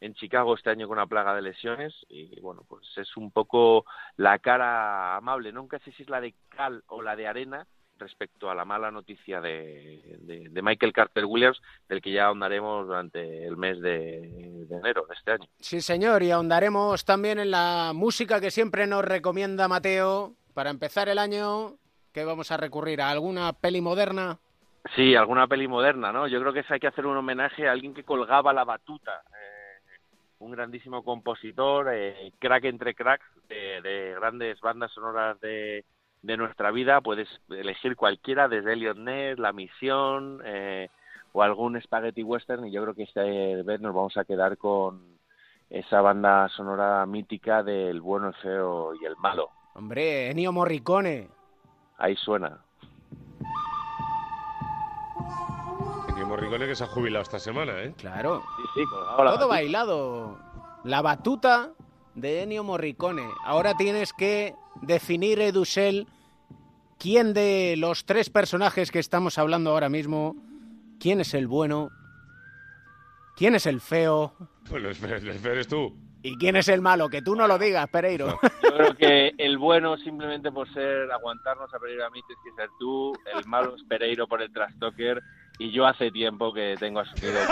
en 0.00 0.14
Chicago 0.14 0.54
este 0.54 0.70
año 0.70 0.88
con 0.88 0.98
una 0.98 1.06
plaga 1.06 1.32
de 1.34 1.42
lesiones 1.42 1.94
y 2.08 2.40
bueno, 2.40 2.62
pues 2.68 2.86
es 2.98 3.16
un 3.16 3.30
poco 3.30 3.84
la 4.16 4.40
cara 4.40 5.14
amable, 5.16 5.52
nunca 5.52 5.78
sé 5.78 5.92
si 5.92 6.02
es 6.02 6.10
la 6.10 6.20
de 6.20 6.34
cal 6.48 6.82
o 6.88 7.02
la 7.02 7.14
de 7.14 7.28
arena 7.28 7.66
respecto 7.98 8.50
a 8.50 8.54
la 8.54 8.64
mala 8.64 8.90
noticia 8.90 9.40
de, 9.40 10.18
de, 10.20 10.48
de 10.48 10.62
Michael 10.62 10.92
Carter 10.92 11.24
Williams, 11.24 11.60
del 11.88 12.00
que 12.00 12.12
ya 12.12 12.26
ahondaremos 12.26 12.86
durante 12.86 13.46
el 13.46 13.56
mes 13.56 13.80
de, 13.80 14.66
de, 14.68 14.76
enero 14.76 15.06
de 15.08 15.14
este 15.14 15.32
año. 15.32 15.48
Sí, 15.60 15.80
señor, 15.80 16.22
y 16.22 16.30
ahondaremos 16.30 17.04
también 17.04 17.38
en 17.38 17.50
la 17.50 17.92
música 17.94 18.40
que 18.40 18.50
siempre 18.50 18.86
nos 18.86 19.04
recomienda 19.04 19.68
Mateo 19.68 20.34
para 20.54 20.70
empezar 20.70 21.08
el 21.08 21.18
año. 21.18 21.76
que 22.12 22.24
vamos 22.24 22.50
a 22.50 22.56
recurrir? 22.56 23.02
¿A 23.02 23.10
alguna 23.10 23.52
peli 23.52 23.80
moderna? 23.80 24.38
Sí, 24.94 25.14
alguna 25.14 25.46
peli 25.46 25.66
moderna, 25.66 26.12
¿no? 26.12 26.28
Yo 26.28 26.40
creo 26.40 26.52
que 26.52 26.64
hay 26.68 26.78
que 26.78 26.86
hacer 26.86 27.06
un 27.06 27.16
homenaje 27.16 27.66
a 27.66 27.72
alguien 27.72 27.94
que 27.94 28.04
colgaba 28.04 28.52
la 28.52 28.64
batuta. 28.64 29.22
Eh, 29.32 29.64
un 30.40 30.52
grandísimo 30.52 31.02
compositor, 31.02 31.88
eh, 31.92 32.32
crack 32.38 32.64
entre 32.64 32.94
cracks 32.94 33.24
de, 33.48 34.14
grandes 34.16 34.60
bandas 34.60 34.92
sonoras 34.92 35.40
de, 35.40 35.84
de, 36.24 36.36
nuestra 36.36 36.70
vida. 36.70 37.00
Puedes 37.00 37.28
elegir 37.50 37.96
cualquiera, 37.96 38.48
desde 38.48 38.72
Elliot 38.72 38.96
Ness, 38.96 39.38
La 39.38 39.52
Misión 39.52 40.40
eh, 40.44 40.88
o 41.32 41.42
algún 41.42 41.80
Spaghetti 41.80 42.22
Western. 42.22 42.66
Y 42.66 42.72
yo 42.72 42.82
creo 42.82 42.94
que 42.94 43.04
este 43.04 43.62
vez 43.62 43.80
nos 43.80 43.94
vamos 43.94 44.16
a 44.16 44.24
quedar 44.24 44.56
con 44.56 45.14
esa 45.70 46.00
banda 46.00 46.48
sonora 46.50 47.04
mítica 47.06 47.62
del 47.62 48.00
bueno, 48.00 48.28
el 48.28 48.34
feo 48.34 48.94
y 48.94 49.04
el 49.04 49.16
malo. 49.16 49.50
Hombre, 49.74 50.30
Ennio 50.30 50.52
Morricone. 50.52 51.28
Ahí 51.98 52.16
suena. 52.16 52.58
Ennio 56.08 56.26
Morricone 56.26 56.66
que 56.66 56.76
se 56.76 56.84
ha 56.84 56.86
jubilado 56.86 57.22
esta 57.22 57.38
semana, 57.38 57.82
¿eh? 57.82 57.94
Claro. 57.96 58.42
Sí, 58.56 58.62
sí, 58.74 58.80
Todo 58.90 59.24
batuta. 59.24 59.46
bailado. 59.46 60.38
La 60.84 61.02
batuta 61.02 61.70
de 62.14 62.42
Ennio 62.42 62.64
Morricone. 62.64 63.26
Ahora 63.44 63.74
tienes 63.76 64.12
que 64.12 64.54
definir, 64.82 65.40
Edusel, 65.40 66.06
quién 66.98 67.34
de 67.34 67.74
los 67.76 68.06
tres 68.06 68.30
personajes 68.30 68.90
que 68.90 68.98
estamos 68.98 69.38
hablando 69.38 69.70
ahora 69.70 69.88
mismo, 69.88 70.36
quién 71.00 71.20
es 71.20 71.34
el 71.34 71.46
bueno, 71.46 71.90
quién 73.36 73.54
es 73.54 73.66
el 73.66 73.80
feo. 73.80 74.34
Pues 74.68 74.84
el 74.84 74.94
feo, 74.94 75.16
el 75.16 75.38
feo 75.38 75.52
eres 75.52 75.68
tú. 75.68 75.96
¿Y 76.22 76.38
quién 76.38 76.56
es 76.56 76.68
el 76.68 76.80
malo? 76.80 77.10
Que 77.10 77.20
tú 77.20 77.36
no 77.36 77.46
lo 77.46 77.58
digas, 77.58 77.86
Pereiro. 77.90 78.38
Yo 78.62 78.74
creo 78.74 78.94
que 78.94 79.34
el 79.36 79.58
bueno, 79.58 79.98
simplemente 79.98 80.50
por 80.50 80.72
ser 80.72 81.12
aguantarnos 81.12 81.72
a 81.74 81.78
Pereiro 81.78 82.06
a 82.06 82.10
mí, 82.10 82.20
tienes 82.26 82.42
que 82.42 82.62
ser 82.62 82.70
tú. 82.78 83.12
El 83.36 83.44
malo 83.46 83.76
es 83.76 83.82
Pereiro 83.82 84.26
por 84.26 84.40
el 84.40 84.50
trastoker. 84.50 85.22
Y 85.58 85.70
yo 85.70 85.86
hace 85.86 86.10
tiempo 86.10 86.52
que 86.52 86.76
tengo 86.78 87.00
asumido 87.00 87.38
el 87.40 87.46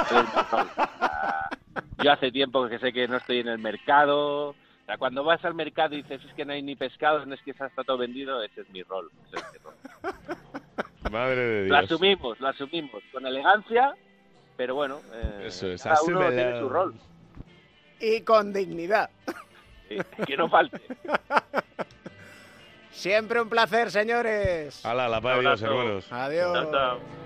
Yo 2.04 2.12
hace 2.12 2.32
tiempo 2.32 2.68
que 2.68 2.78
sé 2.78 2.92
que 2.92 3.06
no 3.06 3.16
estoy 3.16 3.38
en 3.38 3.48
el 3.48 3.58
mercado. 3.58 4.48
O 4.50 4.56
sea, 4.86 4.98
cuando 4.98 5.22
vas 5.22 5.44
al 5.44 5.54
mercado 5.54 5.94
y 5.94 6.02
dices 6.02 6.20
es 6.24 6.34
que 6.34 6.44
no 6.44 6.52
hay 6.52 6.62
ni 6.62 6.74
pescado, 6.74 7.24
no 7.24 7.34
es 7.34 7.40
que 7.42 7.52
está 7.52 7.68
todo 7.86 7.98
vendido, 7.98 8.42
ese 8.42 8.62
es 8.62 8.70
mi 8.70 8.82
rol. 8.82 9.10
Ese 9.28 9.36
es 9.36 9.52
mi 9.52 9.58
rol. 9.58 9.74
Madre 11.12 11.36
de 11.36 11.64
Dios. 11.64 11.70
Lo 11.70 11.76
asumimos, 11.84 12.40
lo 12.40 12.48
asumimos. 12.48 13.02
Con 13.12 13.26
elegancia, 13.26 13.94
pero 14.56 14.74
bueno, 14.74 15.00
eh, 15.12 15.44
Eso 15.46 15.68
es, 15.68 15.82
cada 15.82 16.02
uno 16.02 16.18
asúmelo. 16.20 16.34
tiene 16.42 16.58
su 16.58 16.68
rol. 16.68 16.94
Y 18.00 18.20
con 18.22 18.52
dignidad. 18.52 19.10
Sí, 19.88 19.96
que 20.26 20.36
no 20.36 20.48
falte. 20.48 20.80
Siempre 22.90 23.40
un 23.40 23.48
placer, 23.48 23.90
señores. 23.90 24.84
Hala, 24.84 25.08
la 25.08 25.20
paz 25.20 25.36
de 25.36 25.40
Dios, 25.42 25.62
hermanos. 25.62 26.12
Adiós. 26.12 26.52
Chao, 26.52 26.72
chao. 26.72 27.21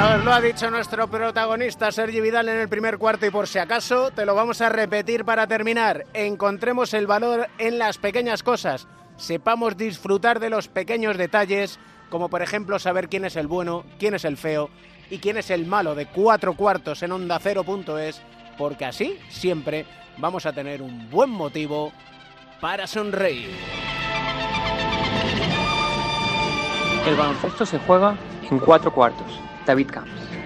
Nos 0.00 0.24
lo 0.24 0.32
ha 0.32 0.40
dicho 0.40 0.70
nuestro 0.70 1.08
protagonista 1.08 1.92
Sergi 1.92 2.22
Vidal 2.22 2.48
en 2.48 2.56
el 2.56 2.70
primer 2.70 2.96
cuarto 2.96 3.26
y 3.26 3.30
por 3.30 3.46
si 3.46 3.58
acaso 3.58 4.10
te 4.10 4.24
lo 4.24 4.34
vamos 4.34 4.62
a 4.62 4.70
repetir 4.70 5.26
para 5.26 5.46
terminar. 5.46 6.06
Encontremos 6.14 6.94
el 6.94 7.06
valor 7.06 7.48
en 7.58 7.78
las 7.78 7.98
pequeñas 7.98 8.42
cosas. 8.42 8.88
Sepamos 9.18 9.76
disfrutar 9.76 10.40
de 10.40 10.48
los 10.48 10.68
pequeños 10.68 11.18
detalles, 11.18 11.78
como 12.08 12.30
por 12.30 12.40
ejemplo 12.40 12.78
saber 12.78 13.10
quién 13.10 13.26
es 13.26 13.36
el 13.36 13.46
bueno, 13.46 13.84
quién 13.98 14.14
es 14.14 14.24
el 14.24 14.38
feo 14.38 14.70
y 15.10 15.18
quién 15.18 15.36
es 15.36 15.50
el 15.50 15.66
malo 15.66 15.94
de 15.94 16.06
cuatro 16.06 16.54
cuartos 16.54 17.02
en 17.02 17.12
onda 17.12 17.38
cero.es, 17.38 18.22
porque 18.56 18.86
así 18.86 19.18
siempre 19.28 19.84
vamos 20.16 20.46
a 20.46 20.54
tener 20.54 20.80
un 20.80 21.10
buen 21.10 21.28
motivo 21.28 21.92
para 22.58 22.86
sonreír. 22.86 23.50
El 27.06 27.16
baloncesto 27.16 27.66
se 27.66 27.78
juega 27.80 28.16
en 28.50 28.58
cuatro 28.60 28.90
cuartos. 28.94 29.49
David 29.66 29.92
Camps. 29.92 30.39